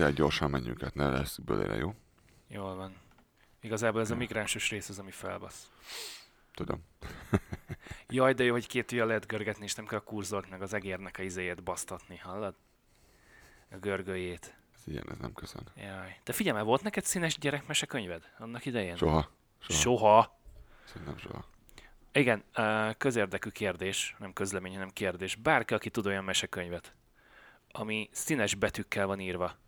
[0.00, 1.94] Tényleg gyorsan menjünk át, ne lesz bölére, jó?
[2.48, 2.96] Jól van.
[3.60, 5.70] Igazából ez a migránsos rész az, ami felbasz.
[6.54, 6.84] Tudom.
[8.08, 10.72] Jaj, de jó, hogy két ujjal lehet görgetni, és nem kell a kurzort meg az
[10.74, 12.54] egérnek a izéjét basztatni, hallod?
[13.70, 14.56] A görgőjét.
[14.74, 15.62] Ez ilyen, ez nem köszön.
[15.76, 16.20] Jaj.
[16.24, 18.96] De figyelj, volt neked színes gyerekmese könyved annak idején?
[18.96, 19.30] Soha.
[19.58, 19.80] Soha.
[19.80, 20.40] Soha.
[20.84, 21.44] Szerintem soha.
[22.12, 22.44] Igen,
[22.98, 25.34] közérdekű kérdés, nem közlemény, hanem kérdés.
[25.34, 26.94] Bárki, aki tud olyan mesekönyvet,
[27.70, 29.58] ami színes betűkkel van írva.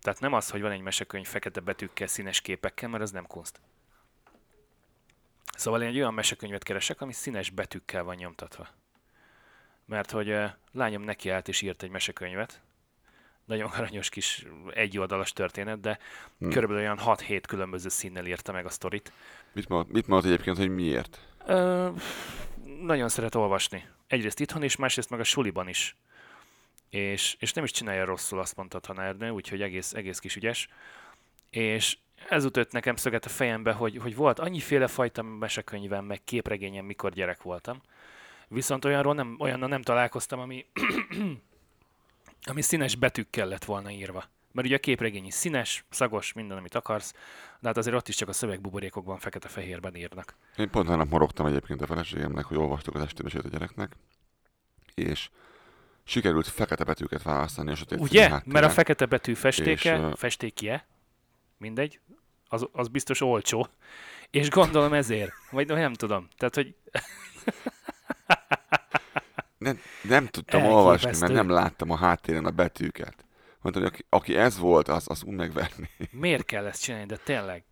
[0.00, 3.60] Tehát nem az, hogy van egy mesekönyv fekete betűkkel, színes képekkel, mert az nem kunst.
[5.56, 8.68] Szóval én egy olyan mesekönyvet keresek, ami színes betűkkel van nyomtatva.
[9.84, 12.60] Mert hogy ö, lányom nekiállt és írt egy mesekönyvet,
[13.44, 16.44] nagyon aranyos kis egyoldalas történet, de Hm.
[16.44, 16.52] hmm.
[16.52, 19.12] körülbelül olyan 6-7 különböző színnel írta meg a sztorit.
[19.52, 21.20] Mit mondod, mit mondod egyébként, hogy miért?
[21.46, 21.88] Ö,
[22.80, 23.88] nagyon szeret olvasni.
[24.06, 25.96] Egyrészt itthon is, másrészt meg a suliban is.
[26.90, 30.68] És, és nem is csinálja rosszul, azt mondta tanárnő, úgyhogy egész, egész kis ügyes.
[31.50, 31.96] És
[32.28, 37.12] ez ütött nekem szöget a fejembe, hogy, hogy volt annyiféle fajta mesekönyvem, meg képregényem, mikor
[37.12, 37.80] gyerek voltam.
[38.48, 40.66] Viszont olyanról nem, olyannal nem találkoztam, ami,
[42.50, 44.24] ami színes betűkkel lett volna írva.
[44.52, 47.12] Mert ugye a képregény is színes, szagos, minden, amit akarsz,
[47.60, 50.34] de hát azért ott is csak a szövegbuborékokban fekete-fehérben írnak.
[50.56, 53.96] Én pont nap morogtam egyébként a feleségemnek, hogy olvastuk az estébesét a gyereknek,
[54.94, 55.30] és
[56.10, 58.30] sikerült fekete betűket választani a sötét Ugye?
[58.44, 60.86] Mert a fekete betű festéke, És, festékje,
[61.56, 62.00] mindegy,
[62.48, 63.68] az, az biztos olcsó.
[64.30, 65.32] És gondolom ezért.
[65.50, 66.28] Vagy nem tudom.
[66.36, 66.74] Tehát, hogy
[69.58, 70.84] nem, nem tudtam Elképesztő.
[70.84, 73.24] olvasni, mert nem láttam a háttéren a betűket.
[73.60, 75.90] Mondtam, hogy aki, aki ez volt, az, az úgy megverni.
[76.10, 77.64] miért kell ezt csinálni, de tényleg.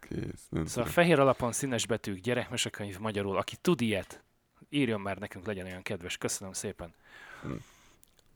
[0.00, 0.46] Kész.
[0.48, 3.36] Nem Szóval fehér alapon színes betűk, gyerekmesekönyv magyarul.
[3.36, 4.22] Aki tud ilyet,
[4.68, 6.16] írjon már nekünk, legyen olyan kedves.
[6.16, 6.94] Köszönöm szépen.
[7.42, 7.52] Hm.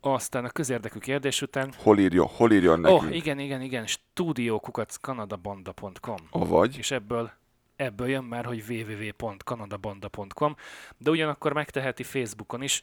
[0.07, 1.73] Aztán a közérdekű kérdés után.
[1.77, 3.03] Hol írja, hol írjon Ó, nekünk?
[3.03, 3.87] oh, igen, igen, igen.
[3.87, 7.31] Studiokukackanadabanda.com Avagy, és ebből,
[7.77, 10.57] ebből jön már, hogy www.kanadabanda.com,
[10.99, 12.83] de ugyanakkor megteheti Facebookon is.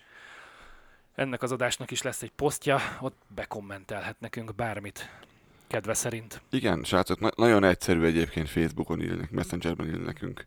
[1.15, 5.09] Ennek az adásnak is lesz egy posztja, ott bekommentelhet nekünk bármit,
[5.67, 6.41] kedve szerint.
[6.49, 10.45] igen, srácok, na- nagyon egyszerű egyébként Facebookon írni, Messengerben írni nekünk.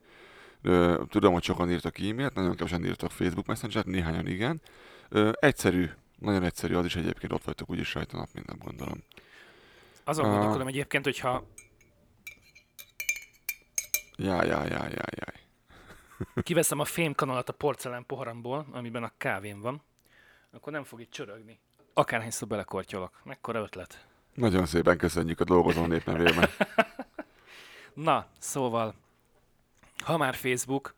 [0.63, 4.61] Ö, tudom, hogy sokan írtak e-mailt, nagyon kevesen írtak Facebook Messenger, néhányan igen.
[5.09, 5.89] Ö, egyszerű,
[6.25, 9.03] nagyon egyszerű, az is egyébként ott vagytok úgyis rajta nap, minden gondolom.
[10.05, 10.31] Azon Ah.
[10.31, 11.45] gondolkodom egyébként, hogyha
[14.17, 15.43] Jaj, jaj, jaj, jaj, jaj.
[16.43, 19.83] kiveszem a fémkanalat a porcelán poharamból, amiben a kávém van,
[20.53, 21.59] akkor nem fog itt csörögni.
[21.93, 23.21] Akárhányszor belekortyolok.
[23.25, 24.07] Mekkora ötlet.
[24.35, 26.49] Nagyon szépen köszönjük a dolgozó nép nevében.
[27.95, 28.95] Na, szóval,
[30.05, 30.95] ha már Facebook,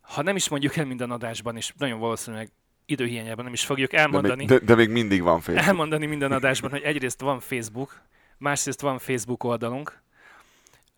[0.00, 2.50] ha nem is mondjuk el minden adásban, és nagyon valószínűleg
[2.92, 5.66] időhiányában nem is fogjuk De elmondani, még, de, de még mindig van Facebook.
[5.66, 8.00] elmondani minden adásban, hogy egyrészt van Facebook,
[8.38, 10.00] másrészt van Facebook oldalunk,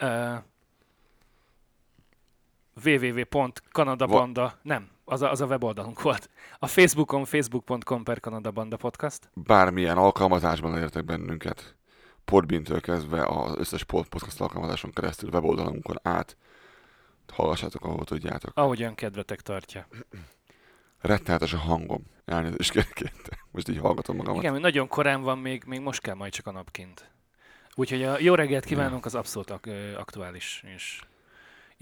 [0.03, 0.35] uh,
[2.85, 6.31] www.kanadabanda, nem, az a, az a weboldalunk volt.
[6.59, 9.31] A Facebookon facebook.com per Kanadabanda podcast.
[9.35, 11.75] Bármilyen alkalmazásban elértek bennünket.
[12.25, 16.37] Podbintől kezdve az összes pod- podcast alkalmazáson keresztül weboldalunkon át.
[17.33, 18.51] Hallgassátok, ahol tudjátok.
[18.55, 19.87] Ahogyan kedvetek tartja.
[21.07, 22.03] Rettenetes a hangom.
[22.25, 23.13] Elnézést kérek.
[23.51, 24.43] Most így hallgatom magamat.
[24.43, 27.11] Igen, nagyon korán van, még, még most kell majd csak a napkint.
[27.75, 29.51] Úgyhogy a jó reggelt kívánunk, az abszolút
[29.97, 31.07] aktuális és Ja,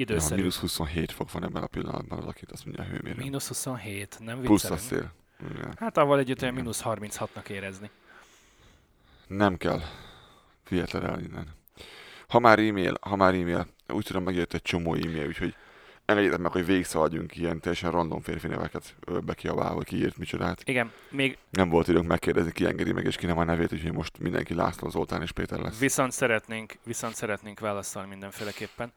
[0.08, 0.36] időszerű.
[0.40, 3.22] mínusz 27 fok van ebben a pillanatban, az akit azt mondja a hőmérő.
[3.22, 5.12] Mínusz 27, nem Plusz a viccelünk.
[5.40, 5.50] szél.
[5.56, 5.74] Igen.
[5.78, 7.90] Hát avval együtt olyan mínusz 36-nak érezni.
[9.26, 9.80] Nem kell.
[10.64, 11.48] Fiatlan el innen.
[12.28, 15.54] Ha már e-mail, ha már e-mail, úgy tudom megjött egy csomó e-mail, úgyhogy
[16.12, 18.94] engedjétek meg, hogy végigszaladjunk ilyen teljesen random férfi neveket
[19.24, 20.62] bekiabálva, hogy ki írt micsodát.
[20.68, 23.92] Igen, még Nem volt időnk megkérdezni, ki engedi meg és ki nem a nevét, úgyhogy
[23.92, 25.78] most mindenki László, Zoltán és Péter lesz.
[25.78, 28.92] viszont szeretnénk, viszont szeretnénk válaszolni mindenféleképpen.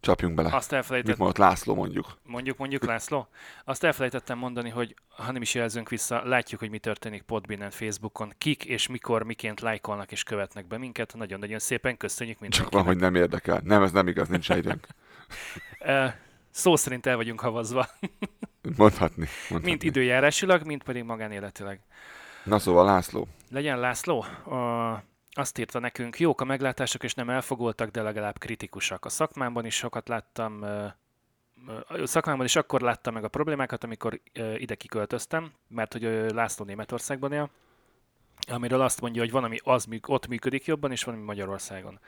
[0.00, 0.48] Csapjunk bele.
[0.48, 2.18] Azt Mit elfelejtettem, mondott László mondjuk?
[2.22, 3.28] mondjuk, mondjuk László,
[3.64, 8.32] azt elfelejtettem mondani, hogy ha nem is jelzünk vissza, látjuk, hogy mi történik Podbinen, Facebookon,
[8.38, 11.14] kik és mikor, miként lájkolnak és követnek be minket.
[11.16, 12.84] Nagyon-nagyon szépen köszönjük Csak mindenkinek.
[12.84, 13.60] van, hogy nem érdekel.
[13.64, 14.86] Nem, ez nem igaz, nincs időnk.
[16.50, 17.86] Szó szerint el vagyunk havazva,
[18.76, 19.26] Mondhatni.
[19.26, 19.70] mondhatni.
[19.70, 21.80] mint időjárásilag, mint pedig magánéletileg.
[22.44, 23.28] Na szóval László.
[23.50, 29.04] Legyen László, a, azt írta nekünk, jók a meglátások, és nem elfogultak, de legalább kritikusak.
[29.04, 30.62] A szakmámban is sokat láttam,
[31.88, 34.20] a szakmámban is akkor láttam meg a problémákat, amikor
[34.56, 37.50] ide kiköltöztem, mert hogy László Németországban él,
[38.48, 42.00] amiről azt mondja, hogy van, ami az, ott működik jobban, és van, ami Magyarországon.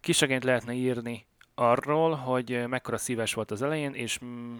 [0.00, 1.26] Kisegényt lehetne írni
[1.60, 4.56] arról, hogy mekkora szívás volt az elején, és mm,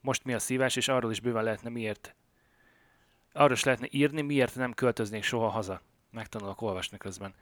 [0.00, 2.14] most mi a szívás, és arról is bőven lehetne miért
[3.34, 5.80] arról is lehetne írni, miért nem költöznék soha haza.
[6.10, 7.34] Megtanulok olvasni közben.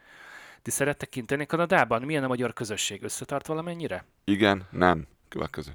[0.62, 2.02] Ti szerettek kint élni Kanadában?
[2.02, 3.02] Milyen a magyar közösség?
[3.02, 4.05] Összetart valamennyire?
[4.25, 5.06] Igen, nem.
[5.29, 5.70] Következő.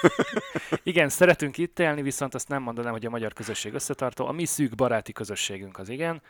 [0.82, 4.26] Igen, szeretünk itt élni, viszont azt nem mondanám, hogy a magyar közösség összetartó.
[4.26, 6.22] A mi szűk baráti közösségünk az igen.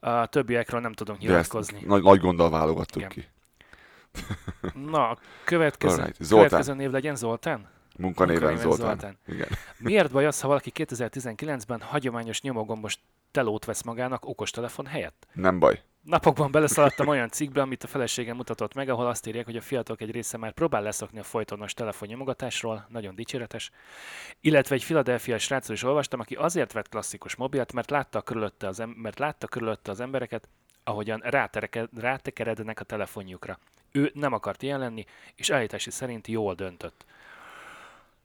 [0.00, 1.82] A többiekről nem tudunk nyilatkozni.
[1.86, 3.08] nagy, nagy gonddal válogattuk Igen.
[3.08, 3.26] ki.
[4.74, 6.48] Na, a következő, Alright, Zoltán.
[6.48, 7.68] következő név legyen Zoltán?
[7.98, 8.98] Munkanéven Munkanéven Zoltán.
[8.98, 9.18] Zoltán.
[9.26, 9.48] Igen.
[9.78, 12.98] Miért baj az, ha valaki 2019-ben hagyományos nyomogombos
[13.30, 15.26] telót vesz magának okostelefon helyett?
[15.32, 15.82] Nem baj.
[16.02, 20.00] Napokban beleszaladtam olyan cikkbe, amit a feleségem mutatott meg, ahol azt írják, hogy a fiatalok
[20.00, 23.70] egy része már próbál leszokni a folytonos telefonnyomogatásról, nagyon dicséretes.
[24.40, 28.80] Illetve egy filadelfiai srácról is olvastam, aki azért vett klasszikus mobilt, mert látta körülötte az,
[28.80, 30.48] em- mert látta körülötte az embereket,
[30.84, 33.58] ahogyan rátereke- rátekerednek a telefonjukra.
[33.92, 37.04] Ő nem akart ilyen lenni, és állítási szerint jól döntött.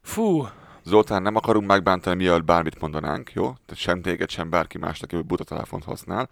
[0.01, 0.47] Fú,
[0.83, 3.43] Zoltán, nem akarunk megbántani, mielőtt bármit mondanánk, jó?
[3.43, 6.29] Tehát sem téged, sem bárki más, aki buta telefont használ.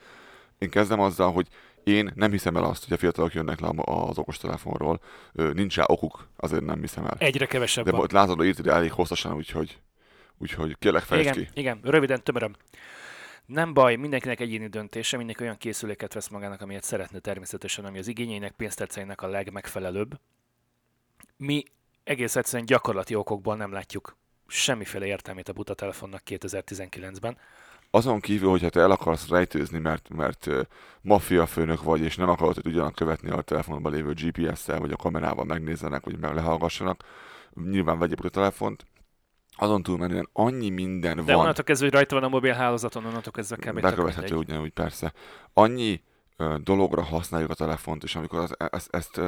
[0.58, 1.48] Én kezdem azzal, hogy
[1.84, 5.00] én nem hiszem el azt, hogy a fiatalok jönnek le az okostelefonról.
[5.32, 7.15] Nincs rá okuk, azért nem hiszem el.
[7.20, 8.08] egyre kevesebb De van.
[8.12, 9.77] látod, hogy írtad elég hosszasan, úgyhogy,
[10.38, 11.60] úgyhogy kérlek fejtsd Igen, ki.
[11.60, 12.56] igen, röviden, tömöröm.
[13.45, 18.07] Nem baj, mindenkinek egyéni döntése, mindenki olyan készüléket vesz magának, amilyet szeretne természetesen, ami az
[18.07, 20.19] igényeinek, pénzterceinek a legmegfelelőbb.
[21.37, 21.63] Mi
[22.03, 27.37] egész egyszerűen gyakorlati okokból nem látjuk semmiféle értelmét a buta telefonnak 2019-ben.
[27.89, 30.47] Azon kívül, hogyha te el akarsz rejtőzni, mert, mert
[31.01, 34.95] maffia főnök vagy, és nem akarod, hogy tudjanak követni a telefonban lévő GPS-szel, vagy a
[34.95, 37.03] kamerával megnézzenek, vagy meg lehallgassanak,
[37.53, 38.85] nyilván vegyél a telefont.
[39.57, 41.35] Azon túlmenően annyi minden De van.
[41.35, 43.81] onnantól kezdve, hogy rajta van a mobil hálózaton, onnantól kezdve kb.
[43.81, 45.13] bekövethető ugyanúgy, persze.
[45.53, 46.01] Annyi
[46.38, 49.27] ö, dologra használjuk a telefont, és amikor az, ezt, ezt ö,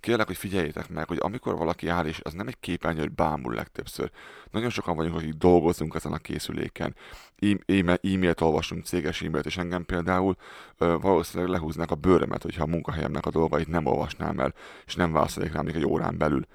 [0.00, 3.54] kérlek, hogy figyeljétek meg, hogy amikor valaki áll, és az nem egy képernyő, hogy bámul
[3.54, 4.10] legtöbbször.
[4.50, 6.94] Nagyon sokan vagyunk, akik dolgozunk ezen a készüléken.
[7.38, 10.36] E- e- e-mailt olvasunk, céges e-mailt, és engem például
[10.78, 14.54] ö, valószínűleg lehúznák a bőrömet, hogyha a munkahelyemnek a dolgait nem olvasnám el,
[14.86, 16.46] és nem válaszolik rám még egy órán belül.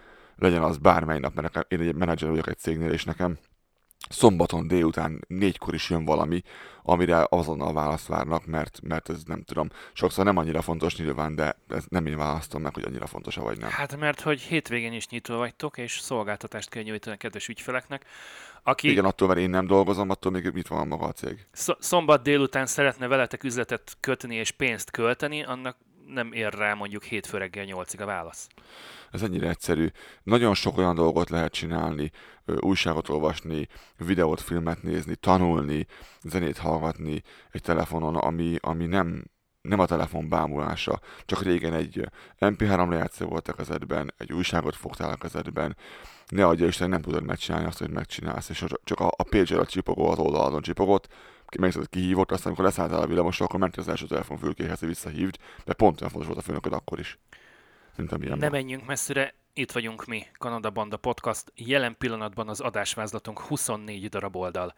[0.41, 3.37] Legyen az bármely nap, mert nekem, én egy menedzser vagyok egy cégnél, és nekem
[4.09, 6.41] szombaton délután négykor is jön valami,
[6.83, 11.55] amire azonnal választ várnak, mert, mert ez nem tudom, sokszor nem annyira fontos nyilván, de
[11.67, 13.69] ez nem én választom meg, hogy annyira fontos vagy nem.
[13.69, 18.05] Hát mert hogy hétvégén is nyitva vagytok, és szolgáltatást kell nyújtani a kedves ügyfeleknek,
[18.63, 21.47] aki Igen, attól, mert én nem dolgozom, attól még mit van maga a cég.
[21.53, 25.77] sz- szombat délután szeretne veletek üzletet kötni és pénzt költeni, annak
[26.13, 28.47] nem ér rá mondjuk hétfő reggel nyolcig a válasz.
[29.11, 29.87] Ez ennyire egyszerű.
[30.23, 32.11] Nagyon sok olyan dolgot lehet csinálni,
[32.45, 35.85] újságot olvasni, videót, filmet nézni, tanulni,
[36.21, 39.23] zenét hallgatni egy telefonon, ami, ami nem,
[39.61, 40.99] nem a telefon bámulása.
[41.25, 45.77] Csak régen egy MP3 lejátszó volt a kezedben, egy újságot fogtál a kezedben,
[46.27, 49.65] ne adja Isten, nem tudod megcsinálni azt, hogy megcsinálsz, és csak a, a pager a
[49.65, 51.07] csipogó az oldalon csipogott,
[51.59, 55.73] megszedett kihívott, aztán amikor leszálltál a villamosra, akkor mentél az első telefonfülkéhez, hogy visszahívd, de
[55.73, 57.19] pont olyan fontos volt a főnököd akkor is.
[57.95, 58.51] Mint amilyen Ne ma.
[58.51, 61.51] menjünk messzire, itt vagyunk mi, Kanada Banda Podcast.
[61.55, 64.73] Jelen pillanatban az adásvázlatunk 24 darab oldal.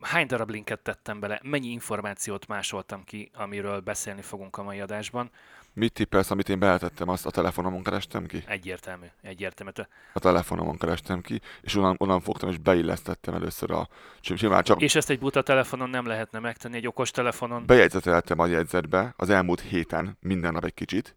[0.00, 5.30] Hány darab linket tettem bele, mennyi információt másoltam ki, amiről beszélni fogunk a mai adásban?
[5.74, 8.44] Mit tippelsz, amit én beletettem, azt a telefonomon kerestem ki?
[8.46, 9.72] Egyértelmű, egyértelmű.
[10.12, 13.88] A telefonomon kerestem ki, és onnan, onnan fogtam, és beillesztettem először a...
[14.20, 17.66] sim- Simán csak És ezt egy buta telefonon nem lehetne megtenni, egy okos telefonon.
[17.66, 21.16] bejegyzeteltem a jegyzetbe az elmúlt héten minden nap egy kicsit,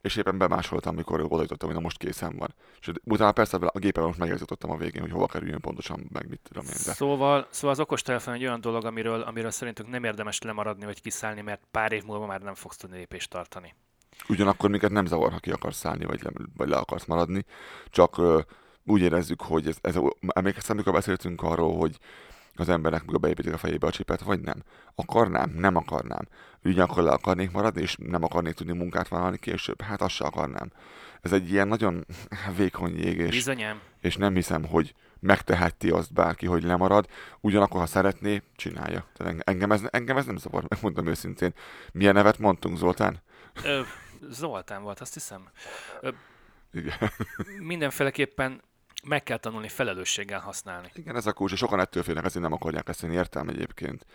[0.00, 2.54] és éppen bemásoltam, amikor odaítottam, hogy na most készen van.
[2.80, 6.40] És utána persze a gépen most megjegyzettem a végén, hogy hova kerüljön pontosan, meg mit
[6.42, 6.70] tudom én.
[6.84, 11.00] De Szóval, szóval az okostelefon egy olyan dolog, amiről, amiről szerintünk nem érdemes lemaradni vagy
[11.00, 13.74] kiszállni, mert pár év múlva már nem fogsz tudni lépést tartani.
[14.28, 17.44] Ugyanakkor minket nem zavar, ha ki akarsz szállni, vagy le, vagy le akarsz maradni,
[17.90, 18.40] csak ö,
[18.84, 19.98] úgy érezzük, hogy ez, ez
[20.28, 21.98] emlékeztem, amikor beszéltünk arról, hogy
[22.54, 24.62] az embernek meg beépítik a fejébe a csipet, vagy nem.
[24.94, 26.28] Akarnám, nem akarnám.
[26.64, 29.80] Ugyanakkor le akarnék maradni, és nem akarnék tudni munkát vállalni később.
[29.82, 30.72] Hát azt se akarnám.
[31.20, 32.06] Ez egy ilyen nagyon
[32.56, 33.80] vékony jég, és, Bizonyám.
[34.00, 37.06] és nem hiszem, hogy megteheti azt bárki, hogy lemarad.
[37.40, 39.06] Ugyanakkor, ha szeretné, csinálja.
[39.16, 41.54] Tehát enge- engem ez, engem ez nem zavar, megmondom őszintén.
[41.92, 43.22] Milyen nevet mondtunk, Zoltán?
[43.64, 43.80] Ö,
[44.28, 45.48] Zoltán volt, azt hiszem.
[46.72, 46.96] Igen.
[47.58, 48.62] Mindenféleképpen
[49.04, 50.90] meg kell tanulni felelősséggel használni.
[50.94, 54.06] Igen, ez a kulcs, és sokan ettől félnek, ezért nem akarják ezt, én értem egyébként.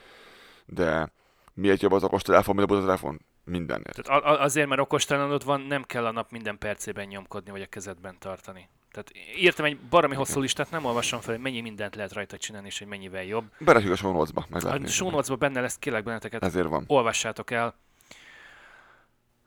[0.66, 1.12] De
[1.54, 3.22] miért jobb az okos telefon, mint a telefon?
[3.46, 4.02] Mindenért.
[4.04, 8.16] Tehát azért, mert okostelenod van, nem kell a nap minden percében nyomkodni, vagy a kezedben
[8.20, 8.70] tartani.
[8.92, 12.68] Tehát írtam egy baromi hosszú listát, nem olvasom fel, hogy mennyi mindent lehet rajta csinálni,
[12.68, 13.46] és hogy mennyivel jobb.
[13.60, 16.84] Berakjuk a show notes-ba, A show benne lesz, kérlek benneteket, Ezért van.
[16.88, 17.76] olvassátok el.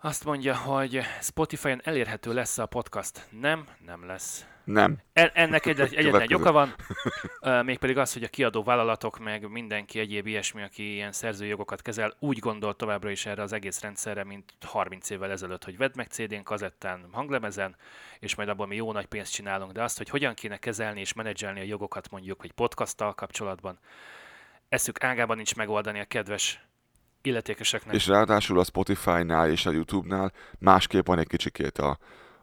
[0.00, 3.26] Azt mondja, hogy Spotify-on elérhető lesz a podcast.
[3.30, 4.46] Nem, nem lesz.
[4.64, 4.98] Nem.
[5.12, 6.74] En- ennek egy, egyetlen egy oka van,
[7.64, 12.14] mégpedig az, hogy a kiadó vállalatok, meg mindenki egyéb ilyesmi, aki ilyen szerzői jogokat kezel,
[12.18, 16.06] úgy gondol továbbra is erre az egész rendszerre, mint 30 évvel ezelőtt, hogy vedd meg
[16.06, 17.76] CD-n, kazettán, hanglemezen,
[18.18, 19.72] és majd abból mi jó nagy pénzt csinálunk.
[19.72, 23.78] De azt, hogy hogyan kéne kezelni és menedzselni a jogokat mondjuk, hogy podcasttal kapcsolatban,
[24.68, 26.66] eszük ágában nincs megoldani a kedves
[27.26, 27.94] illetékeseknek.
[27.94, 31.98] És ráadásul a Spotify-nál és a YouTube-nál másképp van egy kicsikét a,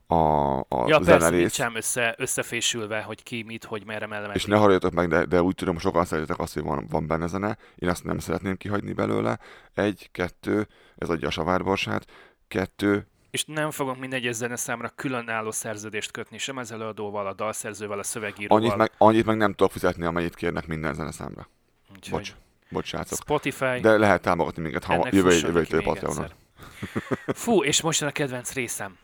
[0.08, 4.42] a, a ja, persze, nincs össze, összefésülve, hogy ki, mit, hogy merre mellemedik.
[4.42, 7.28] És ne halljatok meg, de, de úgy tudom, sokan szeretitek azt, hogy van, van benne
[7.28, 7.58] zene.
[7.76, 9.40] Én azt nem szeretném kihagyni belőle.
[9.74, 12.06] Egy, kettő, ez adja a savárborsát.
[12.48, 18.04] Kettő, És nem fogunk mindegy zeneszámra különálló szerződést kötni, sem az előadóval, a dalszerzővel, a
[18.04, 18.58] szövegíróval.
[18.58, 21.48] annyit meg, annyit meg nem tudok fizetni, amennyit kérnek minden zeneszámra.
[21.96, 22.34] Úgyhogy Bocs,
[22.74, 23.18] bocs srácok.
[23.18, 26.32] Spotify, De lehet támogatni minket, ha jövő, jövő Patreonon.
[27.28, 28.98] Fú, és most jön a kedvenc részem.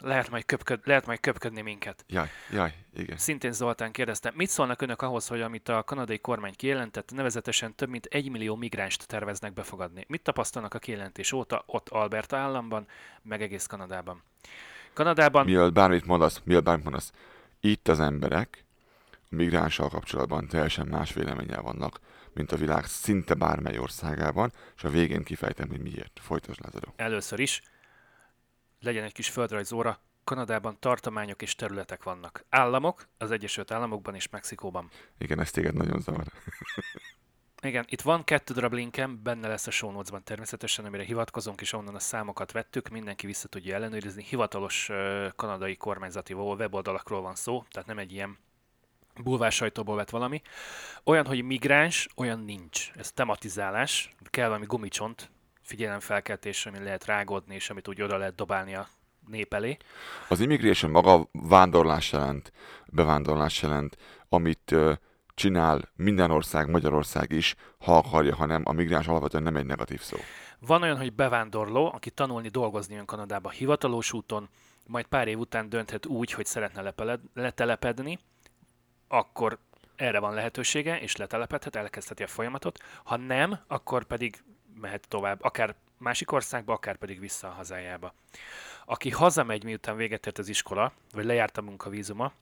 [0.00, 2.04] Lehet majd, köpköd, lehet majd köpködni minket.
[2.08, 3.16] Jaj, jaj, igen.
[3.16, 7.88] Szintén Zoltán kérdezte, mit szólnak önök ahhoz, hogy amit a kanadai kormány kijelentett, nevezetesen több
[7.88, 10.04] mint egy millió migránst terveznek befogadni?
[10.08, 12.86] Mit tapasztalnak a kijelentés óta ott Alberta államban,
[13.22, 14.22] meg egész Kanadában?
[14.92, 17.12] Kanadában Mielőtt bármit mondasz, mielőtt bármit mondasz,
[17.60, 18.64] itt az emberek
[19.12, 22.00] a migránssal kapcsolatban teljesen más véleménnyel vannak,
[22.36, 26.20] mint a világ szinte bármely országában, és a végén kifejtem, hogy miért.
[26.22, 26.92] Folytasd, Lázadó.
[26.96, 27.62] először is
[28.80, 32.44] legyen egy kis földrajzóra, Kanadában tartományok és területek vannak.
[32.48, 34.90] Államok, az Egyesült Államokban és Mexikóban.
[35.18, 36.24] Igen, ez téged nagyon zavar.
[37.62, 41.72] Igen, itt van kettő darab linkem, benne lesz a show notes-ban természetesen, amire hivatkozunk, és
[41.72, 44.22] onnan a számokat vettük, mindenki vissza tudja ellenőrizni.
[44.22, 48.38] Hivatalos ö, kanadai kormányzati weboldalakról van szó, tehát nem egy ilyen
[49.22, 50.42] bulvár sajtóból vett valami.
[51.04, 52.90] Olyan, hogy migráns, olyan nincs.
[52.94, 55.30] Ez tematizálás, kell valami gumicsont,
[55.62, 58.88] figyelemfelkeltés, ami lehet rágódni, és amit úgy oda lehet dobálni a
[59.26, 59.76] nép elé.
[60.28, 62.52] Az immigration maga vándorlás jelent,
[62.86, 63.96] bevándorlás jelent,
[64.28, 64.92] amit ö,
[65.34, 70.00] csinál minden ország, Magyarország is, ha akarja, ha nem, a migráns alapvetően nem egy negatív
[70.00, 70.16] szó.
[70.58, 74.48] Van olyan, hogy bevándorló, aki tanulni, dolgozni jön Kanadába hivatalos úton,
[74.86, 78.18] majd pár év után dönthet úgy, hogy szeretne lepeled, letelepedni,
[79.08, 79.58] akkor
[79.96, 82.78] erre van lehetősége, és letelepedhet, elkezdheti a folyamatot.
[83.04, 84.42] Ha nem, akkor pedig
[84.80, 88.14] mehet tovább, akár másik országba, akár pedig vissza a hazájába.
[88.84, 92.32] Aki hazamegy, miután véget ért az iskola, vagy lejárt a munkavízuma,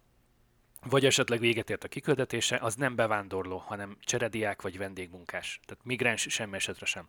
[0.85, 5.61] vagy esetleg véget ért a kiküldetése, az nem bevándorló, hanem cserediák vagy vendégmunkás.
[5.67, 7.09] Tehát migráns semmi esetre sem.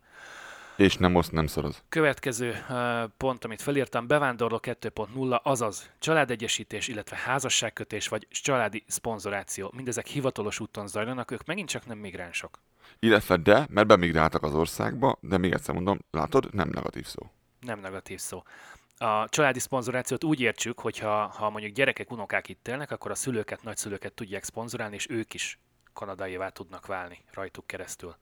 [0.76, 1.82] És nem oszt, nem szoroz.
[1.88, 9.72] Következő uh, pont, amit felírtam, bevándorló 2.0, azaz családegyesítés, illetve házasságkötés vagy családi szponzoráció.
[9.76, 12.60] Mindezek hivatalos úton zajlanak, ők megint csak nem migránsok.
[12.98, 17.30] Illetve de, mert bemigráltak az országba, de még egyszer mondom, látod, nem negatív szó.
[17.60, 18.42] Nem negatív szó.
[18.98, 23.14] A családi szponzorációt úgy értsük, hogy ha, ha mondjuk gyerekek, unokák itt élnek, akkor a
[23.14, 25.58] szülőket, nagyszülőket tudják szponzorálni, és ők is
[25.92, 28.16] kanadaivá tudnak válni rajtuk keresztül.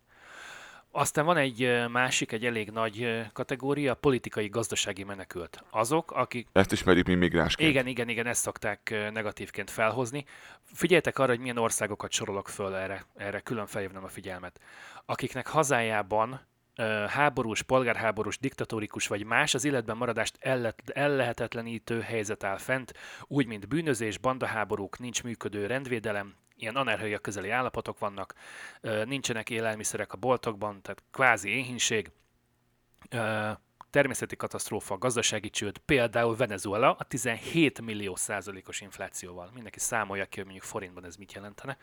[0.96, 5.64] Aztán van egy másik, egy elég nagy kategória, a politikai-gazdasági menekült.
[5.70, 7.70] Azok, akik Ezt ismerjük mi migránsként.
[7.70, 10.24] Igen, igen, igen, ezt szokták negatívként felhozni.
[10.62, 14.60] Figyeljetek arra, hogy milyen országokat sorolok föl erre, erre külön felhívnám a figyelmet.
[15.04, 16.40] Akiknek hazájában
[17.08, 23.68] háborús, polgárháborús, diktatórikus vagy más az életben maradást elle- ellehetetlenítő helyzet áll fent, úgy, mint
[23.68, 28.34] bűnözés, bandaháborúk, nincs működő rendvédelem, ilyen anerhője közeli állapotok vannak,
[29.04, 32.11] nincsenek élelmiszerek a boltokban, tehát kvázi éhínség,
[33.90, 39.50] természeti katasztrófa, gazdasági csőd, például Venezuela a 17 millió százalékos inflációval.
[39.54, 41.76] Mindenki számolja ki, hogy mondjuk forintban ez mit jelentene.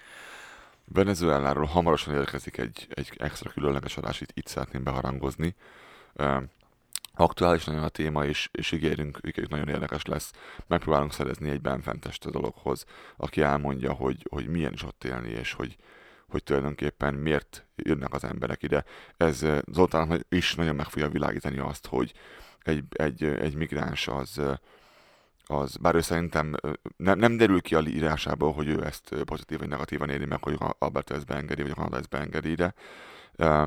[0.86, 5.56] Venezueláról hamarosan érkezik egy, egy extra különleges adás, itt, itt szeretném beharangozni.
[7.15, 10.32] Aktuális nagyon a téma, és, és ígérünk, ígérünk, nagyon érdekes lesz.
[10.68, 12.86] Megpróbálunk szerezni egy benfentest a dologhoz,
[13.17, 15.76] aki elmondja, hogy, hogy milyen is ott élni, és hogy,
[16.28, 18.84] hogy tulajdonképpen miért jönnek az emberek ide.
[19.17, 22.13] Ez ö, Zoltán is nagyon meg fogja világítani azt, hogy
[22.63, 24.54] egy, egy, egy migráns az, ö,
[25.45, 29.60] az, bár ő szerintem ö, nem, nem derül ki a írásából, hogy ő ezt pozitív
[29.60, 32.74] vagy negatívan éri meg, hogy Alberta ezt beengedi, vagy Kanada ezt beengedi ide,
[33.36, 33.63] Ö,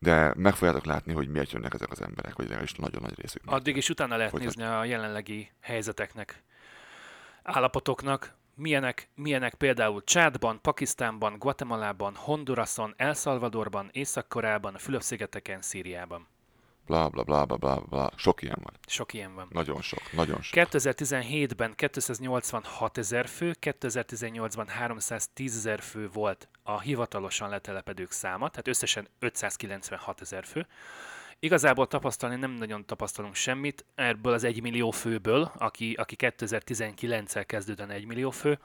[0.00, 3.42] de meg fogjátok látni, hogy miért jönnek ezek az emberek, vagy legalábbis nagyon nagy részük.
[3.44, 4.56] Addig is utána lehet Folytasd.
[4.58, 6.42] nézni a jelenlegi helyzeteknek,
[7.42, 16.26] állapotoknak, milyenek, milyenek például Csádban, Pakisztánban, Guatemalában, Hondurason, El Salvadorban, Észak-Koreában, Fülöp-szigeteken, Szíriában.
[16.86, 18.10] Bla bla bla bla bla bla.
[18.16, 18.74] Sok ilyen van.
[18.86, 19.46] Sok ilyen van.
[19.50, 20.66] Nagyon sok, nagyon sok.
[20.70, 29.08] 2017-ben 286 ezer fő, 2018-ban 310 ezer fő volt a hivatalosan letelepedők száma, tehát összesen
[29.18, 30.66] 596 ezer fő,
[31.38, 38.30] Igazából tapasztalni nem nagyon tapasztalunk semmit ebből az egymillió főből, aki, aki 2019-el kezdődően egymillió
[38.30, 38.58] fő,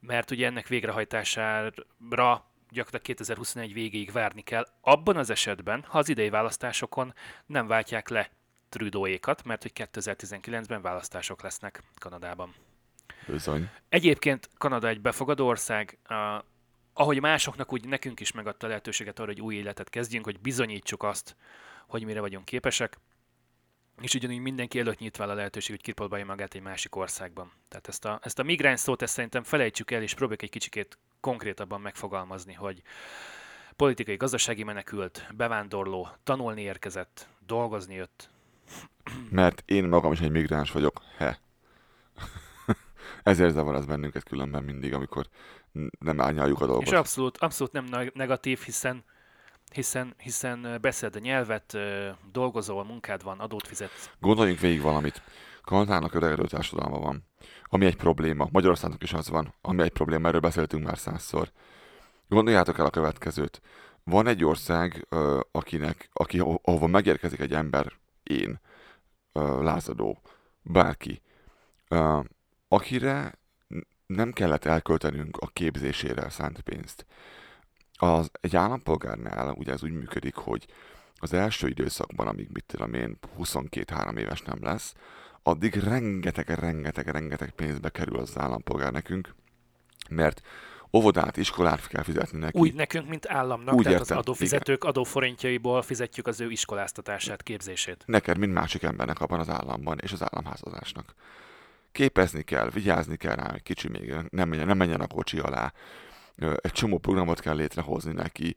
[0.00, 6.30] mert ugye ennek végrehajtására gyakorlatilag 2021 végéig várni kell, abban az esetben, ha az idei
[6.30, 7.14] választásokon
[7.46, 8.30] nem váltják le
[8.68, 12.54] Trudeauékat, mert hogy 2019-ben választások lesznek Kanadában.
[13.26, 13.70] Bizony.
[13.88, 16.44] Egyébként Kanada egy befogadó ország, uh,
[16.92, 21.36] ahogy másoknak, úgy nekünk is megadta lehetőséget arra, hogy új életet kezdjünk, hogy bizonyítsuk azt,
[21.86, 22.98] hogy mire vagyunk képesek,
[24.00, 27.52] és ugyanúgy mindenki előtt nyitva a lehetőség, hogy kirpolbálja magát egy másik országban.
[27.68, 30.98] Tehát ezt a, ezt a migráns szót ezt szerintem felejtsük el, és próbáljuk egy kicsikét
[31.24, 32.82] konkrétabban megfogalmazni, hogy
[33.76, 38.30] politikai, gazdasági menekült, bevándorló, tanulni érkezett, dolgozni jött.
[39.30, 41.02] Mert én magam is egy migráns vagyok.
[41.16, 41.38] He.
[43.22, 45.28] Ezért zavar az bennünket különben mindig, amikor
[45.98, 46.86] nem árnyaljuk a dolgot.
[46.86, 49.04] És abszolút, abszolút nem negatív, hiszen
[49.70, 51.76] hiszen, hiszen beszéld a nyelvet,
[52.32, 54.10] dolgozol, munkád van, adót fizetsz.
[54.20, 55.22] Gondoljunk végig valamit.
[55.62, 57.24] Kanadának öregedő társadalma van,
[57.74, 58.48] ami egy probléma.
[58.52, 61.50] Magyarországnak is az van, ami egy probléma, erről beszéltünk már százszor.
[62.28, 63.60] Gondoljátok el a következőt.
[64.04, 65.06] Van egy ország,
[65.52, 68.60] akinek, aki, ahova megérkezik egy ember, én,
[69.32, 70.20] lázadó,
[70.62, 71.22] bárki,
[72.68, 73.38] akire
[74.06, 77.06] nem kellett elköltenünk a képzésére szánt pénzt.
[77.92, 80.66] Az, egy állampolgárnál ugye ez úgy működik, hogy
[81.14, 84.94] az első időszakban, amíg mit tudom én, 22-3 éves nem lesz,
[85.46, 89.34] addig rengeteg, rengeteg, rengeteg pénzbe kerül az állampolgár nekünk,
[90.08, 90.40] mert
[90.92, 92.58] óvodát, iskolát kell fizetni neki.
[92.58, 94.88] Úgy nekünk, mint államnak, Úgy tehát értem, az adófizetők igen.
[94.88, 98.02] adóforintjaiból fizetjük az ő iskoláztatását, képzését.
[98.06, 101.14] Neked, mint másik embernek abban az államban, és az államházazásnak.
[101.92, 105.72] Képezni kell, vigyázni kell rá, hogy kicsi még nem menjen, nem menjen a kocsi alá,
[106.36, 108.54] egy csomó programot kell létrehozni neki,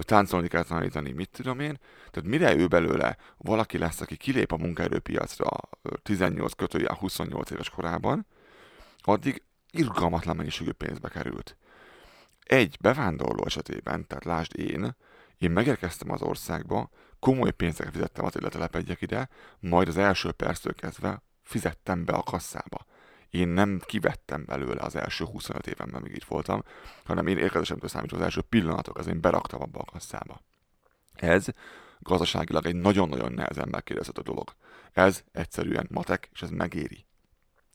[0.00, 1.78] táncolni kell tanítani, mit tudom én.
[2.10, 5.48] Tehát mire ő belőle valaki lesz, aki kilép a munkaerőpiacra
[6.02, 8.26] 18 kötőjel 28 éves korában,
[8.98, 11.56] addig irgalmatlan mennyiségű pénzbe került.
[12.42, 14.96] Egy bevándorló esetében, tehát lásd én,
[15.38, 20.74] én megérkeztem az országba, komoly pénzeket fizettem azért, hogy letelepedjek ide, majd az első perctől
[20.74, 22.86] kezdve fizettem be a kasszába
[23.30, 26.62] én nem kivettem belőle az első 25 évemben, még így voltam,
[27.04, 30.40] hanem én érkezesemtől számítva az első pillanatok, az én beraktam abba a kasszába.
[31.14, 31.46] Ez
[31.98, 34.54] gazdaságilag egy nagyon-nagyon nehezen megkérdezhető dolog.
[34.92, 37.06] Ez egyszerűen matek, és ez megéri.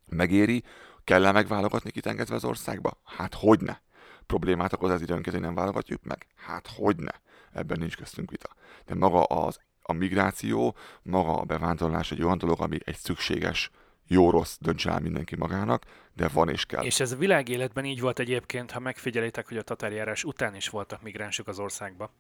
[0.09, 0.63] Megéri,
[1.03, 2.99] kell-e megválogatni kitengezve az országba?
[3.03, 3.81] Hát hogyne.
[4.25, 6.27] Problémát okoz ez időnként, hogy nem válogatjuk meg?
[6.35, 7.21] Hát hogyne.
[7.51, 8.49] Ebben nincs köztünk vita.
[8.85, 13.71] De maga az, a migráció, maga a bevándorlás egy olyan dolog, ami egy szükséges
[14.07, 16.83] jó-rossz döntse el mindenki magának, de van és kell.
[16.83, 21.01] És ez a világéletben így volt egyébként, ha megfigyelitek, hogy a tatárjárás után is voltak
[21.01, 22.11] migránsok az országba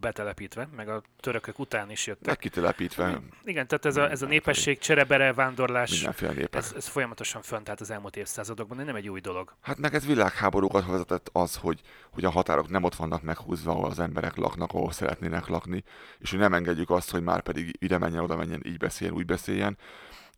[0.00, 2.26] betelepítve, meg a törökök után is jöttek.
[2.26, 3.20] Megkitelepítve.
[3.44, 6.54] Igen, tehát ez a, ez a népesség cserebere, vándorlás, Mindenféle népek.
[6.54, 9.54] Ez, ez folyamatosan fönt állt az elmúlt évszázadokban, de nem egy új dolog.
[9.60, 13.90] Hát meg ez világháborúkat vezetett az, hogy, hogy a határok nem ott vannak meghúzva, ahol
[13.90, 15.84] az emberek laknak, ahol szeretnének lakni,
[16.18, 19.26] és hogy nem engedjük azt, hogy már pedig ide menjen, oda menjen, így beszéljen, úgy
[19.26, 19.78] beszéljen,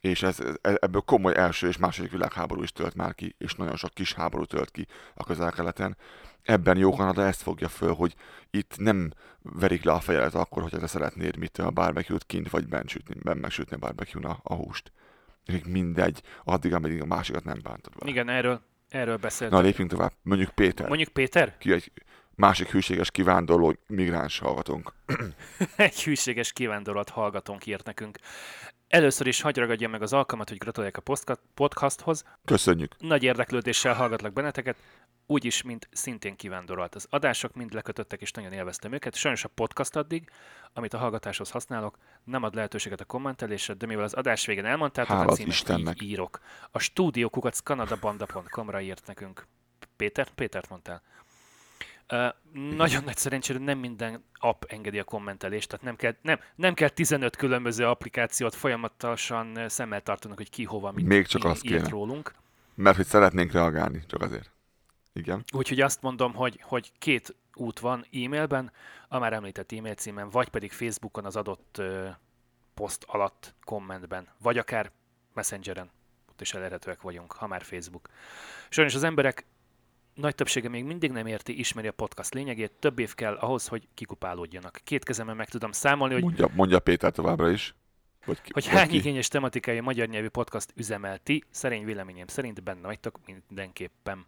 [0.04, 3.94] és ez, ebből komoly első és második világháború is tölt már ki, és nagyon sok
[3.94, 5.96] kis háború tölt ki a közel-keleten.
[6.42, 8.14] Ebben jó Kanada ezt fogja föl, hogy
[8.50, 9.12] itt nem
[9.42, 13.14] verik le a fejelet akkor, hogyha te szeretnéd mit a barbecue-t kint vagy bent sütni,
[13.22, 14.92] bent megsütni a barbecue a, a húst.
[15.44, 18.10] És mindegy, addig, ameddig a másikat nem bántod vele.
[18.10, 19.58] Igen, erről, erről beszéltem.
[19.58, 20.12] Na, lépjünk tovább.
[20.22, 20.88] Mondjuk Péter.
[20.88, 21.58] Mondjuk Péter?
[21.58, 21.92] Ki egy
[22.34, 24.92] másik hűséges kivándorló migráns hallgatónk.
[25.76, 28.18] egy hűséges kivándorlat hallgatónk írt nekünk.
[28.94, 32.24] Először is hagy ragadjam meg az alkalmat, hogy gratuláljak a podcasthoz.
[32.44, 32.94] Köszönjük.
[32.98, 34.76] Nagy érdeklődéssel hallgatlak benneteket,
[35.26, 36.94] úgyis, mint szintén kivándorolt.
[36.94, 39.14] Az adások mind lekötöttek, és nagyon élveztem őket.
[39.14, 40.30] Sajnos a podcast addig,
[40.72, 45.30] amit a hallgatáshoz használok, nem ad lehetőséget a kommentelésre, de mivel az adás végén elmondtátok,
[45.30, 46.02] a címet Istennek.
[46.02, 46.40] így írok.
[46.70, 49.46] A stúdiókukat kanadabanda.com-ra írt nekünk.
[49.96, 50.28] Péter?
[50.30, 51.02] Pétert mondtál.
[52.52, 56.88] Nagyon nagy szerencsére nem minden app engedi a kommentelést, tehát nem kell, nem, nem kell
[56.88, 61.88] 15 különböző applikációt folyamatosan szemmel tartanak, hogy ki hova mit Még csak azt kéne.
[61.88, 62.34] rólunk.
[62.74, 64.50] Mert hogy szeretnénk reagálni, csak azért.
[65.12, 65.44] Igen.
[65.52, 68.72] Úgyhogy azt mondom, hogy, hogy két út van e-mailben,
[69.08, 72.08] a már említett e-mail címen, vagy pedig Facebookon az adott uh,
[72.74, 74.90] poszt alatt kommentben, vagy akár
[75.34, 75.90] Messengeren,
[76.30, 78.08] ott is elérhetőek vagyunk, ha már Facebook.
[78.68, 79.46] Sajnos az emberek
[80.14, 83.88] nagy többsége még mindig nem érti, ismeri a podcast lényegét, több év kell ahhoz, hogy
[83.94, 84.80] kikupálódjanak.
[84.84, 86.22] Két kezemben meg tudom számolni, hogy...
[86.22, 87.74] Mondja, mondja Péter továbbra is.
[88.24, 93.20] Vagy ki, hogy hány igényes tematikai magyar nyelvű podcast üzemelti, szerény véleményem szerint benne vagytok
[93.26, 94.26] mindenképpen.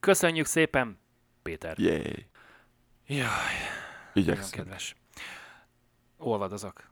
[0.00, 0.98] Köszönjük szépen,
[1.42, 1.78] Péter!
[1.78, 2.26] Yay!
[3.06, 3.28] Jaj,
[4.12, 4.50] Igyekszem.
[4.50, 4.94] kedves.
[6.16, 6.91] olvadozok.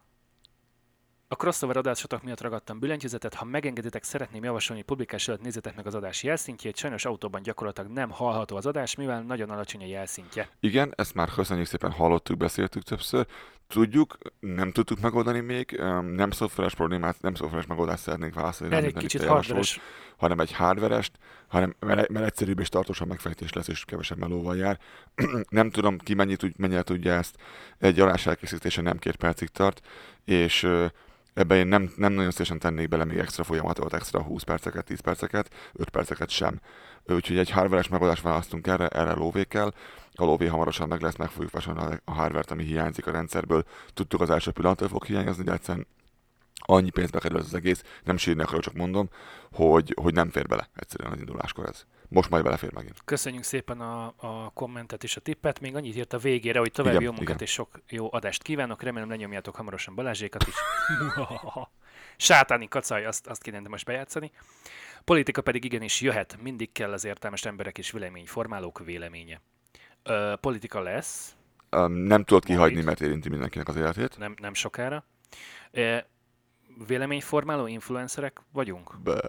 [1.33, 5.87] A crossover adásotok miatt ragadtam billentyűzetet, ha megengeditek, szeretném javasolni, hogy publikás előtt nézzétek meg
[5.87, 6.77] az adás jelszintjét.
[6.77, 10.49] Sajnos autóban gyakorlatilag nem hallható az adás, mivel nagyon alacsony a jelszintje.
[10.61, 13.27] Igen, ezt már köszönjük szépen, hallottuk, beszéltük többször.
[13.67, 15.81] Tudjuk, nem tudtuk megoldani még,
[16.15, 19.81] nem szoftveres problémát, nem szoftveres megoldást szeretnénk válaszolni, Ez nem egy kicsit hardveres.
[20.17, 21.13] hanem egy hardverest,
[21.49, 24.79] hanem mert, mert egyszerűbb és tartósabb megfejtés lesz, és kevesebb melóval jár.
[25.49, 27.37] nem tudom, ki mennyit, mennyire tudja ezt.
[27.79, 29.81] Egy alás elkészítése nem két percig tart,
[30.25, 30.69] és
[31.35, 35.01] ebben én nem, nem nagyon szívesen tennék bele még extra folyamatot, extra 20 perceket, 10
[35.01, 36.61] perceket, 5 perceket sem.
[37.05, 39.73] Úgyhogy egy hardveres megoldást választunk erre, erre lóvé kell.
[40.15, 43.65] A lóvé hamarosan meg lesz, meg fogjuk vásárolni a hardvert, ami hiányzik a rendszerből.
[43.95, 45.87] Tudtuk az első pillanattól fog hiányozni, de egyszerűen
[46.55, 49.09] annyi pénzbe kerül ez az egész, nem sírni akarok, csak mondom,
[49.53, 51.85] hogy, hogy nem fér bele egyszerűen az induláskor ez.
[52.11, 53.01] Most majd belefér megint.
[53.05, 55.61] Köszönjük szépen a, a kommentet és a tippet.
[55.61, 57.47] Még annyit írt a végére, hogy további Igen, jó munkát igen.
[57.47, 58.83] és sok jó adást kívánok.
[58.83, 60.55] Remélem lenyomjátok hamarosan Balázsékat is.
[62.17, 64.31] Sátáni kacaj, azt, azt kéne most bejátszani.
[65.05, 69.41] Politika pedig igenis jöhet, mindig kell az értelmes emberek és véleményformálók véleménye.
[70.03, 71.35] Ö, politika lesz,
[71.77, 72.87] Um, nem tudod kihagyni, Majd.
[72.87, 74.19] mert érinti mindenkinek az életét.
[74.19, 75.05] nem, nem sokára.
[75.71, 75.97] Ö,
[76.87, 79.01] véleményformáló influencerek vagyunk.
[79.03, 79.21] Be,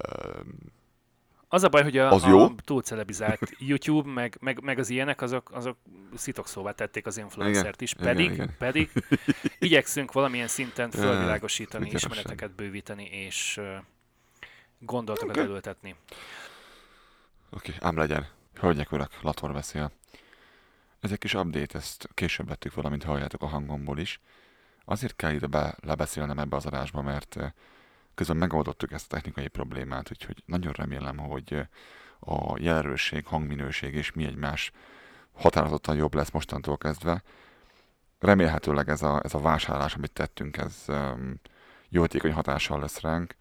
[1.54, 2.44] Az a baj, hogy a, Az jó?
[2.44, 5.78] a túlcelebizált YouTube, meg, meg, meg az ilyenek, azok, azok
[6.16, 8.56] szitokszóvá tették az influencert is, igen, pedig, igen.
[8.58, 8.92] pedig
[9.60, 13.62] igyekszünk valamilyen szinten fölvilágosítani, ismereteket bővíteni, és
[14.80, 15.46] gondolatokat Oké.
[15.46, 15.96] előtetni.
[17.50, 18.28] Oké, ám legyen.
[18.60, 19.92] Hölgyek, urak, Lator beszél.
[21.00, 24.20] Ez egy kis update, ezt később vettük valamint halljátok a hangomból is.
[24.86, 27.54] Azért kell ide be, lebeszélnem ebbe az adásba, mert
[28.22, 31.68] közben megoldottuk ezt a technikai problémát, úgyhogy nagyon remélem, hogy
[32.20, 34.72] a jelerősség, hangminőség és mi egymás
[35.32, 37.24] határozottan jobb lesz mostantól kezdve.
[38.20, 41.40] Remélhetőleg ez a, ez a vásárlás, amit tettünk, ez um,
[41.90, 43.36] jótékony hatással lesz ránk.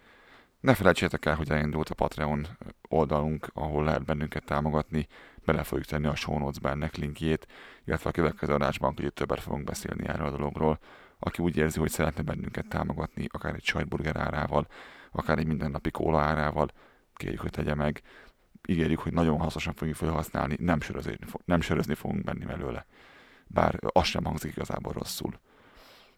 [0.61, 2.47] Ne felejtsétek el, hogy elindult a Patreon
[2.88, 5.07] oldalunk, ahol lehet bennünket támogatni.
[5.45, 7.47] Bele fogjuk tenni a show ennek linkjét,
[7.85, 10.79] illetve a következő adásban kicsit többet fogunk beszélni erről a dologról.
[11.21, 14.67] Aki úgy érzi, hogy szeretne bennünket támogatni, akár egy sajtburger árával,
[15.13, 16.71] akár egy mindennapi kóla árával,
[17.15, 18.03] kérjük, hogy tegye meg.
[18.69, 22.87] Ígérjük, hogy nagyon hasznosan fogjuk felhasználni, nem sörözni, nem sörözni fogunk benni belőle.
[23.47, 25.41] Bár az sem hangzik igazából rosszul.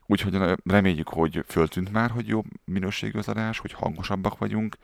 [0.06, 4.76] Úgyhogy reméljük, hogy föltűnt már, hogy jó minőségű az adás, hogy hangosabbak vagyunk,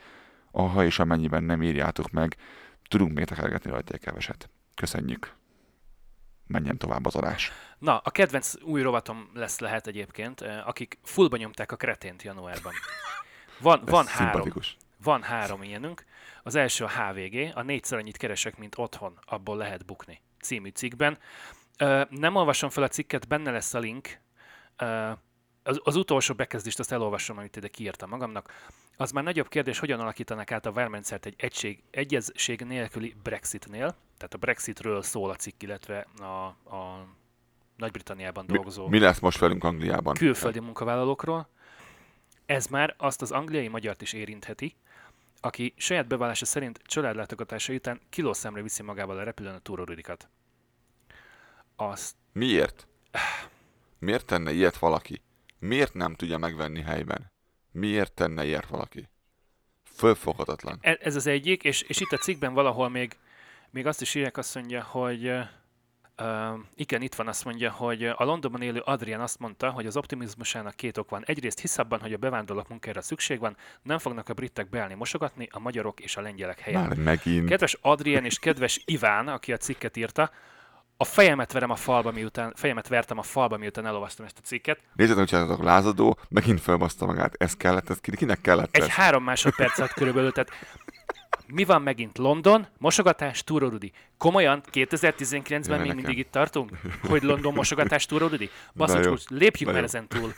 [0.52, 2.36] ha és amennyiben nem írjátok meg,
[2.88, 4.50] tudunk még tekergetni rajta egy keveset.
[4.74, 5.37] Köszönjük.
[6.48, 7.52] Menjen tovább az adás.
[7.78, 12.72] Na, a kedvenc új rovatom lesz lehet egyébként, ö, akik fullba nyomták a kretént januárban.
[13.60, 14.52] Van, van három.
[15.02, 16.04] Van három ilyenünk.
[16.42, 21.18] Az első a HVG, a négyszer annyit keresek, mint otthon, abból lehet bukni című cikkben.
[21.78, 24.20] Ö, nem olvasom fel a cikket, benne lesz a link.
[24.76, 25.10] Ö,
[25.62, 28.52] az, az utolsó bekezdést azt elolvasom, amit ide kiírtam magamnak.
[29.00, 33.96] Az már nagyobb kérdés, hogyan alakítanak át a várrendszert egy egység, egyezség nélküli Brexitnél.
[34.16, 36.24] Tehát a Brexitről szól a cikk, illetve a,
[36.76, 37.06] a
[37.76, 40.14] Nagy-Britanniában dolgozó Mi, mi lesz most velünk Angliában?
[40.14, 41.48] külföldi munkavállalókról.
[42.46, 44.76] Ez már azt az angliai magyart is érintheti,
[45.40, 50.28] aki saját bevallása szerint családlátogatása után kilószámra viszi magával a repülőn a túrorudikat.
[51.76, 52.86] Azt Miért?
[53.98, 55.22] Miért tenne ilyet valaki?
[55.58, 57.36] Miért nem tudja megvenni helyben?
[57.78, 59.08] Miért tenne ilyet valaki?
[59.84, 60.78] Fölfoghatatlan.
[60.80, 63.16] E- Ez az egyik, és, és itt a cikkben valahol még,
[63.70, 65.32] még azt is írják, azt mondja, hogy
[66.22, 69.96] Uh, igen, itt van, azt mondja, hogy a Londonban élő Adrian azt mondta, hogy az
[69.96, 71.24] optimizmusának két ok van.
[71.24, 75.48] Egyrészt hisz abban, hogy a bevándorlók munkára szükség van, nem fognak a britek beállni mosogatni,
[75.50, 76.88] a magyarok és a lengyelek helyett.
[76.88, 77.48] Már megint.
[77.48, 80.30] Kedves Adrien és kedves Iván, aki a cikket írta,
[81.00, 84.78] a fejemet verem a falba, miután, fejemet vertem a falba, miután elolvastam ezt a cikket.
[84.94, 87.34] Nézzétek, hogy csináltatok lázadó, megint felbaszta magát.
[87.38, 88.88] Ez kellett, ez ki- kinek kellett Egy ez?
[88.88, 90.50] három másodperc alatt körülbelül, tehát
[91.46, 93.92] mi van megint London, mosogatás, túrórudi.
[94.16, 96.70] Komolyan, 2019-ben Jaj, még mindig itt tartunk?
[97.08, 98.18] Hogy London mosogatás, jó,
[98.74, 100.32] Basszus, lépjünk már ezen túl.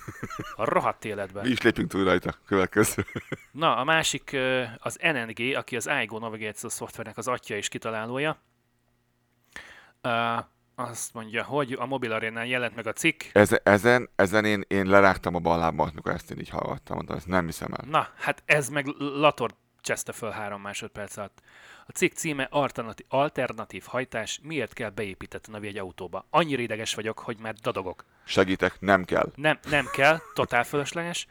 [0.55, 1.45] A rohadt életben.
[1.45, 2.35] Mi is lépünk túl rajta.
[2.47, 3.07] Következő.
[3.53, 4.37] Na, a másik
[4.79, 8.39] az NNG, aki az iGo navigációs szoftvernek az atya és kitalálója.
[10.01, 10.37] Ö,
[10.75, 13.23] azt mondja, hogy a mobil arénán jelent meg a cikk.
[13.33, 16.97] Ezen, ezen, ezen én, én lerágtam a bal lábamat, mikor ezt én így hallgattam.
[16.97, 17.85] Mondtam, ezt nem hiszem el.
[17.91, 21.43] Na, hát ez meg Lator cseszte föl három másodperc alatt.
[21.87, 22.49] A cikk címe
[23.09, 24.93] alternatív, hajtás, miért kell
[25.47, 26.27] navi egy autóba.
[26.31, 28.05] Annyira ideges vagyok, hogy már dadogok.
[28.25, 29.33] Segítek, nem kell.
[29.35, 31.27] Nem, nem kell, totál fölösleges.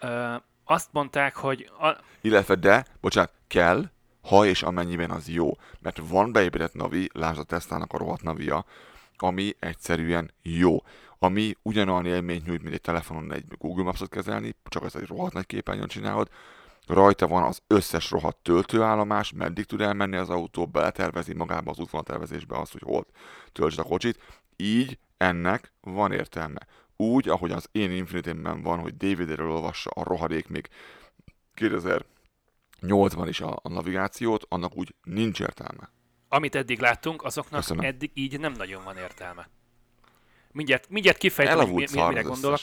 [0.00, 3.90] Ö, azt mondták, hogy a, Illetve de, bocsánat, kell,
[4.22, 5.50] ha és amennyiben az jó.
[5.80, 8.64] Mert van beépített navi, lásd a Tesla-nak a rohadt navia,
[9.16, 10.82] ami egyszerűen jó.
[11.20, 15.32] ami ugyanolyan élményt nyújt, mint egy telefonon egy Google Maps-ot kezelni, csak az egy rohadt
[15.32, 16.28] nagy képernyőn csinálod,
[16.86, 22.58] rajta van az összes rohadt töltőállomás, meddig tud elmenni az autó, beletervezi magába az útvonaltervezésbe
[22.58, 23.06] azt, hogy hol
[23.52, 24.18] töltsd a kocsit.
[24.56, 26.60] Így ennek van értelme.
[26.96, 28.30] Úgy, ahogy az én infinity
[28.62, 30.68] van, hogy DVD-ről olvassa a rohadék még
[32.82, 35.90] 2008-ban is a, a navigációt, annak úgy nincs értelme.
[36.28, 37.84] Amit eddig láttunk, azoknak Köszönöm.
[37.84, 39.48] eddig így nem nagyon van értelme.
[40.52, 42.58] Mindjárt, mindjárt kifejtem, hogy mi, mi, mire gondolok.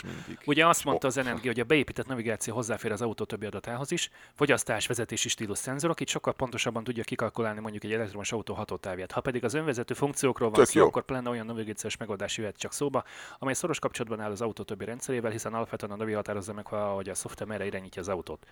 [0.46, 4.10] Ugye azt mondta az NMG, hogy a beépített navigáció hozzáfér az autó többi adatához is,
[4.34, 9.12] fogyasztás, vezetési stílus szenzorok, itt sokkal pontosabban tudja kikalkulálni mondjuk egy elektromos autó hatótávját.
[9.12, 10.86] Ha pedig az önvezető funkciókról van Tök szó, jó.
[10.86, 13.04] akkor pláne olyan navigációs megoldás jöhet csak szóba,
[13.40, 17.10] amely szoros kapcsolatban áll az autó többi rendszerével, hiszen alapvetően a navi határozza meg, hogy
[17.10, 18.46] a szoftver merre irányítja az autót.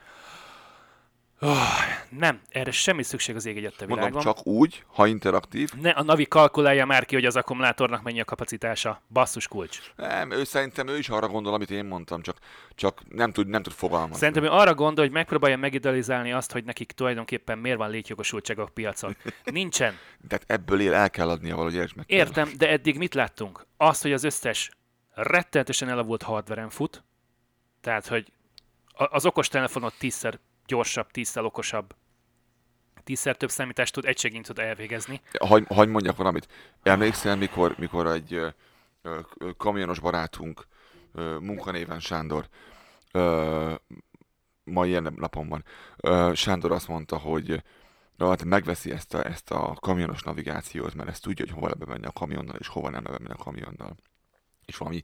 [1.39, 1.67] Oh,
[2.09, 3.99] nem, erre semmi szükség az ég egy világon.
[3.99, 5.69] Mondom, csak úgy, ha interaktív.
[5.81, 9.01] Ne, a Navi kalkulálja már ki, hogy az akkumulátornak mennyi a kapacitása.
[9.09, 9.79] Basszus kulcs.
[9.95, 12.37] Nem, ő szerintem ő is arra gondol, amit én mondtam, csak,
[12.75, 14.15] csak nem, tud, nem tud fogalmazni.
[14.15, 18.65] Szerintem ő arra gondol, hogy megpróbálja megidealizálni azt, hogy nekik tulajdonképpen miért van létjogosultság a
[18.65, 19.15] piacon.
[19.43, 19.97] Nincsen.
[20.27, 22.05] Tehát ebből él, el kell adnia valahogy, értsd meg.
[22.09, 23.65] Értem, de eddig mit láttunk?
[23.77, 24.71] Azt, hogy az összes
[25.13, 27.03] rettenetesen elavult hardveren fut,
[27.81, 28.31] tehát, hogy
[28.93, 31.95] az okos telefonot tízszer gyorsabb, tízszer okosabb,
[33.03, 35.21] tízszer több számítást tud egységint tud elvégezni.
[35.39, 36.47] Hagy, hagy mondjak valamit.
[36.83, 38.47] Emlékszel, mikor, mikor egy ö,
[39.01, 39.19] ö,
[39.57, 40.67] kamionos barátunk,
[41.13, 42.47] ö, munkanéven Sándor,
[43.11, 43.73] ö,
[44.63, 45.63] ma ilyen napon van,
[45.97, 47.63] ö, Sándor azt mondta, hogy
[48.17, 52.05] hát megveszi ezt a, ezt a kamionos navigációt, mert ezt tudja, hogy hova lehet bemenni
[52.05, 53.95] a kamionnal, és hova nem lehet bemenni a kamionnal.
[54.65, 55.03] És valami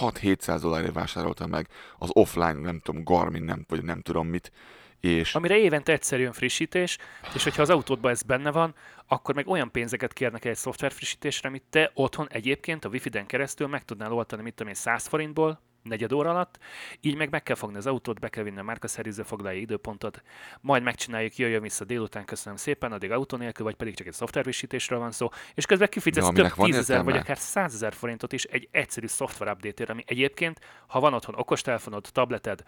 [0.00, 4.52] 6-700 dollárért vásárolta meg az offline, nem tudom, Garmin, nem, vagy nem tudom mit,
[5.00, 5.34] és...
[5.34, 6.98] Amire évente egyszer jön frissítés,
[7.34, 8.74] és hogyha az autódban ez benne van,
[9.06, 13.66] akkor meg olyan pénzeket kérnek egy szoftver frissítésre, amit te otthon egyébként a Wi-Fi-den keresztül
[13.66, 16.58] meg tudnál oltani, mit tudom én, 100 forintból, negyed óra alatt,
[17.00, 20.22] így meg meg kell fogni az autót, be kell vinni a márkaszerűző, foglalja időpontot,
[20.60, 24.98] majd megcsináljuk, jöjjön vissza délután, köszönöm szépen, addig autó nélkül, vagy pedig csak egy szoftvervisítésről
[24.98, 29.48] van szó, és közben kifizetsz több tízezer, vagy akár százezer forintot is egy egyszerű szoftver
[29.48, 32.64] update ami egyébként, ha van otthon okostelefonod, tableted,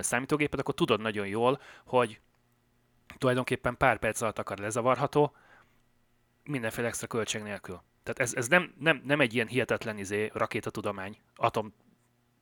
[0.00, 2.20] számítógéped, akkor tudod nagyon jól, hogy
[3.18, 5.32] tulajdonképpen pár perc alatt akar lezavarható,
[6.44, 7.82] mindenféle extra költség nélkül.
[8.02, 11.72] Tehát ez, ez nem, nem, nem egy ilyen hihetetlen izé, rakétatudomány, atom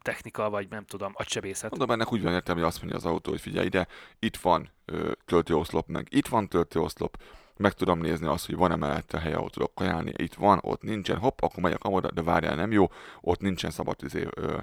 [0.03, 1.71] technika, vagy nem tudom, agysebészet.
[1.71, 3.87] Mondom, ennek úgy van értem, hogy azt mondja az autó, hogy figyelj ide,
[4.19, 7.23] itt van ö, töltőoszlop, meg itt van töltőoszlop,
[7.57, 11.19] meg tudom nézni azt, hogy van-e mellette hely, ahol tudok kajálni, itt van, ott nincsen,
[11.19, 12.87] hopp, akkor megyek amoda, de várjál, nem jó,
[13.21, 14.59] ott nincsen szabad izé, ö,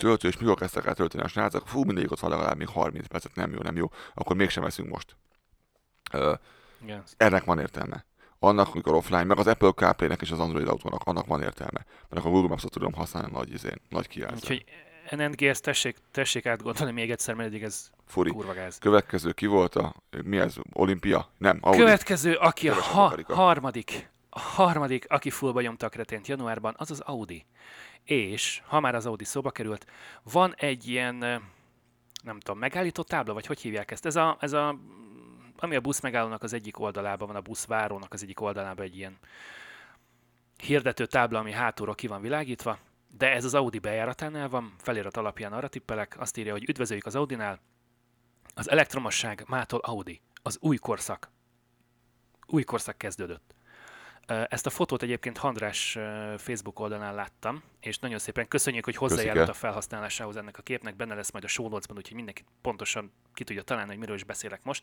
[0.00, 3.06] töltő, és mikor kezdtek el tölteni a srácok, fú, mindig ott van legalább még 30
[3.06, 5.16] percet, nem jó, nem jó, akkor mégsem veszünk most.
[6.12, 6.34] Ö,
[6.86, 7.00] yes.
[7.16, 8.04] Ennek van értelme.
[8.38, 11.84] Annak, amikor offline, meg az Apple CarPlay-nek és az Android autónak, annak van értelme.
[12.08, 14.34] Mert akkor Google Maps-ot tudom használni nagy, izén, nagy kijelző.
[14.34, 14.64] Úgyhogy
[15.10, 18.30] NNGS tessék, tessék átgondolni még egyszer, mert eddig ez Furi.
[18.30, 18.78] kurva gáz.
[18.78, 21.30] Következő ki volt a, mi ez, Olimpia?
[21.38, 21.78] Nem, Audi.
[21.78, 27.00] Következő, aki a ha, harmadik, a harmadik, aki fullba nyomta a kretént januárban, az az
[27.00, 27.46] Audi
[28.04, 29.86] és ha már az Audi szóba került,
[30.22, 31.16] van egy ilyen,
[32.22, 34.06] nem tudom, megállító tábla, vagy hogy hívják ezt?
[34.06, 34.78] Ez a, ez a
[35.62, 39.18] ami a busz megállónak az egyik oldalában van, a buszvárónak az egyik oldalában egy ilyen
[40.56, 42.78] hirdető tábla, ami hátulról ki van világítva,
[43.16, 47.14] de ez az Audi bejáratánál van, felirat alapján arra tippelek, azt írja, hogy üdvözöljük az
[47.14, 47.60] Audinál,
[48.54, 51.30] az elektromosság mától Audi, az új korszak.
[52.46, 53.54] Új korszak kezdődött.
[54.30, 55.98] Ezt a fotót egyébként Handrás
[56.36, 61.14] Facebook oldalán láttam, és nagyon szépen köszönjük, hogy hozzájárult a felhasználásához ennek a képnek, benne
[61.14, 64.64] lesz majd a show notes-ban, úgyhogy mindenki pontosan ki tudja találni, hogy miről is beszélek
[64.64, 64.82] most,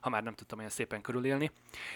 [0.00, 1.50] ha már nem tudtam olyan szépen körülélni.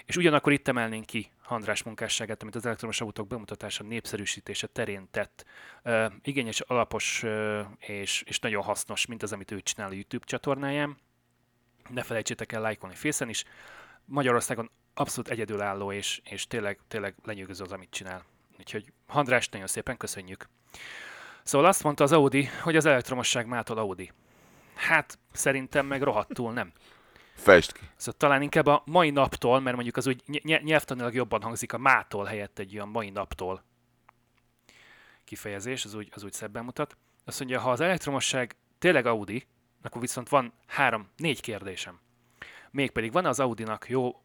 [0.04, 5.44] És ugyanakkor itt emelnénk ki Handrás munkásságát, amit az elektromos autók bemutatása, népszerűsítése terén tett.
[5.84, 10.24] Uh, igényes, alapos uh, és, és nagyon hasznos, mint az, amit ő csinál a YouTube
[10.24, 10.96] csatornáján.
[11.88, 13.44] Ne felejtsétek el lájkolni fészen is.
[14.04, 18.24] Magyarországon abszolút egyedülálló, és, és tényleg, tényleg lenyűgöző az, amit csinál.
[18.58, 20.48] Úgyhogy Handrás, nagyon szépen köszönjük.
[21.42, 24.12] Szóval azt mondta az Audi, hogy az elektromosság mától Audi.
[24.74, 26.72] Hát szerintem meg rohadtul nem.
[27.34, 27.80] Fejtsd ki.
[27.96, 31.78] Szóval talán inkább a mai naptól, mert mondjuk az úgy ny- nyelvtanilag jobban hangzik a
[31.78, 33.64] mától helyett egy olyan mai naptól
[35.24, 36.96] kifejezés, az úgy, az úgy szebben mutat.
[37.24, 39.46] Azt mondja, ha az elektromosság tényleg Audi,
[39.82, 42.00] akkor viszont van három, négy kérdésem.
[42.70, 44.22] Mégpedig van az Audinak jó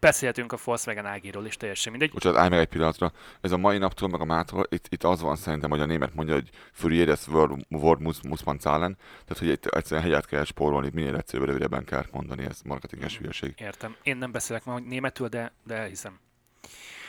[0.00, 2.10] beszéltünk a Volkswagen ágiról is, teljesen mindegy.
[2.10, 3.12] Bocsánat, állj meg egy pillanatra.
[3.40, 6.14] Ez a mai naptól, meg a mától, itt, itt az van szerintem, hogy a német
[6.14, 7.26] mondja, hogy für jedes
[7.68, 8.96] Wort muss, muss man zahlen.
[9.24, 13.54] Tehát, hogy egy, egyszerűen helyet kell spórolni, minél egyszerűbb, rövidebben kell mondani, ez marketinges hülyeség.
[13.56, 13.96] Értem.
[14.02, 16.18] Én nem beszélek ma németül, de, de hiszem.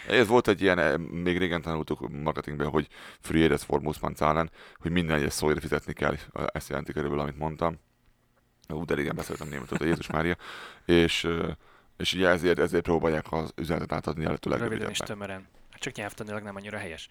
[0.08, 2.88] Ez volt egy ilyen, eh, még régen tanultuk marketingben, hogy
[3.20, 6.16] free ads for Musman Zahlen, hogy minden egyes szóért fizetni kell,
[6.52, 7.80] ezt jelenti körülbelül, amit mondtam.
[8.70, 10.36] Ú, de régen beszéltem németül, Jézus Mária.
[10.86, 11.50] És, eh,
[12.00, 15.48] és ugye ezért, ezért próbálják az üzenetet átadni a lehető Röviden és tömören.
[15.74, 17.10] Csak nyelvtanilag nem annyira helyes.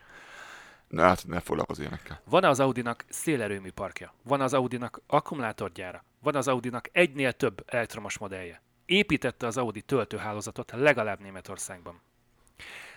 [0.89, 2.21] Ne, hát ne foglalkozz ilyenekkel.
[2.25, 8.19] Van az Audinak szélerőmű parkja, van az Audinak akkumulátorgyára, van az Audinak egynél több elektromos
[8.19, 8.63] modellje.
[8.87, 12.01] Építette az Audi töltőhálózatot legalább Németországban.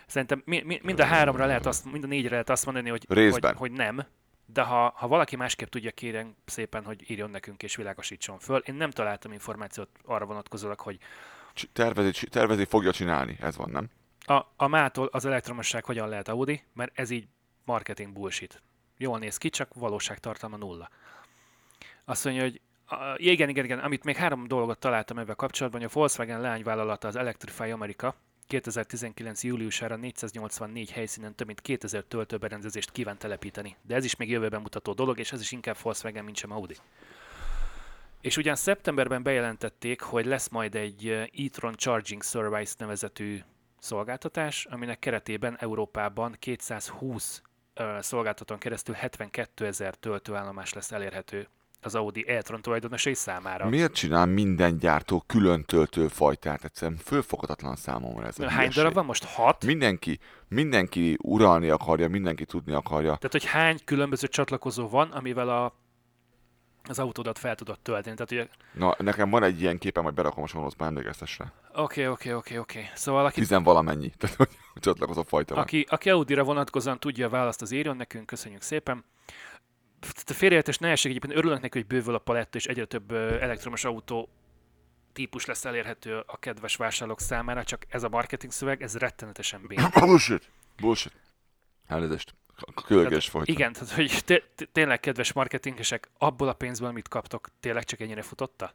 [0.08, 3.06] Szerintem mi, mi, mind a háromra lehet azt, mind a négyre lehet azt mondani, hogy,
[3.08, 4.06] hogy, hogy nem,
[4.46, 8.58] de ha, ha valaki másképp tudja, kérem szépen, hogy írjon nekünk és világosítson föl.
[8.60, 11.00] Én nem találtam információt arra vonatkozólag, hogy...
[11.74, 13.90] Tervezi, tervezi fogja csinálni, ez van, nem?
[14.26, 17.28] A, a mától az elektromosság hogyan lehet Audi, mert ez így
[17.66, 18.62] marketing bullshit.
[18.98, 20.90] Jól néz ki, csak valóságtartalma nulla.
[22.06, 25.90] Azt mondja, hogy a, igen, igen, igen, amit még három dolgot találtam ebben kapcsolatban, hogy
[25.94, 28.16] a Volkswagen leányvállalata az Electrify America
[28.48, 29.44] 2019.
[29.44, 33.76] júliusára 484 helyszínen több mint 2000 töltőberendezést kíván telepíteni.
[33.82, 36.76] De ez is még jövőben mutató dolog, és ez is inkább Volkswagen, mint sem Audi.
[38.22, 41.08] És ugyan szeptemberben bejelentették, hogy lesz majd egy
[41.46, 43.40] e-tron Charging Service nevezetű
[43.80, 47.42] szolgáltatás, aminek keretében Európában 220
[48.00, 51.48] szolgáltatón keresztül 72 ezer töltőállomás lesz elérhető
[51.82, 53.70] az Audi e-tron tulajdonosai számára.
[53.70, 56.64] Miért csinál minden gyártó külön töltőfajtát?
[56.64, 58.38] Egyszerűen fölfoghatatlan számomra ez.
[58.38, 59.24] Hány darab van most?
[59.24, 59.66] Hat?
[59.66, 63.16] Mindenki, mindenki uralni akarja, mindenki tudni akarja.
[63.16, 65.80] Tehát, hogy hány különböző csatlakozó van, amivel a
[66.88, 68.16] az autódat fel tudod tölteni.
[68.16, 68.48] Tehát, ugye...
[68.74, 71.54] Na, nekem van egy ilyen képem, hogy berakom a sonozba, emlékeztesre.
[71.74, 72.90] Oké, oké, oké, oké.
[72.96, 73.40] Szóval aki...
[73.40, 77.96] Tizen valamennyi, tehát hogy csatlakozó fajta aki, aki Audi-ra vonatkozóan tudja a választ, az írjon
[77.96, 79.06] nekünk, köszönjük szépen.
[80.26, 84.30] Félreértés ne esik, egyébként örülök neki, hogy bővül a paletta, és egyre több elektromos autó
[85.14, 89.90] típus lesz elérhető a kedves vásárlók számára, csak ez a marketing szöveg, ez rettenetesen béna.
[90.00, 90.50] Bullshit!
[90.78, 91.14] Bullshit.
[91.88, 92.34] Elnézést.
[92.86, 93.48] Kölges folyt.
[93.48, 98.74] Igen, tehát hogy tényleg kedves marketingesek, abból a pénzből, amit kaptok, tényleg csak ennyire futotta?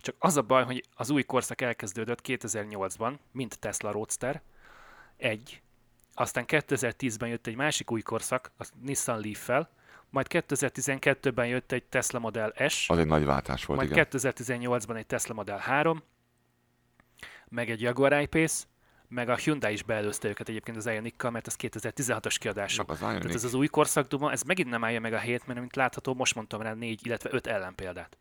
[0.00, 4.42] Csak az a baj, hogy az új korszak elkezdődött 2008-ban, mint Tesla Roadster,
[5.16, 5.62] egy,
[6.14, 9.70] aztán 2010-ben jött egy másik új korszak, a Nissan Leaf-fel,
[10.10, 12.90] majd 2012-ben jött egy Tesla Model S.
[12.90, 14.06] Az egy nagy váltás volt, majd igen.
[14.10, 16.02] 2018-ban egy Tesla Model 3,
[17.48, 18.64] meg egy Jaguar I-Pace,
[19.14, 22.82] meg a Hyundai is beelőzte őket egyébként az ioniq mert ez 2016-os kiadású.
[22.86, 25.76] Az Tehát ez az új korszakduma, ez megint nem állja meg a hét, mert mint
[25.76, 28.16] látható, most mondtam rá négy, illetve öt ellenpéldát.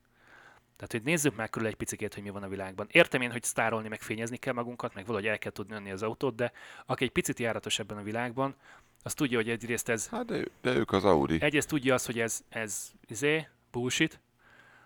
[0.76, 2.88] Tehát, hogy nézzük meg körül egy picit, hogy mi van a világban.
[2.92, 6.04] Értem én, hogy sztárolni, meg fényezni kell magunkat, meg valahogy el kell tudni önni az
[6.04, 6.52] autót, de
[6.86, 8.56] aki egy picit járatos ebben a világban,
[9.04, 10.08] az tudja, hogy egyrészt ez...
[10.08, 11.42] Hát de, de ők az Audi.
[11.42, 14.20] Egyrészt tudja azt, hogy ez, ez izé, bullshit,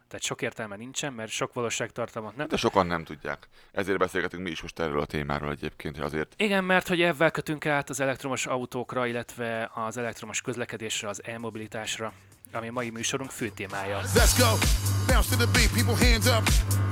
[0.08, 2.48] tehát sok értelme nincsen, mert sok valóságtartalmat nem.
[2.48, 3.48] De sokan nem tudják.
[3.72, 6.34] Ezért beszélgetünk mi is most erről a témáról egyébként, azért.
[6.38, 12.14] Igen, mert hogy ebben kötünk át az elektromos autókra, illetve az elektromos közlekedésre, az e-mobilitásra
[12.56, 14.02] ami mai műsorunk fő témája.
[14.14, 14.58] Let's go!
[15.08, 16.44] Bounce to the beat, people hands up.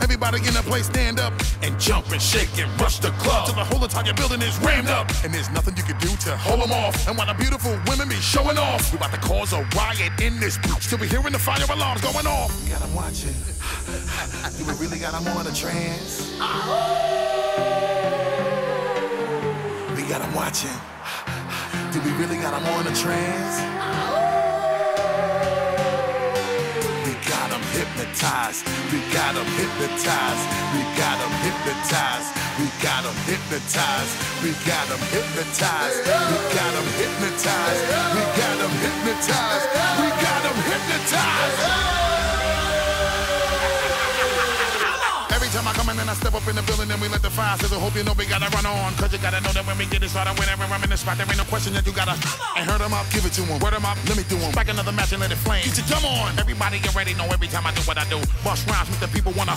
[0.02, 1.34] Everybody in the place stand up
[1.66, 4.90] and jump and shake and rush the club till the whole entire building is rammed
[4.90, 5.06] up.
[5.24, 6.96] And there's nothing you can do to hold them off.
[7.08, 10.40] And while the beautiful women be showing off, we about to cause a riot in
[10.40, 12.52] this bitch till we hearing the fire alarms going off.
[12.70, 13.38] Got them watching.
[14.58, 16.34] Do we really got them on a trance?
[19.96, 20.78] We got them watching.
[21.94, 23.93] Do we really got them on a trance?
[27.74, 28.62] Hypnotized.
[28.94, 30.46] We got them hypnotized.
[30.74, 32.30] We got them hypnotized.
[32.62, 34.14] We got them hypnotized.
[34.46, 36.00] We got them hypnotized.
[36.06, 37.82] We got them hypnotized.
[38.14, 39.68] We got them hypnotized.
[40.00, 41.93] We got them hypnotized.
[45.64, 47.30] Time I come in and I step up in the building and we let the
[47.32, 47.80] fire sizzle.
[47.80, 48.94] Hope you know we gotta run on.
[49.00, 51.18] Cause you gotta know that when we get it started, whenever I'm in the spot,
[51.18, 52.16] there ain't no question that you gotta.
[52.60, 53.60] And hurt them up, give it to them.
[53.64, 54.52] Word them up, let me do them.
[54.52, 55.64] Back another match and let it flame.
[55.64, 56.36] Get your come on.
[56.40, 58.20] Everybody get ready, know every time I do what I do.
[58.44, 59.56] Bust rhymes, make the people wanna.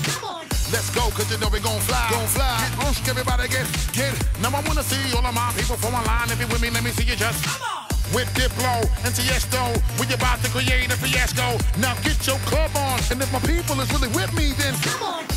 [0.70, 2.06] Let's go, cause you know we gon' fly.
[2.10, 2.54] Gon' fly.
[2.54, 4.14] Get roosh, everybody get, get.
[4.38, 6.30] Now I wanna see all of my people from online.
[6.30, 7.42] If you with me, let me see you just.
[7.42, 7.82] Come on
[8.14, 9.66] with Diplo and Tiesto,
[9.98, 11.58] we about to create a fiasco.
[11.80, 15.02] Now get your club on, and if my people is really with me, then come
[15.02, 15.35] on.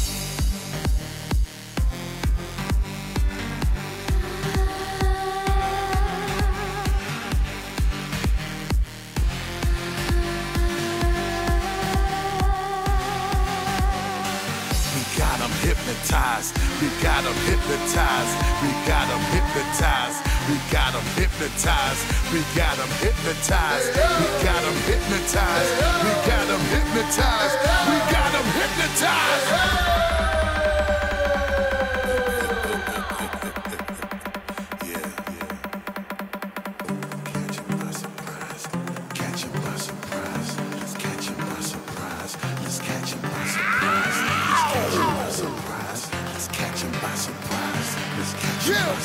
[17.69, 18.35] Hypnotized.
[18.63, 20.25] We got them hypnotized.
[20.49, 22.01] We got them hypnotized.
[22.33, 23.93] We got them hypnotized.
[23.93, 25.71] We got them hypnotized.
[26.03, 27.57] We got them hypnotized.
[27.89, 30.08] We got them hypnotized.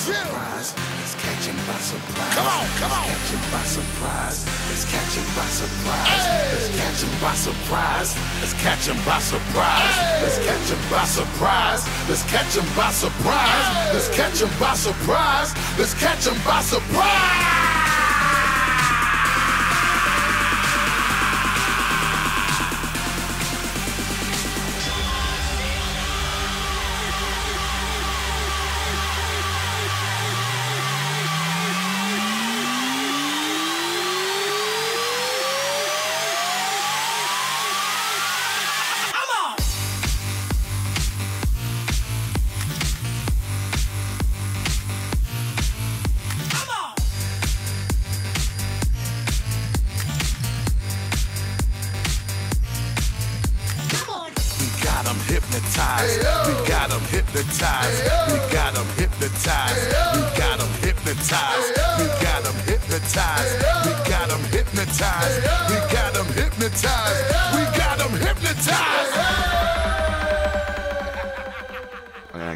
[0.04, 0.74] surprise.
[1.00, 2.34] It's catching by surprise.
[2.34, 3.08] Come on, come on.
[3.08, 4.38] It's catching by surprise.
[4.72, 6.24] It's catching by surprise.
[6.52, 8.10] It's catching by surprise.
[8.42, 9.96] It's catching by surprise.
[10.24, 11.82] It's catching by surprise.
[12.08, 13.96] It's catching by surprise.
[13.96, 15.54] It's catching by surprise.
[15.78, 17.43] It's catching by surprise.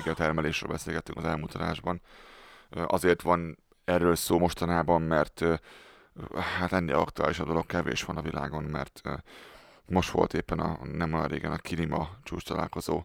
[0.08, 2.00] A energiatermelésről beszélgettünk az elmúlt adásban.
[2.70, 5.44] Azért van erről szó mostanában, mert
[6.58, 9.02] hát ennél aktuális a dolog kevés van a világon, mert
[9.86, 13.04] most volt éppen a, nem olyan régen a Klima csúcs találkozó,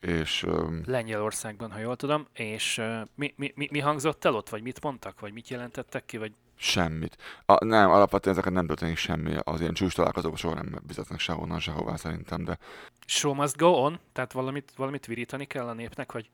[0.00, 0.46] és
[0.84, 2.82] Lengyelországban, ha jól tudom, és
[3.14, 6.32] mi, mi, mi, mi hangzott el ott, vagy mit mondtak, vagy mit jelentettek ki, vagy
[6.56, 7.16] semmit.
[7.46, 11.60] A, nem, alapvetően ezeket nem történik semmi, az ilyen csúcs találkozók soha nem vezetnek sehonnan,
[11.60, 12.58] sehová szerintem, de
[13.06, 16.30] show must go on, tehát valamit, valamit virítani kell a népnek, vagy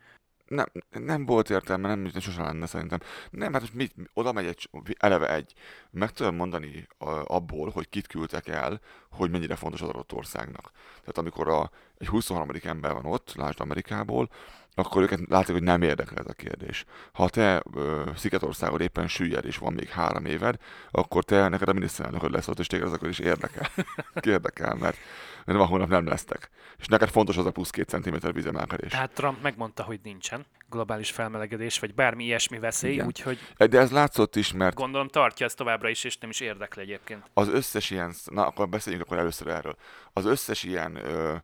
[0.49, 2.99] nem, nem volt értelme, nem, nem sosem lenne szerintem.
[3.31, 5.53] Nem, hát most mit, oda megy egy, eleve egy,
[5.91, 6.87] meg tudom mondani
[7.25, 10.71] abból, hogy kit küldtek el, hogy mennyire fontos az adott országnak.
[11.01, 12.51] Tehát amikor a, egy 23.
[12.62, 14.31] ember van ott, lásd Amerikából,
[14.75, 16.85] akkor őket látják, hogy nem érdekel ez a kérdés.
[17.12, 20.57] Ha te ö, Szigetországon éppen süllyed, és van még három éved,
[20.91, 23.71] akkor te neked a miniszterelnököd lesz ott, és téged az akkor is érdekel.
[24.23, 24.97] érdekel, mert,
[25.45, 26.51] mert van hónap nem lesztek.
[26.79, 28.93] És neked fontos az a plusz két centiméter vízemelkedés.
[28.93, 33.07] tehát Trump megmondta, hogy nincsen globális felmelegedés, vagy bármi ilyesmi veszély, Igen.
[33.07, 36.83] úgyhogy De ez látszott is, mert gondolom tartja ezt továbbra is, és nem is érdekli
[36.83, 37.31] egyébként.
[37.35, 39.77] az összes ilyen, na akkor beszéljünk akkor először erről.
[40.12, 41.37] Az összes ilyen ö,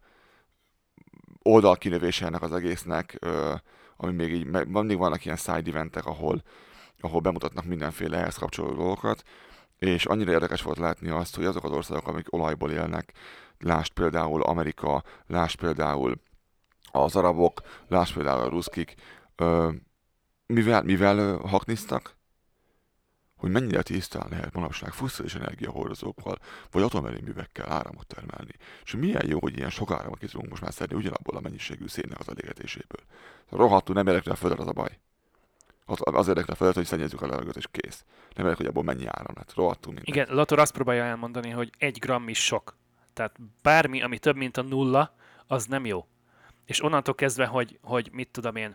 [1.45, 3.19] oldalkinövése ennek az egésznek,
[3.97, 6.43] ami még így, mindig vannak ilyen side eventek, ahol,
[7.01, 9.23] ahol bemutatnak mindenféle ehhez kapcsolódó dolgokat,
[9.79, 13.13] és annyira érdekes volt látni azt, hogy azok az országok, amik olajból élnek,
[13.59, 16.21] lásd például Amerika, lásd például
[16.93, 18.95] az arabok, lásd például a ruszkik,
[20.47, 22.17] mivel, mivel hakniztak?
[23.45, 26.39] Hogy mennyire tisztán lehet manapság fosszilis energiahordozókkal,
[26.71, 28.53] vagy atomerőművekkel áramot termelni.
[28.85, 31.87] És milyen jó, hogy ilyen sok áramot ki tudunk most már szedni ugyanabból a mennyiségű
[31.87, 33.01] szénnek az elégetéséből.
[33.51, 34.99] Rohadtul nem érdekli a földet az a baj.
[35.85, 38.05] Az, az érdekli a földet, hogy szennyezzük a levegőt, és kész.
[38.35, 39.55] Nem érdekli, hogy abból mennyi áram lett.
[39.55, 40.15] Rohadtul mindegy.
[40.15, 42.77] Igen, Lator azt próbálja elmondani, hogy egy gram is sok.
[43.13, 45.15] Tehát bármi, ami több, mint a nulla,
[45.47, 46.07] az nem jó.
[46.65, 48.75] És onnantól kezdve, hogy, hogy mit tudom én,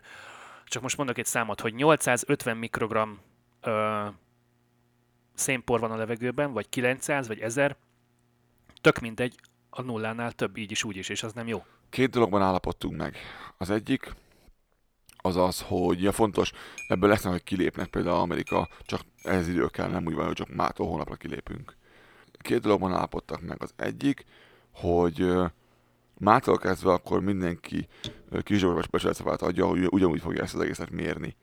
[0.64, 3.20] csak most mondok egy számot, hogy 850 mikrogram
[5.40, 7.76] szénpor van a levegőben, vagy 900, vagy 1000,
[8.80, 9.34] tök mindegy,
[9.70, 11.64] a nullánál több így is, úgy is, és az nem jó.
[11.90, 13.16] Két dologban állapodtunk meg.
[13.56, 14.14] Az egyik
[15.22, 16.52] az az, hogy ja, fontos,
[16.88, 20.54] ebből lesz, hogy kilépnek például Amerika, csak ez idő kell, nem úgy van, hogy csak
[20.54, 21.76] mától hónapra kilépünk.
[22.32, 23.62] Két dologban állapodtak meg.
[23.62, 24.24] Az egyik,
[24.70, 25.32] hogy
[26.18, 27.88] mától kezdve akkor mindenki
[28.42, 31.36] kisdolgos becsületszavát adja, hogy ugyanúgy fogja ezt az egészet mérni.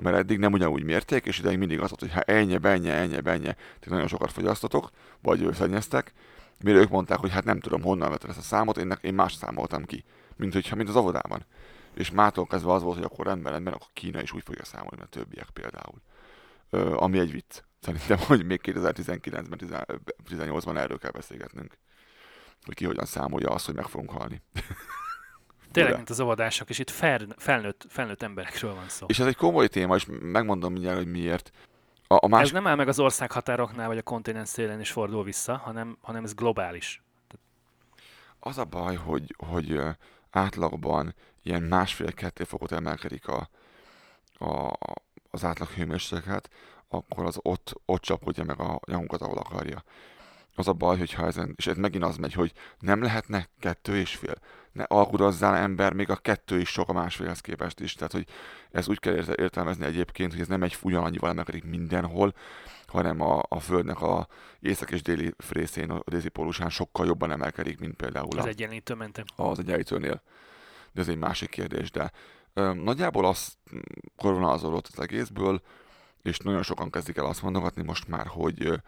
[0.00, 3.18] Mert eddig nem ugyanúgy mérték, és ideig mindig az volt, hogy ha ennyi, ennyi, ennyi,
[3.24, 4.90] ennyi, ti nagyon sokat fogyasztotok,
[5.22, 6.12] vagy szennyeztek,
[6.60, 9.34] mire ők mondták, hogy hát nem tudom, honnan vetted ezt a számot, én, én más
[9.34, 10.04] számoltam ki,
[10.36, 11.46] mint, hogyha, mint az avodában.
[11.94, 14.96] És mától kezdve az volt, hogy akkor rendben, rendben, akkor Kína is úgy fogja számolni,
[14.96, 16.02] mint a többiek például.
[16.70, 17.62] Ö, ami egy vicc.
[17.80, 19.86] Szerintem, hogy még 2019-ben,
[20.30, 21.78] 18-ban erről kell beszélgetnünk.
[22.64, 24.42] Hogy ki hogyan számolja azt, hogy meg fogunk halni.
[25.74, 29.06] Tényleg, mint az óvodások, és itt fel, felnőtt, felnőtt emberekről van szó.
[29.08, 31.50] És ez egy komoly téma, és megmondom mindjárt, hogy miért.
[32.06, 32.42] A, a Más...
[32.42, 35.98] Ez nem áll meg az ország határoknál, vagy a kontinens szélén is fordul vissza, hanem,
[36.00, 37.02] hanem ez globális.
[38.40, 39.80] Az a baj, hogy, hogy
[40.30, 43.48] átlagban ilyen másfél-kettő fokot emelkedik a,
[44.38, 44.72] a,
[45.30, 46.50] az átlag hőmérséklet,
[46.88, 49.84] akkor az ott, ott csapodja meg a nyakunkat, ahol akarja.
[50.56, 54.16] Az a baj, hogyha ezen, és ez megint az megy, hogy nem lehetne kettő és
[54.16, 54.34] fél.
[54.74, 57.94] Ne alkudozzál ember, még a kettő is sok a másfélhez képest is.
[57.94, 58.26] Tehát, hogy
[58.70, 62.34] ez úgy kell érte- értelmezni egyébként, hogy ez nem egy ugyanannyival emelkedik mindenhol,
[62.86, 64.28] hanem a, a Földnek a
[64.60, 68.94] észak és déli részén, a déli pólusán sokkal jobban emelkedik, mint például Az a, egyenlítő
[68.94, 69.24] mentem.
[69.36, 70.22] az egyenlítőnél.
[70.92, 72.12] De ez egy másik kérdés, de
[72.56, 73.56] Ö, nagyjából az
[74.16, 75.62] koronázolott az egészből,
[76.22, 78.82] és nagyon sokan kezdik el azt mondogatni most már, hogy,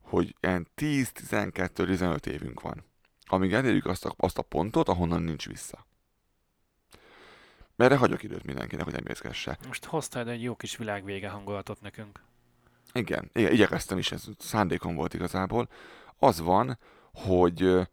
[0.00, 2.84] hogy ilyen 10-12-15 évünk van,
[3.28, 5.86] amíg elérjük azt a, azt a pontot, ahonnan nincs vissza.
[7.76, 9.58] Erre hagyok időt mindenkinek, hogy emészgesse.
[9.66, 12.20] Most hoztál egy jó kis világvége hangulatot nekünk.
[12.92, 15.68] Igen, igen, igyekeztem is, ez szándékom volt igazából.
[16.18, 16.78] Az van,
[17.12, 17.88] hogy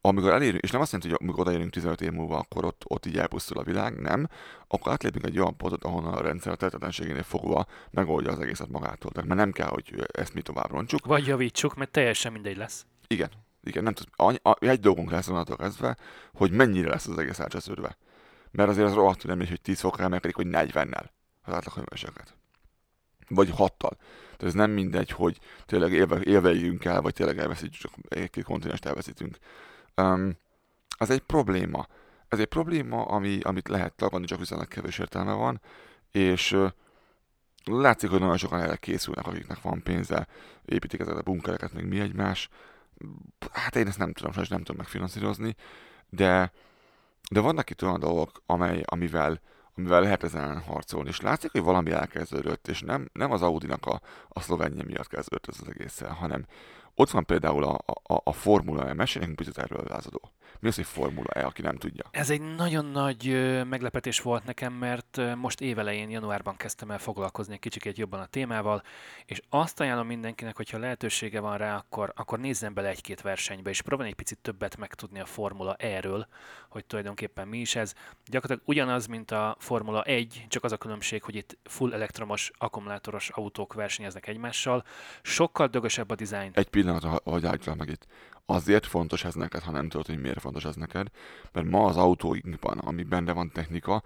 [0.00, 3.06] amikor elérünk, és nem azt jelenti, hogy amikor odaérünk 15 év múlva, akkor ott, ott
[3.06, 4.28] így elpusztul a világ, nem,
[4.66, 9.10] akkor átlépünk egy olyan pontot, ahonnan a rendszer tehetetlenségénél fogva megoldja az egészet magától.
[9.10, 11.06] Tehát már nem kell, hogy ezt mi tovább roncsuk.
[11.06, 12.86] Vagy javítsuk, mert teljesen mindegy lesz.
[13.06, 13.30] Igen,
[13.62, 15.96] igen, nem tudom, egy dolgunk lesz onnantól kezdve,
[16.34, 17.96] hogy mennyire lesz az egész elcsesződve.
[18.50, 21.04] Mert azért az rohadtul nem is, hogy 10 fokra emelkedik, hogy 40-nel
[21.42, 22.34] az átlaghőmérséklet.
[23.28, 23.90] Vagy 6-tal.
[24.36, 28.84] Tehát ez nem mindegy, hogy tényleg élve, élveljünk el, vagy tényleg elveszítjük, csak egy-két kontinest
[28.84, 29.36] elveszítünk.
[29.96, 30.36] Um,
[30.98, 31.86] az egy probléma.
[32.28, 35.60] Ez egy probléma, ami, amit lehet tagadni, csak viszonylag kevés értelme van,
[36.10, 36.66] és ö,
[37.64, 40.26] látszik, hogy nagyon sokan erre készülnek, akiknek van pénze,
[40.64, 42.48] építik ezeket a bunkereket, meg mi egymás.
[43.52, 45.54] Hát én ezt nem tudom, sajnos nem tudom megfinanszírozni,
[46.08, 46.52] de,
[47.30, 49.40] de vannak itt olyan dolgok, amely, amivel,
[49.74, 54.00] amivel lehet ezen harcolni, és látszik, hogy valami elkezdődött, és nem, nem az Audi-nak a,
[54.28, 56.46] a szlogenje miatt kezdődött ez az egészen, hanem
[56.94, 60.32] ott van például a, a, a Formula E, mesélj nekünk picit erről lázadó.
[60.60, 62.04] Mi az, hogy Formula E, aki nem tudja?
[62.10, 63.26] Ez egy nagyon nagy
[63.68, 68.82] meglepetés volt nekem, mert most évelején, januárban kezdtem el foglalkozni egy kicsikét jobban a témával,
[69.24, 73.82] és azt ajánlom mindenkinek, hogyha lehetősége van rá, akkor, akkor nézzen bele egy-két versenybe, és
[73.82, 76.26] próbálj egy picit többet megtudni a Formula E-ről,
[76.68, 77.94] hogy tulajdonképpen mi is ez.
[78.26, 83.28] Gyakorlatilag ugyanaz, mint a Formula 1, csak az a különbség, hogy itt full elektromos, akkumulátoros
[83.28, 84.84] autók versenyeznek egymással.
[85.22, 86.50] Sokkal dögösebb a dizájn.
[86.54, 88.06] Egy pillanat, hogy állítsak meg itt.
[88.46, 91.06] Azért fontos ez neked, ha nem tudod, hogy miért fontos ez neked,
[91.52, 94.02] mert ma az autóinkban, ami benne van technika,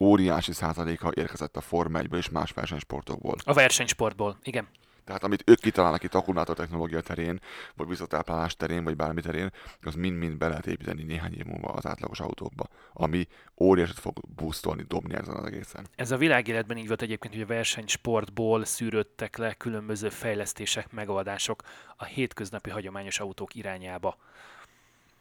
[0.00, 3.36] óriási százaléka érkezett a Forma 1 és más versenysportokból.
[3.44, 4.68] A versenysportból, igen.
[5.04, 7.40] Tehát amit ők kitalálnak itt akkumulátor technológia terén,
[7.74, 9.50] vagy visszatáplálás terén, vagy bármi terén,
[9.82, 13.26] az mind-mind be lehet építeni néhány év múlva az átlagos autókba, ami
[13.60, 15.86] óriásit fog boostolni, dobni ezen az egészen.
[15.94, 21.62] Ez a világéletben így volt egyébként, hogy a versenysportból szűrődtek le különböző fejlesztések, megoldások
[21.96, 24.16] a hétköznapi hagyományos autók irányába.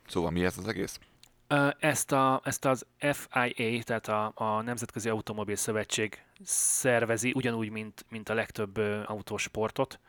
[0.09, 0.99] Szóval mi ez az egész?
[1.79, 8.29] Ezt, a, ezt az FIA, tehát a, a Nemzetközi Automobil Szövetség szervezi, ugyanúgy, mint, mint
[8.29, 9.99] a legtöbb autósportot.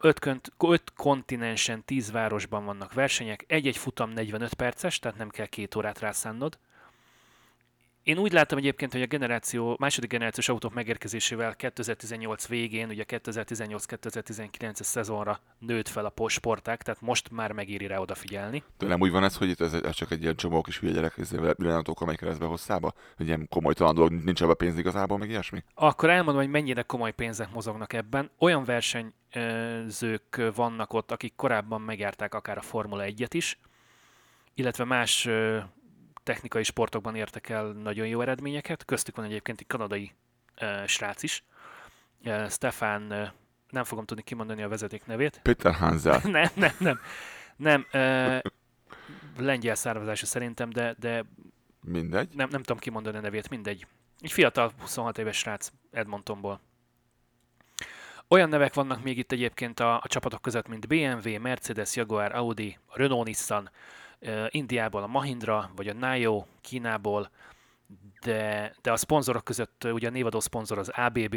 [0.00, 5.46] Öt, könt, öt kontinensen, tíz városban vannak versenyek, egy-egy futam 45 perces, tehát nem kell
[5.46, 6.58] két órát rászánnod.
[8.02, 14.82] Én úgy látom egyébként, hogy a generáció, második generációs autók megérkezésével 2018 végén, ugye 2018-2019-es
[14.82, 18.62] szezonra nőtt fel a po- sportág, tehát most már megéri rá odafigyelni.
[18.78, 20.92] De nem úgy van ez, hogy itt ez, ez csak egy ilyen csomó kis hülye
[20.92, 22.92] gyerek ezzel pillanatokkal megy keresztbe hosszába?
[23.16, 25.64] Hogy ilyen komoly talán dolog, nincs ebbe pénz igazából, meg ilyesmi?
[25.74, 28.30] Akkor elmondom, hogy mennyire komoly pénzek mozognak ebben.
[28.38, 33.58] Olyan versenyzők vannak ott, akik korábban megjárták akár a Formula 1-et is,
[34.54, 35.28] illetve más
[36.30, 38.84] technikai sportokban értek el nagyon jó eredményeket.
[38.84, 40.12] Köztük van egyébként egy kanadai
[40.60, 41.44] ö, srác is,
[42.24, 43.24] Ö, Stefan, ö,
[43.70, 45.40] nem fogom tudni kimondani a vezeték nevét.
[45.42, 46.20] Peter Hansel.
[46.38, 47.00] nem, nem, nem.
[47.56, 48.38] Nem, ö,
[49.38, 51.24] lengyel származású szerintem, de, de
[51.80, 52.34] Mindegy.
[52.34, 53.86] nem, nem tudom kimondani a nevét, mindegy.
[54.20, 56.60] Egy fiatal, 26 éves srác Edmontonból.
[58.28, 62.78] Olyan nevek vannak még itt egyébként a, a csapatok között, mint BMW, Mercedes, Jaguar, Audi,
[62.92, 63.70] Renault, Nissan, uh,
[64.48, 67.30] Indiából a Mahindra, vagy a Nayo, Kínából,
[68.20, 71.36] de, de a szponzorok között ugye a névadó szponzor az ABB,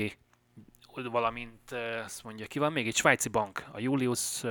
[1.11, 1.71] valamint
[2.03, 4.43] azt mondja, ki van még egy svájci bank, a Julius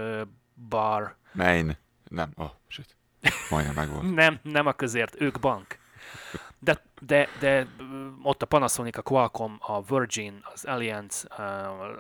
[0.55, 1.76] Bar, Main.
[2.09, 2.30] Nem.
[2.37, 2.97] Oh, shit.
[3.51, 4.14] Majdnem megvolt.
[4.22, 5.78] nem, nem a közért, ők bank.
[6.59, 7.66] De, de, de
[8.22, 11.43] ott a Panasonic, a Qualcomm, a Virgin, az Allianz, a,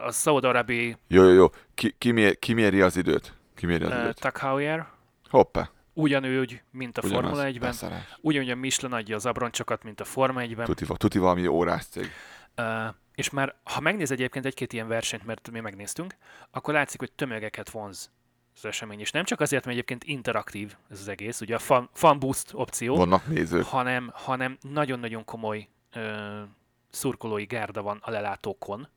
[0.06, 1.50] a Saudi-Arabi, Jó, jó, jó.
[1.74, 3.34] Ki, ki, mér, ki méri az időt?
[3.54, 4.20] Ki méri az uh, időt?
[4.20, 4.86] Tag Heuer,
[5.28, 5.70] Hoppá.
[5.92, 7.22] Ugyanúgy, mint a Ugyanaz.
[7.22, 8.16] Formula 1-ben, Beszarás.
[8.20, 12.10] ugyanúgy a Michelin adja az abroncsokat, mint a Forma 1-ben, Tuti, tuti valami órás cég.
[12.56, 16.16] uh, és már, ha megnéz egyébként egy-két ilyen versenyt, mert mi megnéztünk,
[16.50, 18.10] akkor látszik, hogy tömegeket vonz
[18.56, 21.88] az esemény, és nem csak azért, mert egyébként interaktív ez az egész, ugye a fan,
[21.92, 23.64] fan boost opció, Vannak nézők.
[23.64, 26.42] hanem, hanem nagyon-nagyon komoly ö,
[26.90, 28.88] szurkolói gárda van a lelátókon.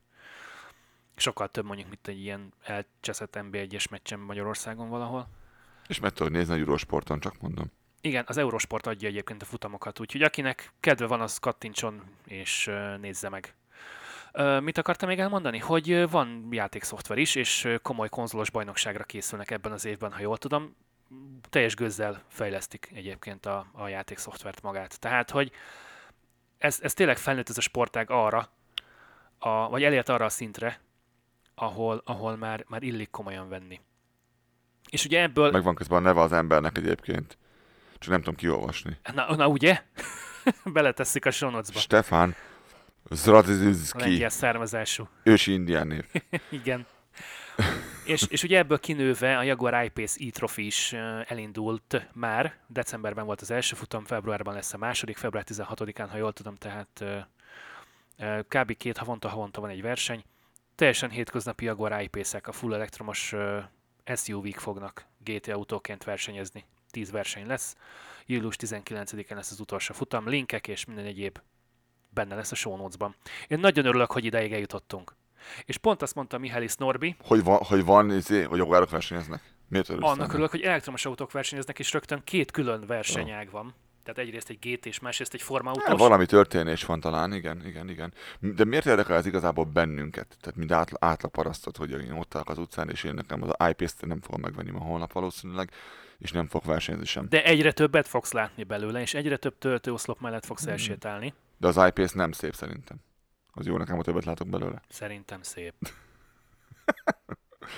[1.16, 5.28] Sokkal több mondjuk, mint egy ilyen elcseszett NB1-es meccsen Magyarországon valahol.
[5.88, 7.72] És meg tudod nézni a Eurosporton, csak mondom.
[8.02, 12.72] Igen, az Eurosport adja egyébként a futamokat, úgyhogy akinek kedve van, az kattintson és
[13.02, 13.56] nézze meg.
[14.60, 15.58] Mit akartam még elmondani?
[15.58, 20.76] Hogy van játékszoftver is, és komoly konzolos bajnokságra készülnek ebben az évben, ha jól tudom.
[21.50, 25.00] Teljes gőzzel fejlesztik egyébként a, a játékszoftvert magát.
[25.00, 25.52] Tehát, hogy
[26.58, 28.50] ez, ez tényleg felnőtt ez a sportág arra,
[29.40, 30.82] a, vagy elért arra a szintre,
[31.56, 33.80] ahol, ahol már, már illik komolyan venni.
[34.90, 35.52] És ugye ebből...
[35.52, 37.38] Meg van közben a neve az embernek egyébként.
[37.98, 38.98] Csak nem tudom kiolvasni.
[39.14, 39.82] Na, na ugye?
[40.74, 41.80] Beletesszük a show notes-ba.
[41.80, 42.36] Stefan
[43.10, 44.00] Zradizki.
[44.00, 45.08] Lengyel származású.
[45.24, 46.06] Ősi indián név.
[46.50, 46.86] Igen.
[48.06, 52.58] és, és ugye ebből kinőve a Jaguar I-Pace e-trophy is ö, elindult már.
[52.68, 57.04] Decemberben volt az első futam, februárban lesz a második, február 16-án, ha jól tudom, tehát
[58.48, 58.78] kb.
[58.78, 60.24] két havonta, havonta van egy verseny.
[60.76, 63.34] Teljesen hétköznapi Jaguar I-Pace-ek, a full elektromos
[64.16, 66.66] SUV-k fognak GT autóként versenyezni.
[66.92, 67.76] 10 verseny lesz.
[68.26, 70.28] Július 19-én lesz az utolsó futam.
[70.28, 71.40] Linkek és minden egyéb
[72.10, 73.16] benne lesz a show notes-ban.
[73.48, 75.16] Én nagyon örülök, hogy ideig eljutottunk.
[75.66, 79.54] És pont azt mondta Mihály Norbi, Hogy van, hogy van, izé, hogy jogárok versenyeznek.
[79.68, 80.10] Miért örülsz?
[80.10, 83.74] annak örülök, hogy elektromos autók versenyeznek, és rögtön két külön versenyág van.
[84.06, 86.00] Tehát egyrészt egy GT és másrészt egy Forma autós.
[86.00, 88.14] valami történés van talán, igen, igen, igen.
[88.40, 90.38] De miért érdekel ez igazából bennünket?
[90.42, 93.70] Tehát mind átla, átlag parasztot, hogy én ott állok az utcán, és én nekem az
[93.70, 95.72] iPS-t nem fogom megvenni ma holnap valószínűleg,
[96.18, 97.26] és nem fog versenyezni sem.
[97.30, 101.34] De egyre többet fogsz látni belőle, és egyre több töltőoszlop mellett fogsz elsétálni.
[101.58, 102.98] De az iPS nem szép szerintem.
[103.54, 104.82] Az jó nekem, ha többet látok belőle.
[104.90, 105.74] Szerintem szép.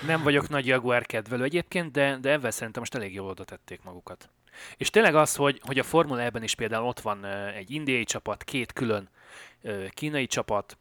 [0.06, 3.82] Nem vagyok nagy Jaguar kedvelő egyébként, de, de ebben szerintem most elég jól oda tették
[3.82, 4.30] magukat.
[4.76, 7.24] És tényleg az, hogy, hogy a Formula E-ben is például ott van
[7.56, 9.08] egy indiai csapat, két külön
[9.90, 10.78] kínai csapat,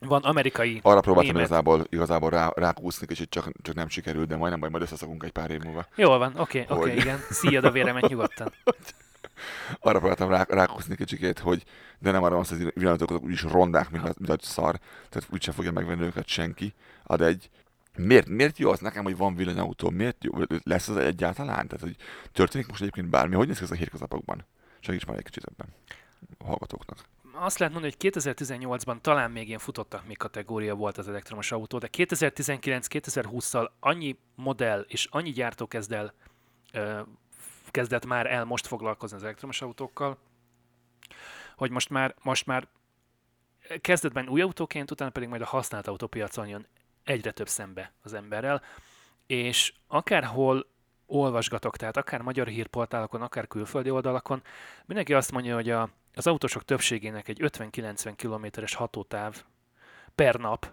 [0.00, 1.48] van amerikai, Arra próbáltam német.
[1.48, 4.82] igazából, igazából rá, rákúszni, és itt csak, csak nem sikerült, de majd nem baj, majd
[4.82, 5.86] összeszokunk egy pár év múlva.
[5.94, 6.90] Jól van, oké, okay, oké, Hogy?
[6.90, 7.18] okay, igen.
[7.30, 8.52] Szíjad a véremet nyugodtan.
[9.80, 11.62] Arra próbáltam rá, rákúszni kicsikét, hogy
[11.98, 14.78] de nem arra van szó, hogy villanyatok úgyis rondák, mint, a- mint a szar,
[15.08, 16.74] tehát úgysem fogja megvenni őket senki.
[17.02, 17.50] Ad egy.
[17.98, 19.90] Miért, miért jó az nekem, hogy van villanyautó?
[19.90, 20.32] Miért jó?
[20.62, 21.68] Lesz az egyáltalán?
[21.68, 21.96] Tehát, hogy
[22.32, 23.34] történik most egyébként bármi?
[23.34, 24.46] Hogy néz ki ez a hétköznapokban?
[24.80, 25.74] Segíts már egy kicsit ebben
[26.38, 26.98] a hallgatóknak.
[27.32, 31.78] Azt lehet mondani, hogy 2018-ban talán még ilyen futottak még kategória volt az elektromos autó,
[31.78, 36.14] de 2019-2020-szal annyi modell és annyi gyártó kezd el,
[37.70, 40.18] kezdett már el most foglalkozni az elektromos autókkal,
[41.56, 42.68] hogy most már, most már
[43.80, 46.66] kezdetben új autóként, utána pedig majd a használt autópiacon jön
[47.08, 48.62] egyre több szembe az emberrel,
[49.26, 50.66] és akárhol
[51.06, 54.42] olvasgatok, tehát akár magyar hírportálokon, akár külföldi oldalakon,
[54.84, 59.44] mindenki azt mondja, hogy a, az autósok többségének egy 50-90 kilométeres hatótáv
[60.14, 60.72] per nap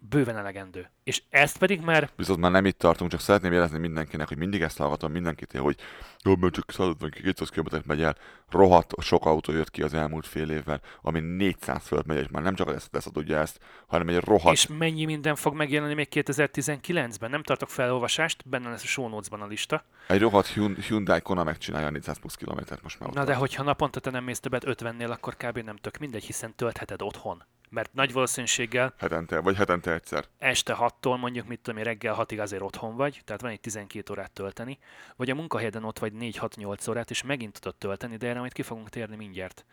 [0.00, 0.90] bőven elegendő.
[1.04, 4.62] És ezt pedig már Viszont már nem itt tartunk, csak szeretném jelezni mindenkinek, hogy mindig
[4.62, 5.76] ezt hallgatom mindenkitől, hogy
[6.24, 8.16] mert csak 150-200 km megy el.
[8.50, 12.42] Rohadt sok autó jött ki az elmúlt fél évvel, ami 400 fölött megy, és már
[12.42, 17.30] nem csak ezt tudja ezt, hanem egy rohadt És mennyi minden fog megjelenni még 2019-ben?
[17.30, 19.84] Nem tartok felolvasást, benne lesz a show a lista.
[20.08, 23.10] Egy rohadt Hyun- Hyundai Kona megcsinálja a 400 plusz kilométert most már.
[23.10, 25.58] Na de hogyha naponta te nem mész többet 50-nél, akkor kb.
[25.58, 27.44] nem tök mindegy, hiszen töltheted otthon.
[27.70, 30.24] Mert nagy valószínűséggel Hetente, vagy hetente egyszer.
[30.38, 34.12] este 6-tól mondjuk, mit tudom én, reggel 6-ig azért otthon vagy, tehát van egy 12
[34.12, 34.78] órát tölteni,
[35.16, 38.62] vagy a munkahelyeden ott vagy 4-6-8 órát, és megint tudod tölteni, de erre majd ki
[38.62, 39.64] fogunk térni mindjárt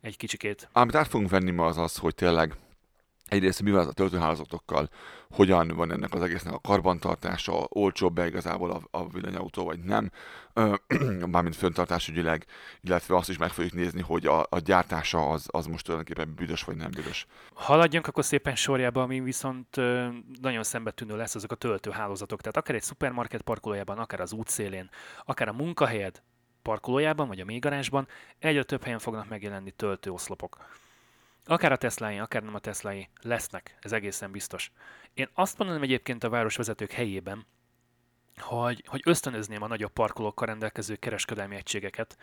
[0.00, 0.68] egy kicsikét.
[0.72, 2.54] Amit át fogunk venni ma az az, hogy tényleg
[3.28, 4.88] egyrészt mivel az a töltőhálózatokkal,
[5.30, 10.10] hogyan van ennek az egésznek a karbantartása, olcsóbb-e igazából a, a villanyautó, vagy nem,
[11.30, 12.46] mármint föntartásügyileg,
[12.80, 16.62] illetve azt is meg fogjuk nézni, hogy a, a gyártása az, az most tulajdonképpen büdös
[16.62, 17.26] vagy nem büdös.
[17.54, 19.76] Haladjunk akkor szépen sorjába, ami viszont
[20.40, 22.40] nagyon szembetűnő lesz, azok a töltőhálózatok.
[22.40, 24.90] Tehát akár egy szupermarket parkolójában, akár az útszélén,
[25.24, 26.22] akár a munkahelyed
[26.62, 28.08] parkolójában, vagy a mélygarázsban,
[28.38, 30.56] egyre több helyen fognak megjelenni töltőoszlopok.
[31.48, 34.70] Akár a Teslái, akár nem a Teslái lesznek, ez egészen biztos.
[35.14, 37.46] Én azt mondanám egyébként a városvezetők helyében,
[38.36, 42.16] hogy, hogy ösztönözném a nagyobb parkolókkal rendelkező kereskedelmi egységeket,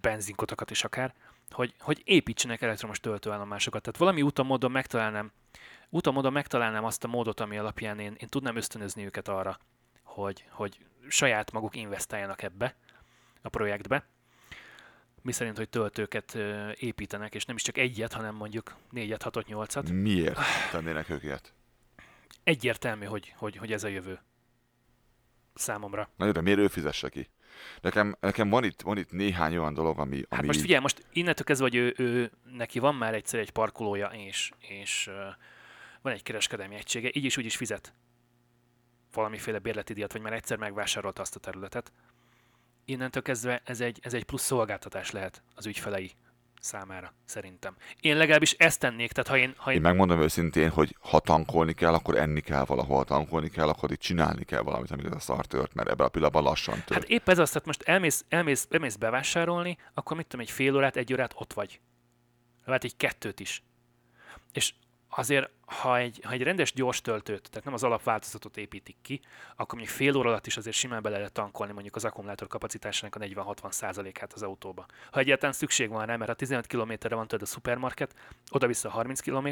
[0.00, 1.14] benzinkotokat is akár,
[1.50, 3.82] hogy, hogy építsenek elektromos töltőállomásokat.
[3.82, 5.32] Tehát valami úton módon megtalálnám,
[5.88, 9.58] úton módon megtalálnám azt a módot, ami alapján én, én tudnám ösztönözni őket arra,
[10.02, 12.76] hogy, hogy saját maguk investáljanak ebbe
[13.42, 14.04] a projektbe.
[15.22, 16.38] Mi szerint, hogy töltőket
[16.74, 19.90] építenek, és nem is csak egyet, hanem mondjuk négyet, hatot, nyolcat.
[19.90, 20.38] Miért
[20.70, 21.54] tennének ők ilyet?
[22.44, 24.20] Egyértelmű, hogy, hogy, hogy ez a jövő.
[25.54, 26.10] Számomra.
[26.16, 27.28] Na jó, de miért ő fizesse ki?
[27.80, 30.16] Nekem, nekem van, itt, van itt néhány olyan dolog, ami...
[30.16, 33.50] ami Hát most figyelj, most innentől kezdve, hogy ő, ő, neki van már egyszer egy
[33.50, 35.14] parkolója, és, és uh,
[36.02, 37.94] van egy kereskedelmi egysége, így is úgy is fizet
[39.12, 41.92] valamiféle bérleti díjat, vagy már egyszer megvásárolta azt a területet.
[42.90, 46.12] Innentől kezdve ez egy, ez egy plusz szolgáltatás lehet az ügyfelei
[46.60, 47.76] számára, szerintem.
[48.00, 51.72] Én legalábbis ezt tennék, tehát ha én, ha Én én megmondom őszintén, hogy ha tankolni
[51.72, 55.14] kell, akkor enni kell valahol, ha tankolni kell, akkor itt csinálni kell valamit, amit ez
[55.14, 57.00] a szar tört, mert ebben a pillanatban lassan tört.
[57.00, 60.76] Hát épp ez az, tehát most elmész, elmész, elmész bevásárolni, akkor mit tudom, egy fél
[60.76, 61.80] órát, egy órát ott vagy.
[62.64, 63.62] lehet egy kettőt is.
[64.52, 64.74] És
[65.10, 69.20] azért, ha egy, ha egy rendes gyors töltőt, tehát nem az alapváltozatot építik ki,
[69.56, 73.14] akkor mondjuk fél óra alatt is azért simán bele lehet tankolni mondjuk az akkumulátor kapacitásának
[73.14, 74.86] a 40-60%-át az autóba.
[75.10, 78.14] Ha egyáltalán szükség van rá, mert ha 15 km-re van tőled a szupermarket,
[78.50, 79.48] oda-vissza 30 km,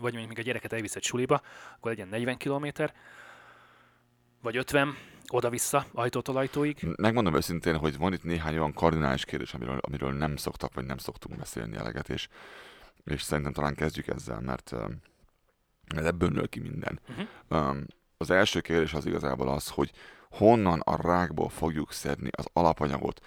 [0.00, 1.42] vagy mondjuk még a gyereket elviszed suliba,
[1.76, 2.66] akkor legyen 40 km,
[4.42, 4.96] vagy 50,
[5.28, 6.86] oda-vissza, ajtótól ajtóig.
[6.96, 10.98] Megmondom őszintén, hogy van itt néhány olyan kardinális kérdés, amiről, amiről nem szoktak, vagy nem
[10.98, 12.28] szoktunk beszélni eleget, és,
[13.04, 14.90] és szerintem talán kezdjük ezzel, mert uh,
[15.96, 17.00] ebből nő ki minden.
[17.48, 17.76] Uh-huh.
[18.16, 19.92] Az első kérdés az igazából az, hogy
[20.30, 23.20] honnan a rákból fogjuk szedni az alapanyagot,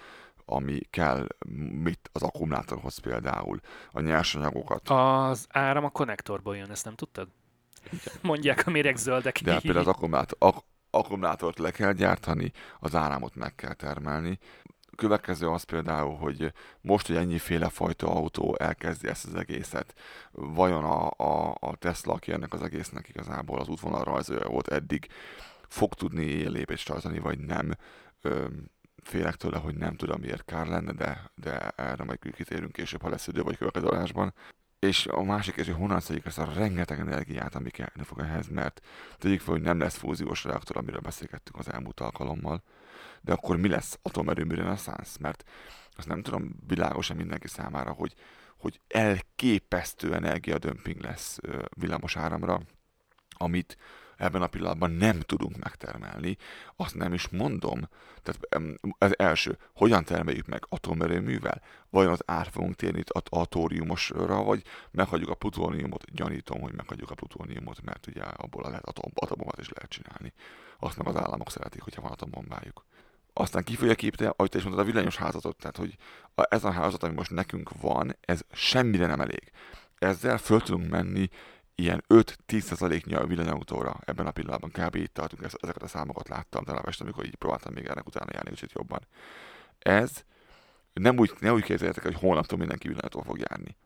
[0.44, 1.26] ami kell
[1.82, 3.60] mit az akkumulátorhoz például,
[3.90, 4.88] a nyersanyagokat.
[4.88, 7.28] Az áram a konnektorból jön, ezt nem tudtad?
[7.84, 8.14] Igen.
[8.22, 9.40] Mondják a méregzöldek.
[9.42, 14.38] De például az akkumulátor, ak- akkumulátort le kell gyártani, az áramot meg kell termelni.
[14.96, 19.94] Következő az például, hogy most, hogy ennyiféle fajta autó elkezdi ezt az egészet,
[20.30, 25.08] vajon a, a, a Tesla, aki ennek az egésznek igazából az útvonal rajzolja volt eddig,
[25.68, 27.72] fog tudni lépést tartani, vagy nem.
[28.20, 28.46] Ö,
[29.02, 33.08] félek tőle, hogy nem tudom, miért kár lenne, de, de erre majd kitérünk később, ha
[33.08, 34.34] lesz idő, vagy következő adásban.
[34.86, 38.48] És a másik és hogy honnan szedjük ezt a rengeteg energiát, ami kellene fog ehhez,
[38.48, 38.80] mert
[39.18, 42.62] tegyük fel, hogy nem lesz fúziós reaktor, amiről beszélgettünk az elmúlt alkalommal,
[43.20, 45.16] de akkor mi lesz atomerőmű reneszánsz?
[45.16, 45.44] Mert
[45.96, 48.14] azt nem tudom világosan mindenki számára, hogy,
[48.56, 51.38] hogy elképesztő energiadömping lesz
[51.76, 52.60] villamos áramra,
[53.28, 53.76] amit
[54.22, 56.36] ebben a pillanatban nem tudunk megtermelni.
[56.76, 57.88] Azt nem is mondom.
[58.22, 61.62] Tehát ez első, hogyan termeljük meg atomerőművel?
[61.90, 66.04] Vajon az át fogunk térni atóriumosra, vagy meghagyjuk a plutóniumot?
[66.12, 70.32] Gyanítom, hogy meghagyjuk a plutóniumot, mert ugye abból lehet atom, atomomat is lehet csinálni.
[70.78, 72.84] Azt meg az államok szeretik, hogyha van atombombájuk.
[73.32, 75.56] Aztán ki fogja képíteni, ahogy te is mondtad, a villanyos házatot.
[75.56, 75.96] Tehát, hogy
[76.34, 79.52] ez a házat, ami most nekünk van, ez semmire nem elég.
[79.98, 81.28] Ezzel föl tudunk menni
[81.74, 84.94] ilyen 5-10%-nyi a villanyautóra ebben a pillanatban kb.
[84.94, 88.50] itt tartunk, ezeket a számokat láttam talán este, amikor így próbáltam még ennek utána járni
[88.50, 89.00] kicsit jobban.
[89.78, 90.24] Ez
[90.92, 93.76] nem úgy, ne úgy képzeljétek, hogy holnaptól mindenki villanyautól fog járni.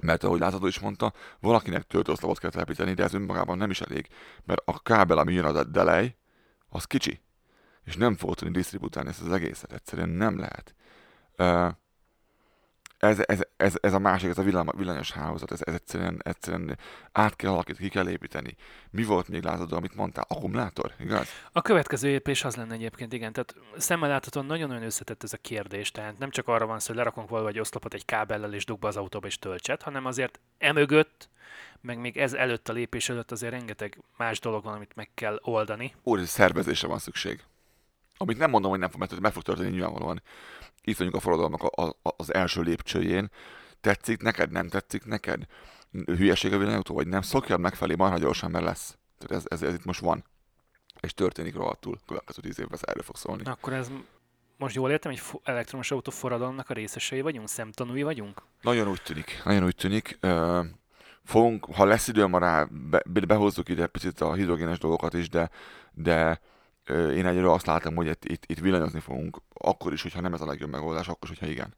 [0.00, 4.08] Mert ahogy látható is mondta, valakinek töltőoszlopot kell telepíteni, de ez önmagában nem is elég,
[4.44, 6.16] mert a kábel, ami jön a delej,
[6.68, 7.20] az kicsi.
[7.84, 10.74] És nem fog tudni disztributálni ezt az egészet, egyszerűen nem lehet.
[11.38, 11.76] Uh,
[13.04, 16.78] ez, ez, ez, ez a másik, ez a villany, villanyos hálózat, ez, ez egyszerűen, egyszerűen
[17.12, 18.56] át kell alakítani, ki kell építeni.
[18.90, 20.24] Mi volt még látod, amit mondtál?
[20.28, 21.28] Akkumulátor, igaz?
[21.52, 23.32] A következő lépés az lenne egyébként, igen.
[23.32, 25.90] Tehát szemmel láthatóan nagyon-nagyon összetett ez a kérdés.
[25.90, 28.88] Tehát nem csak arra van szó, hogy lerakunk valami egy oszlopot egy kábellel és dugba
[28.88, 31.28] az autóba és töltset, hanem azért emögött,
[31.80, 35.38] meg még ez előtt a lépés előtt azért rengeteg más dolog van, amit meg kell
[35.42, 35.94] oldani.
[36.04, 37.42] Óriási szervezésre van szükség.
[38.16, 40.22] Amit nem mondom, hogy nem fog, mert meg fog történni nyilvánvalóan
[40.84, 43.30] itt vagyunk a forradalmak a, a, az első lépcsőjén.
[43.80, 45.42] Tetszik neked, nem tetszik neked?
[46.06, 47.22] Hülyeség a villanyautó, vagy nem?
[47.22, 48.98] Szokjad megfelé marha gyorsan, mert lesz.
[49.18, 50.24] Tehát ez, ez, ez itt most van.
[51.00, 51.98] És történik rohadtul.
[52.06, 53.42] Következő tíz évben erről fog szólni.
[53.44, 53.90] Akkor ez
[54.56, 57.48] most jól értem, hogy elektromos autó forradalomnak a részesei vagyunk?
[57.48, 58.42] Szemtanúi vagyunk?
[58.60, 59.42] Nagyon úgy tűnik.
[59.44, 60.18] Nagyon úgy tűnik.
[60.22, 60.66] Uh,
[61.24, 65.50] fogunk, ha lesz idő ma rá, be, behozzuk ide picit a hidrogénes dolgokat is, de,
[65.92, 66.40] de
[66.90, 70.40] én egyről azt látom, hogy itt, itt, itt villanyozni fogunk, akkor is, hogyha nem ez
[70.40, 71.74] a legjobb megoldás, akkor is, hogyha igen.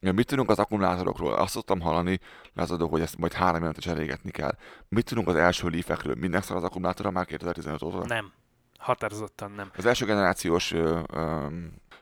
[0.00, 1.32] Mit tudunk az akkumulátorokról?
[1.32, 2.20] Azt szoktam hallani,
[2.54, 4.56] lázadok, hogy ezt majd három évet cserégetni kell.
[4.88, 6.14] Mit tudunk az első leafekről?
[6.14, 8.06] Minden szar az akkumulátorra már 2015 óta?
[8.06, 8.32] Nem.
[8.78, 9.70] Határozottan nem.
[9.76, 11.46] Az első generációs ö, ö,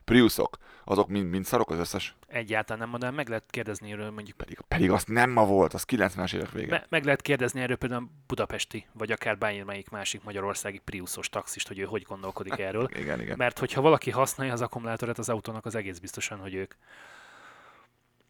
[0.09, 2.16] Priusok, azok mind, mind szarok az összes?
[2.26, 4.36] Egyáltalán nem, de meg lehet kérdezni erről mondjuk.
[4.36, 6.70] Pedig, pedig azt nem ma volt, az 90-es évek vége.
[6.70, 11.78] Me- meg lehet kérdezni erről például budapesti, vagy akár bármelyik másik magyarországi Priusos taxist, hogy
[11.78, 12.88] ő hogy gondolkodik erről.
[12.96, 13.36] igen, igen.
[13.36, 16.74] Mert hogyha valaki használja az akkumulátorát az autónak, az egész biztosan, hogy ők.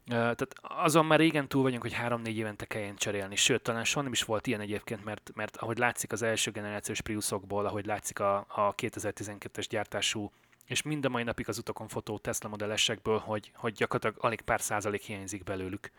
[0.09, 3.35] Tehát azon már régen túl vagyunk, hogy 3-4 évente kelljen cserélni.
[3.35, 7.01] Sőt, talán soha nem is volt ilyen egyébként, mert, mert ahogy látszik az első generációs
[7.01, 10.31] Priusokból, ahogy látszik a, a 2012-es gyártású
[10.69, 14.61] és mind a mai napig az utakon fotó Tesla modellesekből, hogy, hogy gyakorlatilag alig pár
[14.61, 15.91] százalék hiányzik belőlük.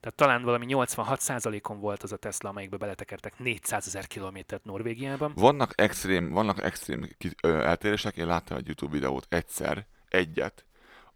[0.00, 5.32] Tehát talán valami 86 százalékon volt az a Tesla, amelyikbe beletekertek 400 ezer kilométert Norvégiában.
[5.34, 7.08] Vannak extrém, vannak extrém
[7.42, 10.64] eltérések, én láttam egy YouTube videót egyszer, egyet,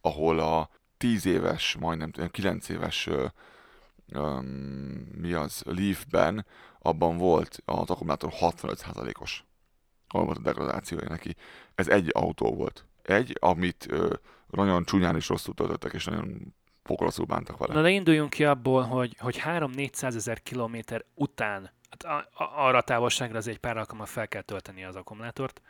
[0.01, 3.09] ahol a 10 éves, majdnem 9 éves
[4.13, 4.45] um,
[5.15, 6.47] mi az, Leaf-ben,
[6.79, 9.43] abban volt az akkumulátor 65%-os.
[10.09, 11.37] Hol a degradációja neki.
[11.75, 14.15] Ez egy autó volt egy, amit ö,
[14.51, 17.75] nagyon csúnyán is rosszul töltöttek, és nagyon pokolaszul bántak vele.
[17.75, 22.79] Na de induljunk ki abból, hogy, hogy 3-400 ezer kilométer után, hát a, a, arra
[22.79, 25.63] a távolságra az egy pár alkalommal fel kell tölteni az akkumulátort,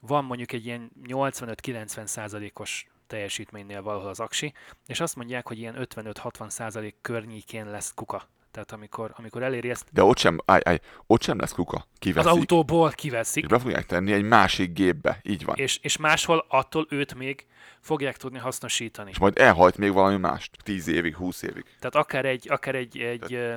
[0.00, 4.52] van mondjuk egy ilyen 85-90 százalékos teljesítménynél valahol az aksi,
[4.86, 8.28] és azt mondják, hogy ilyen 55-60 százalék környékén lesz kuka.
[8.52, 11.76] Tehát amikor, amikor eléri ezt, De ott sem, állj, állj, ott sem lesz kuka.
[11.76, 15.20] az Kiveszik, autóból és kiveszik, be fogják tenni egy másik gépbe.
[15.22, 15.56] Így van.
[15.56, 17.46] És, és, és máshol attól őt még
[17.80, 19.10] fogják tudni hasznosítani.
[19.10, 20.50] és majd elhajt még valami mást.
[20.62, 21.64] 10 évig, 20 évig.
[21.78, 23.54] Tehát akár egy, akár egy, egy ö,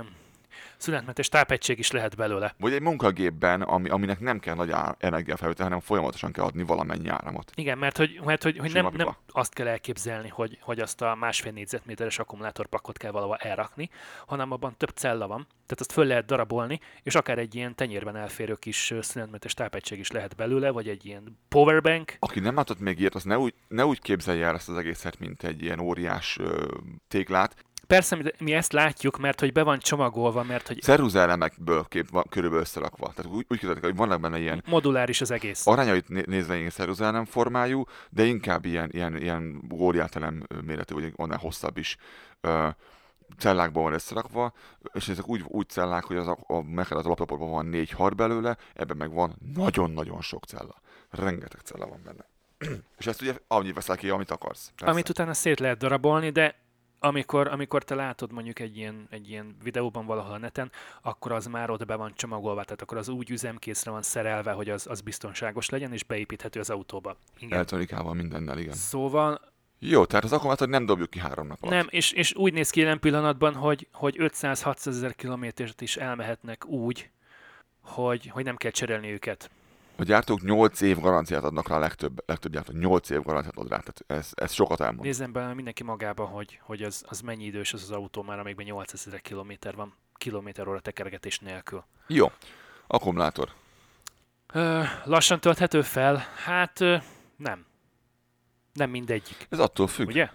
[0.78, 2.56] szünetmentes tápegység is lehet belőle.
[2.60, 7.52] Vagy egy munkagépben, ami, aminek nem kell nagy energiafelvétel, hanem folyamatosan kell adni valamennyi áramot.
[7.56, 11.16] Igen, mert hogy, mert hogy, hogy nem, nem azt kell elképzelni, hogy, hogy azt a
[11.16, 13.90] másfél négyzetméteres akkumulátorpakot kell valahol elrakni,
[14.26, 18.16] hanem abban több cella van, tehát azt föl lehet darabolni, és akár egy ilyen tenyérben
[18.16, 22.16] elférő kis szünetmentes tápegység is lehet belőle, vagy egy ilyen powerbank.
[22.20, 25.20] Aki nem látott még ilyet, az ne úgy, ne úgy képzelje el ezt az egészet,
[25.20, 26.66] mint egy ilyen óriás ö,
[27.08, 27.56] téglát.
[27.88, 32.24] Persze mi, ezt látjuk, mert hogy be van csomagolva, mert hogy Ceruza elemekből kép, van
[32.30, 33.14] körülbelül összerakva.
[33.16, 35.68] Tehát úgy, úgy képzeljük, hogy vannak benne ilyen moduláris az egész.
[35.68, 41.14] arányait né- nézve ilyen ceruza elem formájú, de inkább ilyen, ilyen, ilyen óriátelem méretű, vagy
[41.16, 41.98] annál hosszabb is
[42.42, 42.68] ö,
[43.38, 44.54] cellákban van összerakva,
[44.94, 48.58] és ezek úgy, úgy cellák, hogy az a, a mechadat laptopokban van négy har belőle,
[48.74, 50.82] ebben meg van nagyon-nagyon sok cella.
[51.10, 52.26] Rengeteg cella van benne.
[52.98, 54.72] és ezt ugye annyi veszel ki, amit akarsz.
[54.76, 54.92] Persze.
[54.94, 56.56] Amit utána szét lehet darabolni, de
[57.00, 60.72] amikor, amikor te látod mondjuk egy ilyen, egy ilyen videóban valahol a neten,
[61.02, 64.70] akkor az már ott be van csomagolva, tehát akkor az úgy üzemkészre van szerelve, hogy
[64.70, 67.18] az, az biztonságos legyen, és beépíthető az autóba.
[67.38, 67.54] Igen.
[67.54, 68.74] Elektronikával mindennel, igen.
[68.74, 69.42] Szóval
[69.80, 71.76] Jó, tehát az akkumulátort nem dobjuk ki három nap alatt.
[71.76, 76.66] nem, és, és úgy néz ki jelen pillanatban, hogy, hogy 500-600 ezer kilométert is elmehetnek
[76.66, 77.10] úgy,
[77.82, 79.50] hogy, hogy nem kell cserélni őket.
[79.98, 83.70] A gyártók 8 év garanciát adnak rá, a legtöbb, legtöbb gyártó 8 év garanciát ad
[83.70, 85.02] rá, tehát ez, ez sokat elmond.
[85.02, 88.66] Nézzem be mindenki magába, hogy, hogy az, az mennyi idős az az autó már, amikben
[88.66, 91.84] 800 ezer kilométer van, kilométer óra tekergetés nélkül.
[92.08, 92.32] Jó,
[92.88, 93.50] akkumulátor.
[94.54, 96.26] Ö, lassan tölthető fel?
[96.44, 96.98] Hát ö,
[97.38, 97.66] nem.
[98.74, 100.08] Nem mindegyik, Ez attól függ.
[100.08, 100.30] ugye?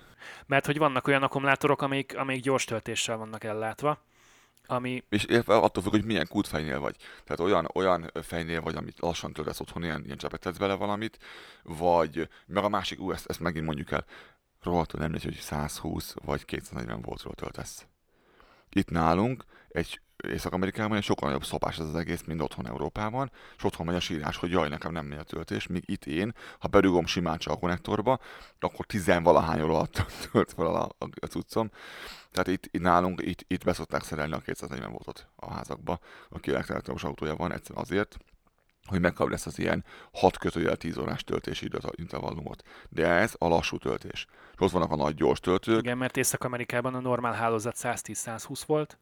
[0.46, 3.98] Mert hogy vannak olyan akkumulátorok, amik, amik gyors töltéssel vannak ellátva,
[4.70, 6.96] ami És attól függ, hogy milyen kútfejnél vagy.
[7.24, 11.18] Tehát olyan, olyan fejnél vagy, amit lassan töltesz otthon, ilyen, ilyen csepegtetsz bele valamit,
[11.62, 14.04] vagy meg a másik, ú, ezt, ezt megint mondjuk el,
[14.62, 17.86] rohadtul nem mindegy, hogy 120 vagy 240 voltról töltesz.
[18.70, 23.64] Itt nálunk, egy Észak-Amerikában egy sokkal nagyobb szopás ez az egész, mint otthon Európában, és
[23.64, 26.68] otthon megy a sírás, hogy jaj, nekem nem megy a töltés, míg itt én, ha
[26.68, 28.18] berugom simán csak a konnektorba,
[28.60, 31.70] akkor tizenvalahány óra alatt tölt fel a, a, a cuccom.
[32.30, 35.98] Tehát itt, itt nálunk, itt, itt beszokták szerelni a 240 voltot a házakba,
[36.28, 38.16] aki elektromos autója van, egyszerűen azért,
[38.86, 42.62] hogy megkapja ezt az ilyen 6 kötőjel 10 órás töltési időt, intervallumot.
[42.88, 44.26] De ez a lassú töltés.
[44.52, 48.98] És ott vannak a nagy gyors töltők, igen, mert Észak-Amerikában a normál hálózat 110-120 volt,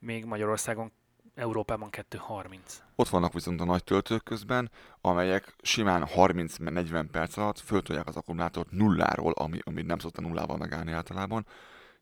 [0.00, 0.92] még Magyarországon,
[1.34, 2.82] Európában 230.
[2.94, 4.70] Ott vannak viszont a nagy töltők közben,
[5.00, 10.92] amelyek simán 30-40 perc alatt föltolják az akkumulátort nulláról, ami, ami nem szokta nullával megállni
[10.92, 11.46] általában,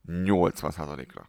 [0.09, 1.29] 80%-ra.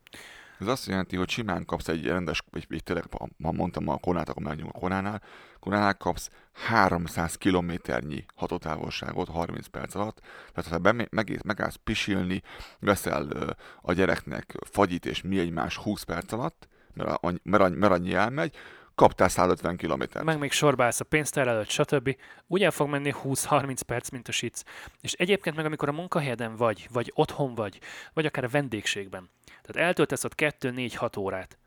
[0.59, 3.05] Ez azt jelenti, hogy simán kapsz egy rendes, vagy egy tényleg,
[3.43, 5.21] ha mondtam a konát, akkor megnyom a konánál,
[5.59, 10.21] konánál kapsz 300 kilométernyi hatótávolságot 30 perc alatt,
[10.53, 12.41] tehát ha be, megész, megállsz pisilni,
[12.79, 17.93] veszel a gyereknek fagyit és mi egymás 20 perc alatt, mert, annyi, mert, annyi, mert
[17.93, 18.55] annyi elmegy,
[18.99, 20.25] kaptál 150 kilométert.
[20.25, 22.15] Meg még sorba állsz a pénztár előtt, stb.
[22.47, 24.63] Úgy el fog menni 20-30 perc, mint a sic.
[25.01, 27.79] És egyébként meg amikor a munkahelyeden vagy, vagy otthon vagy,
[28.13, 29.29] vagy akár a vendégségben,
[29.71, 31.57] tehát eltöltesz ott 2-4-6 órát,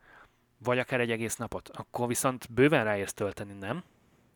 [0.57, 3.83] vagy akár egy egész napot, akkor viszont bőven ráérsz tölteni, nem?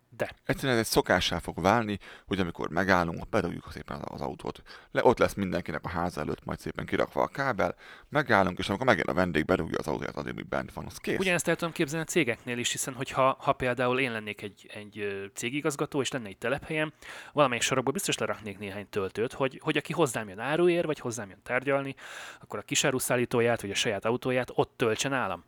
[0.10, 0.30] De.
[0.46, 4.62] Egyszerűen egy szokássá fog válni, hogy amikor megállunk, bedugjuk szépen az autót.
[4.92, 7.76] Le, ott lesz mindenkinek a ház előtt, majd szépen kirakva a kábel,
[8.10, 11.20] megállunk, és amikor megjön a vendég, bedugja az autóját, addig még bent van, az kész.
[11.20, 15.30] Ugyanezt el tudom képzelni a cégeknél is, hiszen hogyha ha például én lennék egy, egy
[15.34, 16.94] cégigazgató, és lenne egy telephelyem,
[17.34, 21.42] valamelyik sarokba biztos leraknék néhány töltőt, hogy, hogy aki hozzám jön áruér, vagy hozzám jön
[21.44, 21.96] tárgyalni,
[22.40, 25.44] akkor a kisáruszállítóját, vagy a saját autóját ott töltsen állam.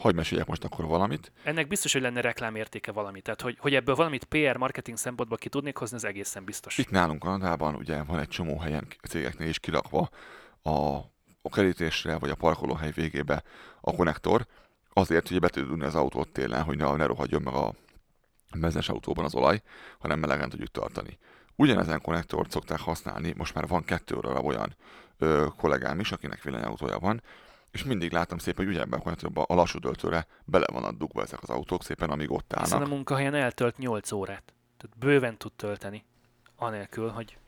[0.00, 1.32] Hogy meséljek most akkor valamit?
[1.44, 3.20] Ennek biztos, hogy lenne reklámértéke valami.
[3.20, 6.78] Tehát, hogy, hogy ebből valamit PR marketing szempontból ki tudnék hozni, az egészen biztos.
[6.78, 10.08] Itt nálunk Kanadában ugye van egy csomó helyen cégeknél is kirakva
[10.62, 10.70] a,
[11.42, 13.42] a kerítésre, vagy a parkolóhely végébe
[13.80, 14.46] a konnektor,
[14.92, 17.74] azért, hogy be tudjuk az autót télen, hogy ne, ne rohadjon meg a
[18.54, 19.62] mezes autóban az olaj,
[19.98, 21.18] hanem melegen tudjuk tartani.
[21.56, 24.76] Ugyanezen konnektort szokták használni, most már van kettő darab olyan
[25.18, 27.22] ö, kollégám is, akinek villanyautója van,
[27.70, 29.00] és mindig látom szépen, hogy ugyanebben
[29.34, 32.74] a a lassú töltőre bele van dugva ezek az autók szépen, amíg ott Hiszen a
[32.74, 32.88] állnak.
[32.88, 34.54] munkahelyen eltölt 8 órát.
[34.76, 36.04] Tehát bőven tud tölteni.
[36.56, 37.38] Anélkül, hogy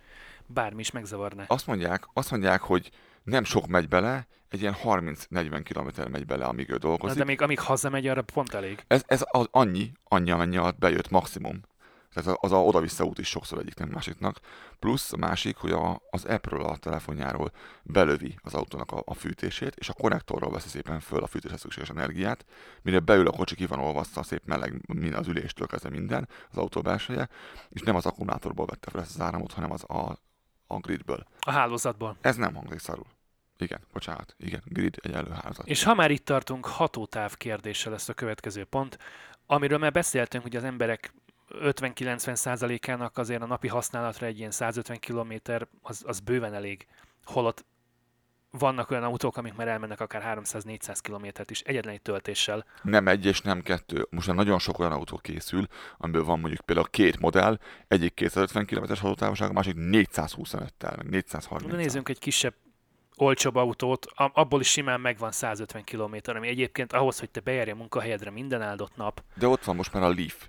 [0.47, 1.45] bármi is megzavarná.
[1.47, 2.91] Azt mondják, azt mondják, hogy
[3.23, 7.19] nem sok megy bele, egy ilyen 30-40 km megy bele, amíg ő Na, dolgozik.
[7.19, 8.85] de még amíg hazamegy, arra pont elég.
[8.87, 11.61] Ez, ez az annyi, annyi, amennyi alatt bejött maximum.
[12.13, 14.39] Tehát az a oda-vissza út is sokszor egyik nem másiknak.
[14.79, 17.53] Plusz a másik, hogy a, az appről a telefonjáról
[17.83, 21.89] belövi az autónak a, a fűtését, és a konnektorról veszi szépen föl a fűtéshez szükséges
[21.89, 22.45] energiát,
[22.83, 26.57] mire beül a kocsi ki van olvasztva, szép meleg mind az üléstől kezdve minden, az
[26.57, 27.29] autó belseje,
[27.69, 30.19] és nem az akkumulátorból vette fel ezt az áramot, hanem az a,
[30.67, 31.27] a gridből.
[31.41, 32.17] A hálózatból.
[32.21, 33.07] Ez nem hangzik szarul.
[33.59, 34.35] Igen, bocsánat.
[34.39, 35.67] Igen, grid egy előhálózat.
[35.67, 38.99] És ha már itt tartunk, hatótáv kérdése lesz a következő pont,
[39.47, 41.15] amiről már beszéltünk, hogy az emberek
[41.61, 45.33] 50-90 százalékának azért a napi használatra egy ilyen 150 km
[45.83, 46.87] az, az bőven elég.
[47.25, 47.65] Holott
[48.59, 52.65] vannak olyan autók, amik már elmennek akár 300-400 kilométert is egyetlen egy töltéssel.
[52.83, 54.07] Nem egy és nem kettő.
[54.11, 55.67] Most már nagyon sok olyan autó készül,
[55.99, 61.71] amiből van mondjuk például két modell, egyik 250 km-es hatótávolság, a másik 425-tel, meg 430
[61.71, 62.55] De nézzünk egy kisebb
[63.17, 67.75] olcsóbb autót, abból is simán megvan 150 km, ami egyébként ahhoz, hogy te bejárj a
[67.75, 70.47] munkahelyedre minden áldott nap, De ott van most már a Leaf.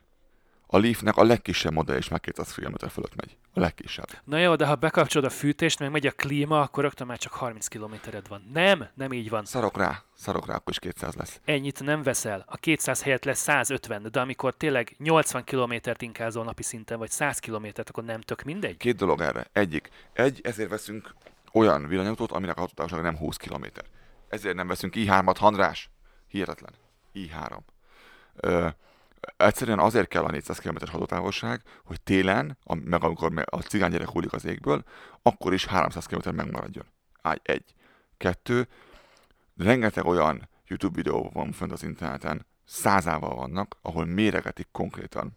[0.73, 3.37] A Leafnek a legkisebb modell is meg 200 km fölött megy.
[3.53, 4.07] A legkisebb.
[4.23, 7.33] Na jó, de ha bekapcsolod a fűtést, meg megy a klíma, akkor rögtön már csak
[7.33, 8.49] 30 kilométered van.
[8.53, 9.45] Nem, nem így van.
[9.45, 11.39] Szarok rá, szarok rá, akkor is 200 lesz.
[11.45, 12.43] Ennyit nem veszel.
[12.47, 17.39] A 200 helyett lesz 150, de amikor tényleg 80 kilométert inkázol napi szinten, vagy 100
[17.39, 18.77] kilométert, akkor nem tök mindegy.
[18.77, 19.47] Két dolog erre.
[19.51, 21.15] Egyik, egy, ezért veszünk
[21.51, 23.65] olyan villanyautót, aminek a hatótávolsága nem 20 km.
[24.29, 25.89] Ezért nem veszünk i3-at, Handrás.
[26.27, 26.73] Hihetetlen.
[27.13, 27.57] i3.
[28.35, 28.67] Ö,
[29.37, 34.33] egyszerűen azért kell a 400 km-es hatótávolság, hogy télen, a, meg amikor a cigánygyerek hullik
[34.33, 34.83] az égből,
[35.21, 36.85] akkor is 300 km megmaradjon.
[37.21, 37.73] Ágy, egy.
[38.17, 38.67] Kettő,
[39.57, 45.35] rengeteg olyan YouTube videó van fönt az interneten, százával vannak, ahol méregetik konkrétan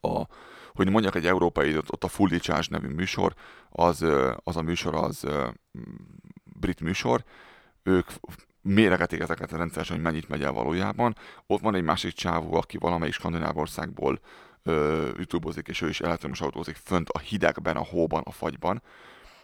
[0.00, 0.26] a,
[0.74, 3.34] hogy mondjak egy európai, ott, ott a Charge nevű műsor,
[3.68, 4.04] az,
[4.36, 5.26] az a műsor az
[6.42, 7.24] brit műsor,
[7.82, 8.10] ők
[8.64, 11.14] méregetik ezeket rendszeresen, hogy mennyit megy el valójában.
[11.46, 14.20] Ott van egy másik csávó, aki valamelyik skandináv országból
[14.62, 15.08] ö,
[15.64, 18.82] és ő is elektromos autózik fönt a hidegben, a hóban, a fagyban,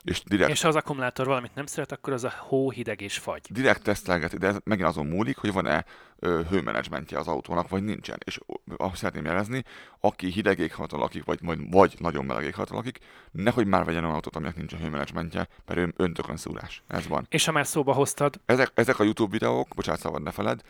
[0.05, 3.19] és direkt És ha az akkumulátor valamit nem szeret, akkor az a hó, hideg és
[3.19, 3.47] fagy.
[3.51, 5.85] direkt tesztelgeti, de ez megint azon múlik, hogy van-e
[6.19, 8.19] ö, hőmenedzsmentje az autónak, vagy nincsen.
[8.25, 8.41] És
[8.77, 9.65] azt szeretném jelezni,
[10.01, 12.99] aki hideg éghajlaton lakik, vagy, vagy, vagy nagyon meleg éghajlaton lakik,
[13.31, 16.83] nehogy már vegyen olyan autót, aminek nincsen hőmenedzsmentje, mert ön, öntökön szúrás.
[16.87, 17.27] Ez van.
[17.29, 20.61] És ha már szóba hoztad, Ezek, ezek a YouTube videók, bocsánat, szabad ne feled,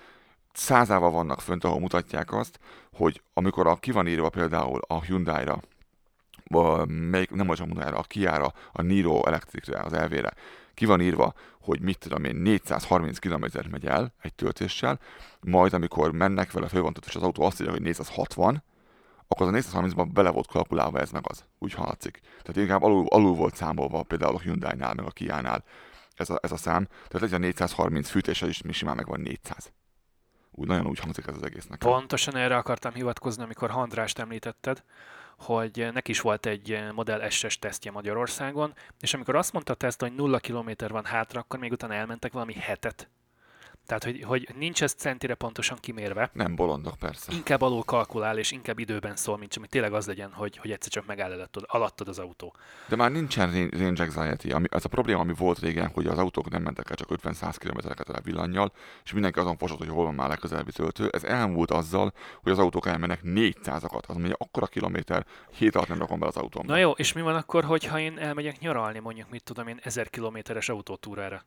[0.52, 2.58] százával vannak fönt, ahol mutatják azt,
[2.92, 5.60] hogy amikor a, ki van írva például a Hyundai-ra,
[6.86, 10.32] melyik, nem az a Hyundai-ra, a Kia-ra, a Niro Electric-re, az elvére,
[10.74, 15.00] ki van írva, hogy mit tudom én, 430 km megy el egy töltéssel,
[15.40, 18.62] majd amikor mennek vele, föl van töltve, és az autó azt írja, hogy 460,
[19.28, 21.44] akkor az a 430-ban bele volt kalkulálva ez meg az.
[21.58, 22.20] Úgy hallatszik.
[22.42, 25.64] Tehát inkább alul, alul volt számolva például a Hyundai-nál, meg a Kia-nál
[26.14, 26.86] ez a, ez a szám.
[26.86, 29.72] Tehát legyen 430 fűtéssel is mi simán megvan 400.
[30.50, 31.90] Úgy nagyon úgy hangzik ez az egész nekem.
[31.90, 34.84] pontosan erre akartam hivatkozni, amikor Handrást említetted,
[35.40, 40.00] hogy neki is volt egy Model S-es tesztje Magyarországon, és amikor azt mondta a teszt,
[40.00, 43.08] hogy nulla kilométer van hátra, akkor még utána elmentek valami hetet.
[43.90, 47.32] Tehát, hogy, hogy nincs ez centire pontosan kimérve, Nem bolondok persze.
[47.32, 50.70] inkább alul kalkulál, és inkább időben szól, mint sem, hogy tényleg az legyen, hogy, hogy
[50.70, 52.54] egyszer csak megáll alattad, alattad az autó.
[52.88, 54.52] De már nincsen ran- range anxiety.
[54.52, 57.54] Ami, az a probléma, ami volt régen, hogy az autók nem mentek el csak 50-100
[57.58, 58.72] km-eket el villannyal,
[59.04, 61.08] és mindenki azon fosott, hogy hol van már legközelebbi töltő.
[61.12, 62.12] Ez elmúlt azzal,
[62.42, 64.06] hogy az autók elmennek 400-akat.
[64.06, 65.26] Az mondja, akkora kilométer,
[65.56, 66.72] hét alatt nem rakom be az autómba.
[66.72, 70.10] Na jó, és mi van akkor, hogyha én elmegyek nyaralni, mondjuk, mit tudom én, 1000
[70.10, 71.44] kilométeres autótúrára?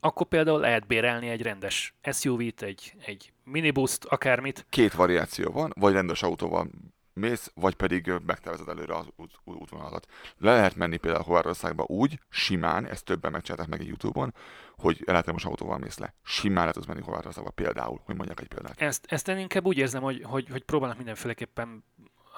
[0.00, 4.66] Akkor például lehet bérelni egy rendes SUV-t, egy, egy minibuszt, akármit.
[4.70, 6.68] Két variáció van, vagy rendes autóval
[7.12, 10.06] mész, vagy pedig megtervezed előre az út, út- útvonalat.
[10.38, 14.34] Le lehet menni például Horvátországba úgy, simán, ezt többen megcsinálták meg egy Youtube-on,
[14.76, 16.14] hogy elektromos autóval mész le.
[16.22, 18.80] Simán le tudsz menni Horvátországba például, hogy mondjak egy példát.
[18.80, 21.84] Ezt, ezt én inkább úgy érzem, hogy, hogy, hogy próbálnak mindenféleképpen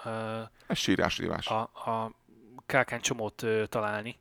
[0.04, 0.12] uh,
[0.66, 1.46] Ez sírás, rívás.
[1.46, 2.12] a, a
[2.66, 4.18] kákán csomót uh, találni,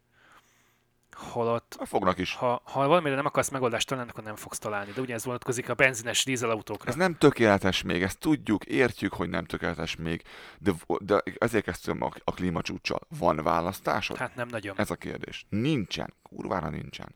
[1.18, 2.34] holott Hát Fognak is.
[2.36, 4.91] ha, ha valamire nem akarsz megoldást találni, akkor nem fogsz találni.
[4.91, 6.89] De ugye ez vonatkozik a benzines dízelautókra.
[6.89, 10.24] Ez nem tökéletes még, ezt tudjuk, értjük, hogy nem tökéletes még,
[10.59, 12.99] de, de ezért kezdtem a, a klímacsúccsal.
[13.20, 14.18] Van választásod?
[14.18, 14.76] Hát nem nagyon.
[14.78, 15.45] Ez a kérdés.
[15.49, 16.13] Nincsen.
[16.24, 17.15] Kurvára nincsen.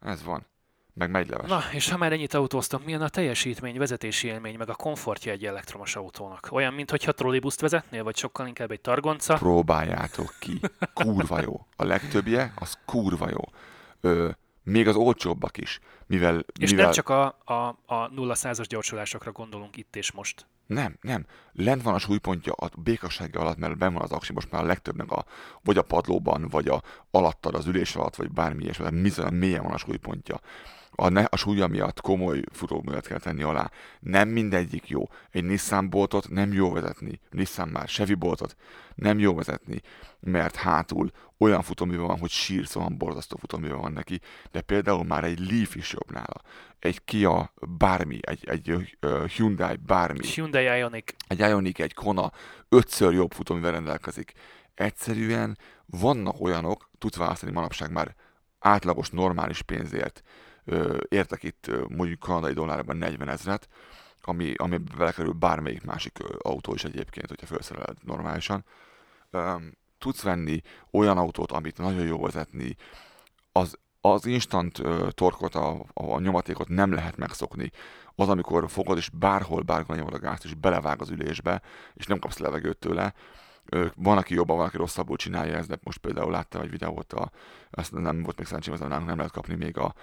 [0.00, 0.46] Ez van.
[0.94, 1.50] Meg megy leves.
[1.50, 5.44] Na, és ha már ennyit autóztunk, milyen a teljesítmény, vezetési élmény, meg a komfortja egy
[5.44, 6.48] elektromos autónak?
[6.50, 9.34] Olyan, mintha trollibuszt vezetnél, vagy sokkal inkább egy targonca?
[9.34, 10.60] Próbáljátok ki.
[10.94, 11.66] Kurva jó.
[11.76, 13.40] A legtöbbje, az kurva jó.
[14.00, 14.30] Ö,
[14.62, 16.44] még az olcsóbbak is, mivel...
[16.58, 20.46] És mivel nem csak a, a, a 0 százas gyorsulásokra gondolunk itt és most.
[20.66, 21.26] Nem, nem.
[21.52, 24.66] Lent van a súlypontja a békassága alatt, mert ben van az aksi, most már a
[24.66, 25.24] legtöbbnek a,
[25.62, 29.72] vagy a padlóban, vagy a alattad az ülés alatt, vagy bármi ilyesmi, tehát mélyen van
[29.72, 30.40] a súlypontja.
[30.96, 33.70] A, ne, a súlya miatt komoly futóművet kell tenni alá.
[34.00, 35.08] Nem mindegyik jó.
[35.30, 37.20] Egy Nissan boltot nem jó vezetni.
[37.30, 38.56] Nissan már Chevy boltot
[38.94, 39.80] nem jó vezetni,
[40.20, 44.20] mert hátul olyan futóműve van, hogy sírsz, olyan borzasztó futóműve van neki,
[44.50, 46.40] de például már egy Leaf is jobb nála.
[46.78, 48.96] Egy Kia bármi, egy, egy
[49.36, 51.12] Hyundai bármi Hyundai Ioniq.
[51.28, 52.32] egy Ioniq, egy Kona
[52.68, 54.32] ötször jobb futóművel rendelkezik.
[54.74, 58.14] Egyszerűen vannak olyanok, tudsz választani manapság már
[58.58, 60.22] átlagos, normális pénzért,
[61.08, 63.68] értek itt mondjuk kanadai dollárban 40 ezret,
[64.22, 68.64] ami, ami belekerül bármelyik másik autó is egyébként, hogyha felszereled normálisan.
[69.98, 70.60] Tudsz venni
[70.90, 72.76] olyan autót, amit nagyon jó vezetni,
[73.52, 77.70] az, az instant torkot, a, a nyomatékot nem lehet megszokni.
[78.14, 81.62] Az, amikor fogod, és bárhol, bárhol nyomod a gázt, és belevág az ülésbe,
[81.94, 83.14] és nem kapsz levegőt tőle.
[83.64, 87.12] Ö, Van, aki jobban, van, aki rosszabbul csinálja ezt, de most például láttam egy videót,
[87.12, 87.30] a,
[87.70, 89.94] azt nem volt még szerencsém, nálunk nem lehet kapni még a,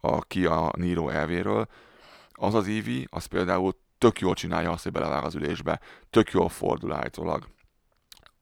[0.00, 1.68] a Kia Niro elvéről.
[2.32, 5.80] Az az EV, az például tök jól csinálja azt, hogy belevág az ülésbe,
[6.10, 7.48] tök jól fordul állítólag.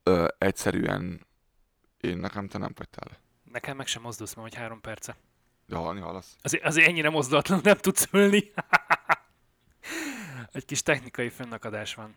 [0.03, 1.27] Ö, egyszerűen
[2.01, 3.19] én nekem te nem fogytál le.
[3.53, 5.17] Nekem meg sem mozdulsz ma, hogy három perce.
[5.67, 6.37] De hallani hallasz?
[6.43, 8.53] Azért, azért ennyire mozdulatlanul nem tudsz ülni.
[10.53, 12.17] Egy kis technikai fönnakadás van.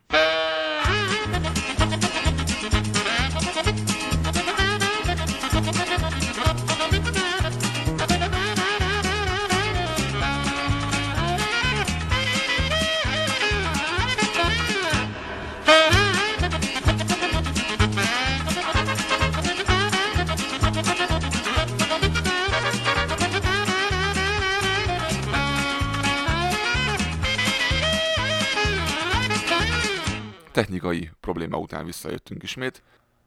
[30.60, 32.84] Technikai probléma után visszajöttünk ismét.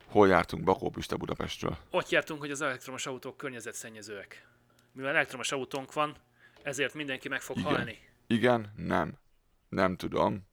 [0.06, 0.64] Hol jártunk?
[0.64, 1.76] Bakó Pista Budapestről.
[1.90, 4.46] Ott jártunk, hogy az elektromos autók környezetszennyezőek.
[4.92, 6.16] Mivel elektromos autónk van,
[6.62, 7.70] ezért mindenki meg fog Igen.
[7.70, 7.98] halni.
[8.26, 9.14] Igen, nem.
[9.68, 10.46] Nem tudom.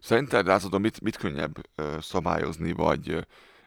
[0.00, 3.20] Szerinted látod, mit, mit könnyebb ö, szabályozni, vagy ö,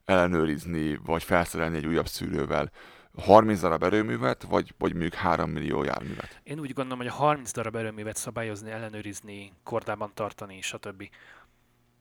[0.06, 2.72] ellenőrizni, vagy felszerelni egy újabb szűrővel?
[3.18, 6.40] 30 darab erőművet, vagy, vagy mondjuk 3 millió járművet?
[6.44, 11.10] Én úgy gondolom, hogy a 30 darab erőművet szabályozni, ellenőrizni, kordában tartani, stb.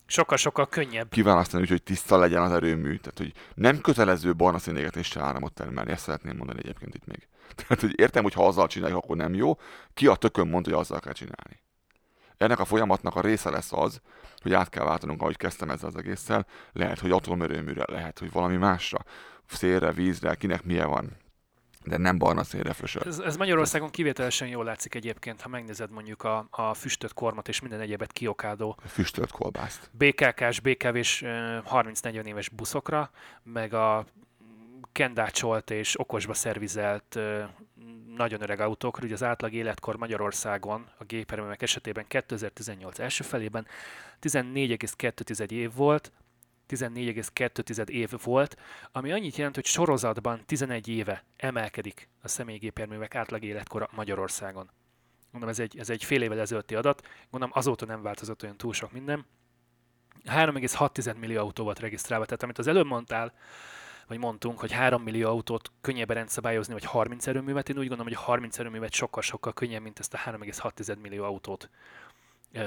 [0.07, 1.09] Sokkal-sokkal könnyebb.
[1.09, 2.97] Kiválasztani úgy, hogy tiszta legyen az erőmű.
[2.97, 5.91] Tehát, hogy nem kötelező barna szénégetéssel áramot termelni.
[5.91, 7.27] Ezt szeretném mondani egyébként itt még.
[7.55, 9.57] Tehát, hogy értem, hogy ha azzal csináljuk, akkor nem jó.
[9.93, 11.61] Ki a tökön mondta, hogy azzal kell csinálni.
[12.37, 14.01] Ennek a folyamatnak a része lesz az,
[14.41, 16.45] hogy át kell váltanunk, ahogy kezdtem ezzel az egésszel.
[16.71, 18.99] Lehet, hogy atomerőműre, lehet, hogy valami másra.
[19.47, 21.17] Szélre, vízre, kinek milyen van.
[21.87, 23.01] De nem barna szélre frösöl.
[23.05, 27.59] Ez, ez Magyarországon kivételesen jól látszik egyébként, ha megnézed mondjuk a, a füstöt kormat és
[27.59, 29.89] minden egyebet kiokádó Füstölt kolbászt.
[29.91, 33.11] BKK-s, BKV-s ö, 30-40 éves buszokra,
[33.43, 34.05] meg a
[34.91, 37.19] kendácsolt és okosba szervizelt
[38.15, 43.67] nagyon öreg autókra, ugye az átlag életkor Magyarországon a géperőművek esetében 2018 első felében
[44.21, 46.11] 14,2 év volt,
[46.69, 48.57] 14,2 év volt,
[48.91, 54.69] ami annyit jelent, hogy sorozatban 11 éve emelkedik a személygépjárművek átlag életkora Magyarországon.
[55.31, 58.73] Mondom, ez egy, ez egy fél évvel ezelőtti adat, gondolom azóta nem változott olyan túl
[58.73, 59.25] sok minden.
[60.25, 63.33] 3,6 millió autó volt regisztrálva, tehát amit az előbb mondtál,
[64.07, 68.21] vagy mondtunk, hogy 3 millió autót könnyebb rendszabályozni, vagy 30 erőművet, én úgy gondolom, hogy
[68.21, 71.69] a 30 erőművet sokkal-sokkal könnyebb, mint ezt a 3,6 millió autót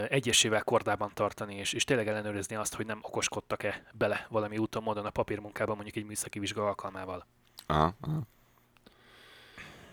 [0.08, 5.06] egyesével kordában tartani, és, és tényleg ellenőrizni azt, hogy nem okoskodtak-e bele valami úton, módon
[5.06, 7.26] a papírmunkában, mondjuk egy műszaki vizsga alkalmával.
[7.66, 8.20] Aha, aha.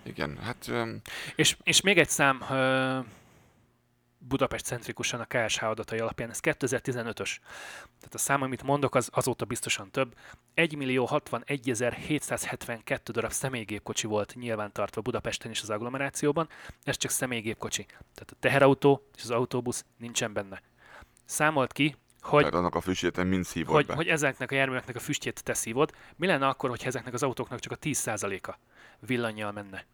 [0.04, 1.02] Igen, hát öm,
[1.36, 2.44] És, és még egy szám
[4.18, 7.38] Budapest centrikusan a KSH adatai alapján, ez 2015-ös.
[7.98, 10.16] Tehát a szám, amit mondok, az azóta biztosan több.
[10.56, 16.50] 1.061.772 darab személygépkocsi volt nyilvántartva Budapesten és az agglomerációban,
[16.84, 17.86] ez csak személygépkocsi.
[17.86, 20.62] Tehát a teherautó és az autóbusz nincsen benne.
[21.26, 23.96] Számolt ki, hogy tehát annak a füstjét mind szívod hogy, be.
[23.96, 25.92] hogy ezeknek a járműveknek a füstjét te szívod.
[26.16, 28.58] Mi lenne akkor, hogyha ezeknek az autóknak csak a 10%-a
[29.00, 29.86] villannyal menne?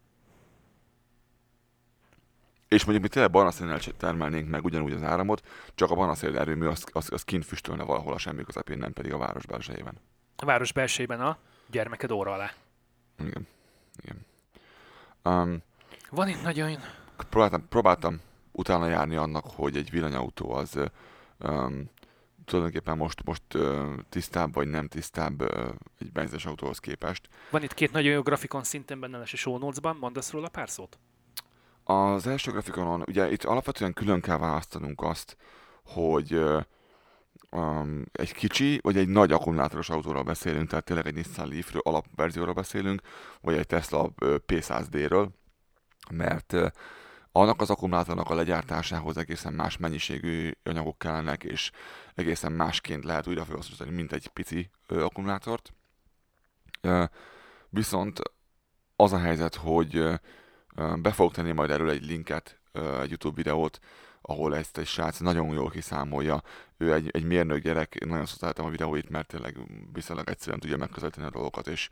[2.74, 5.42] És mondjuk mi tényleg barna szénnel cse- termelnénk meg ugyanúgy az áramot,
[5.74, 8.92] csak a barna szél erőmű az, az, az kint füstölne valahol a semmi közepén, nem
[8.92, 9.94] pedig a város belsejében.
[10.36, 11.38] A város belsejében a
[11.70, 12.52] gyermeked óra alá.
[13.18, 13.46] Igen.
[14.02, 14.26] Igen.
[15.24, 15.62] Um,
[16.10, 16.78] Van itt nagyon...
[17.28, 18.20] próbáltam, próbáltam
[18.52, 20.74] utána járni annak, hogy egy villanyautó az
[21.38, 21.90] um,
[22.44, 25.68] tulajdonképpen most, most uh, tisztább vagy nem tisztább uh,
[25.98, 27.28] egy benzines autóhoz képest.
[27.50, 30.70] Van itt két nagyon jó grafikon szinten benne lesz a show notes-ban, mondasz róla pár
[30.70, 30.98] szót?
[31.84, 35.36] Az első grafikonon, ugye itt alapvetően külön kell választanunk azt,
[35.84, 36.40] hogy
[37.50, 42.54] um, egy kicsi, vagy egy nagy akkumulátoros autóról beszélünk, tehát tényleg egy Nissan Leaf-ről, alapverzióról
[42.54, 43.02] beszélünk,
[43.40, 45.28] vagy egy Tesla ö, P100D-ről,
[46.10, 46.54] mert
[47.32, 51.70] annak az akkumulátornak a legyártásához egészen más mennyiségű anyagok kellenek, és
[52.14, 55.72] egészen másként lehet újra felhasználni, mint egy pici akkumulátort.
[57.68, 58.20] Viszont
[58.96, 60.20] az a helyzet, hogy
[60.96, 62.58] be fogok tenni majd erről egy linket,
[63.00, 63.80] egy YouTube videót,
[64.22, 66.42] ahol ezt egy srác nagyon jól kiszámolja.
[66.76, 69.56] Ő egy, egy mérnök gyerek, nagyon szociáltam a videóit, mert tényleg
[69.92, 71.88] viszonylag egyszerűen tudja megközelíteni a dolgokat, és,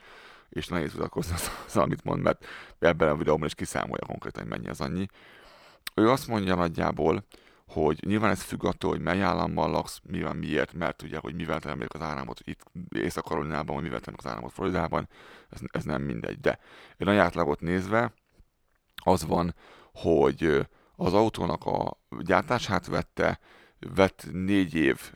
[0.48, 1.34] és nehéz vitatkozni
[1.66, 2.44] az, amit mond, mert
[2.78, 5.06] ebben a videóban is kiszámolja konkrétan, hogy mennyi az annyi.
[5.94, 7.24] Ő azt mondja nagyjából,
[7.66, 11.60] hogy nyilván ez függ attól, hogy mely államban laksz, van, miért, mert ugye, hogy mivel
[11.60, 15.08] termelik az áramot itt Észak-Karolinában, vagy mivel termelik az áramot Floridában,
[15.50, 16.40] ez, ez nem mindegy.
[16.40, 16.58] De
[16.96, 18.12] egy nagy átlagot nézve
[19.02, 19.54] az van,
[19.94, 20.66] hogy
[20.96, 23.40] az autónak a gyártását vette,
[23.94, 25.12] vett négy év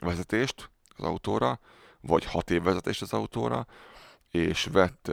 [0.00, 1.60] vezetést az autóra,
[2.00, 3.66] vagy hat év vezetést az autóra,
[4.30, 5.10] és vett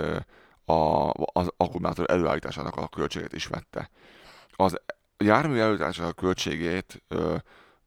[0.65, 3.89] a, az akkumulátor előállításának a költségét is vette.
[4.51, 4.81] Az
[5.17, 7.03] jármű előállításának a költségét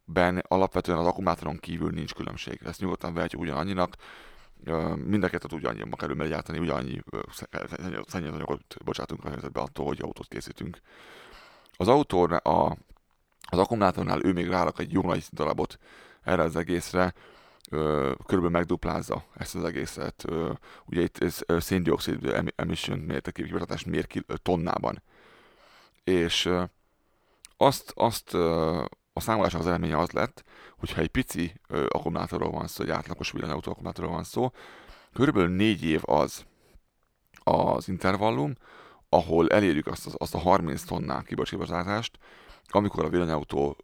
[0.05, 2.61] ben alapvetően az akkumulátoron kívül nincs különbség.
[2.65, 3.97] Ezt nyugodtan vehetjük ugyanannyinak,
[4.97, 7.03] mind a kettőt ugyanannyiba kerül, mert gyártani ugyanannyi
[8.07, 10.81] szennyezőanyagot bocsátunk a helyzetbe attól, hogy autót készítünk.
[11.77, 12.77] Az autó, a,
[13.51, 15.79] az akkumulátornál ő még rárak egy jó nagy darabot
[16.23, 17.15] erre az egészre,
[18.27, 20.25] körülbelül megduplázza ezt az egészet.
[20.85, 24.07] Ugye itt ez széndiokszid emission mértek kibocsátást mér
[24.43, 25.03] tonnában.
[26.05, 26.51] És
[27.57, 28.37] azt, azt
[29.21, 30.45] a számolásnak az eredménye az lett,
[30.79, 34.51] hogyha egy pici ö, akkumulátorról van szó, egy átlagos villanyautó akkumulátorról van szó,
[35.13, 36.45] körülbelül négy év az
[37.45, 38.55] az intervallum,
[39.09, 42.19] ahol elérjük azt, azt a 30 tonnál kibocsátást,
[42.69, 43.77] amikor a villanyautó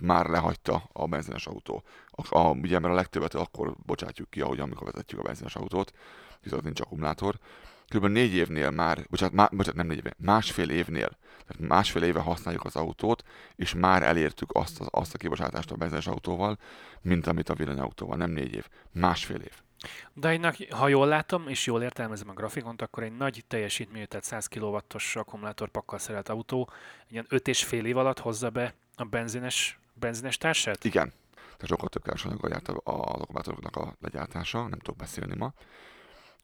[0.00, 1.82] már lehagyta a benzines autó.
[2.10, 5.92] A, a, ugye, mert a legtöbbet akkor bocsátjuk ki, ahogy amikor vezetjük a benzines autót,
[6.42, 7.38] viszont nincs akkumulátor.
[7.88, 8.06] Kb.
[8.06, 12.64] négy évnél már, bocsánat, má, bocsánat nem négy évnél, másfél évnél, tehát másfél éve használjuk
[12.64, 13.24] az autót,
[13.56, 16.58] és már elértük azt, az, azt a kibocsátást a benzines autóval,
[17.00, 19.62] mint amit a villanyautóval, nem négy év, másfél év.
[20.12, 24.24] De egynek, ha jól látom, és jól értelmezem a grafikont, akkor egy nagy teljesítményű, tehát
[24.24, 26.70] 100 kW-os akkumulátorpakkal szerelt autó
[27.06, 30.84] egy ilyen 5 és fél év alatt hozza be a benzines, benzines társát?
[30.84, 31.12] Igen.
[31.34, 35.52] Tehát sokkal több keresanyaggal járt az akkumulátoroknak a legyártása, nem tudok beszélni ma.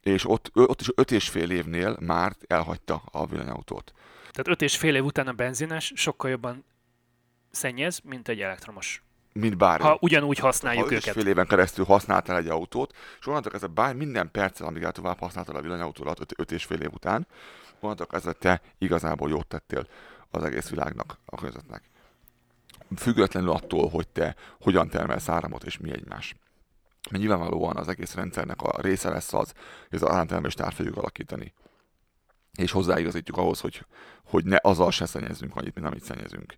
[0.01, 3.93] És ott, ott is 5 és fél évnél már elhagyta a villanyautót.
[4.31, 6.65] Tehát 5 és fél év után a benzines sokkal jobban
[7.51, 9.03] szennyez, mint egy elektromos
[9.33, 9.85] mint bármi.
[9.85, 11.15] Ha ugyanúgy használjuk ha őket.
[11.15, 15.19] fél éven keresztül használtál egy autót, és onnantól kezdve bár minden perccel, amíg el tovább
[15.19, 17.27] használtál a villanyautólat 5 és fél év után,
[17.81, 19.87] onnantól kezdve te igazából jót tettél
[20.31, 21.83] az egész világnak, a környezetnek.
[22.97, 26.37] Függetlenül attól, hogy te hogyan termelsz áramot és mi egymás.
[27.11, 29.53] Nyilvánvalóan az egész rendszernek a része lesz az,
[29.89, 31.55] hogy az áramtermelést át fogjuk alakítani.
[32.53, 33.87] És hozzáigazítjuk ahhoz, hogy,
[34.25, 36.57] hogy ne azzal se szennyezünk annyit, mint amit szennyezünk.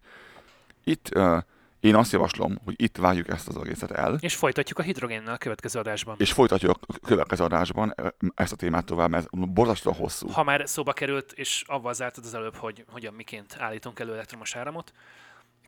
[0.85, 1.43] Itt uh,
[1.81, 4.17] én azt javaslom, hogy itt vágjuk ezt az egészet el.
[4.21, 6.17] És folytatjuk a hidrogénnel a következő adásban.
[6.19, 7.95] És folytatjuk a következő adásban
[8.35, 10.29] ezt a témát tovább, mert borzasztóan hosszú.
[10.29, 14.57] Ha már szóba került, és avval zártad az előbb, hogy hogyan miként állítunk elő elektromos
[14.57, 14.93] áramot,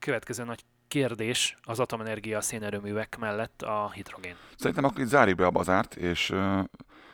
[0.03, 4.37] következő nagy kérdés az atomenergia szénerőművek mellett a hidrogén.
[4.57, 6.65] Szerintem akkor itt zárjuk be a bazárt, és uh,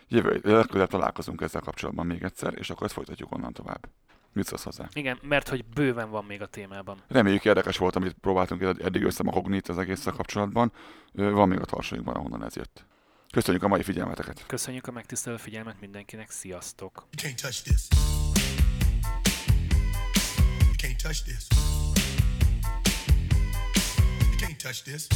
[0.09, 3.89] jövő, legközelebb találkozunk ezzel kapcsolatban még egyszer, és akkor ezt folytatjuk onnan tovább.
[4.32, 4.89] Mit szólsz hozzá?
[4.93, 7.02] Igen, mert hogy bőven van még a témában.
[7.09, 10.73] Reméljük érdekes volt, amit próbáltunk eddig összemagogni itt az egész kapcsolatban.
[11.12, 12.85] Van még a tarsainkban, ahonnan ez jött.
[13.32, 14.44] Köszönjük a mai figyelmeteket.
[14.47, 16.31] Köszönjük a megtisztelő figyelmet mindenkinek.
[16.31, 17.06] Sziasztok!
[17.10, 17.86] You can't touch this.
[20.60, 21.88] You can't touch this.
[24.59, 25.09] Can't touch this.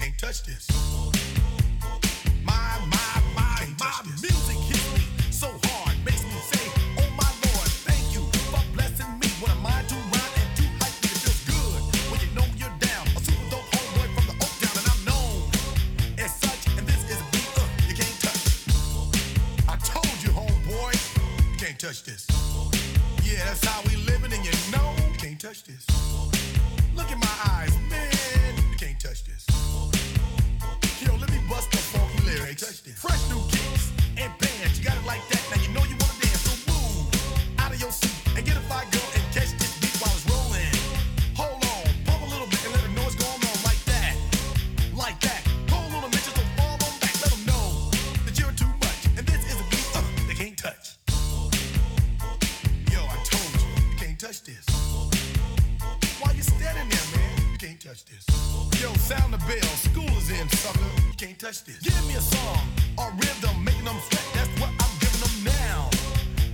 [0.00, 0.66] Can't touch this.
[2.44, 6.64] My, my, my, my music hits me so hard, makes me say,
[6.96, 9.28] Oh my Lord, thank you for blessing me.
[9.38, 11.12] What am I to rhyme and to hype me?
[11.12, 13.04] It feels good when you know you're down.
[13.04, 15.52] A super dope homeboy from the Oak Town, and I'm known
[16.16, 16.72] as such.
[16.78, 18.64] And this is a beat uh, you can't touch.
[19.68, 20.96] I told you, homeboy,
[21.52, 22.24] you can't touch this.
[23.22, 25.84] Yeah, that's how we living, and you know you can't touch this.
[26.96, 29.44] Look my eyes, man, you can't touch this.
[31.02, 32.80] Yo, let me bust funky lyrics.
[32.96, 35.35] Fresh new kicks and bands, you got it like that.
[61.16, 61.78] can't touch this.
[61.78, 62.68] Give me a song,
[62.98, 64.24] a rhythm, making them sweat.
[64.34, 65.88] That's what I'm giving them now.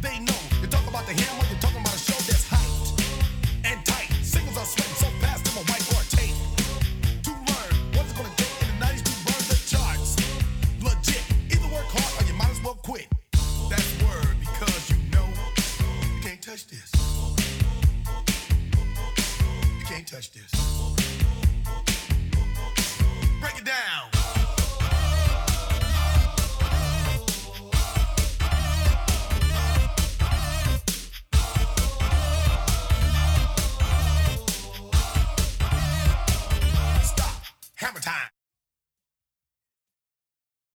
[0.00, 0.38] They know.
[0.60, 1.51] You talk about the hammer.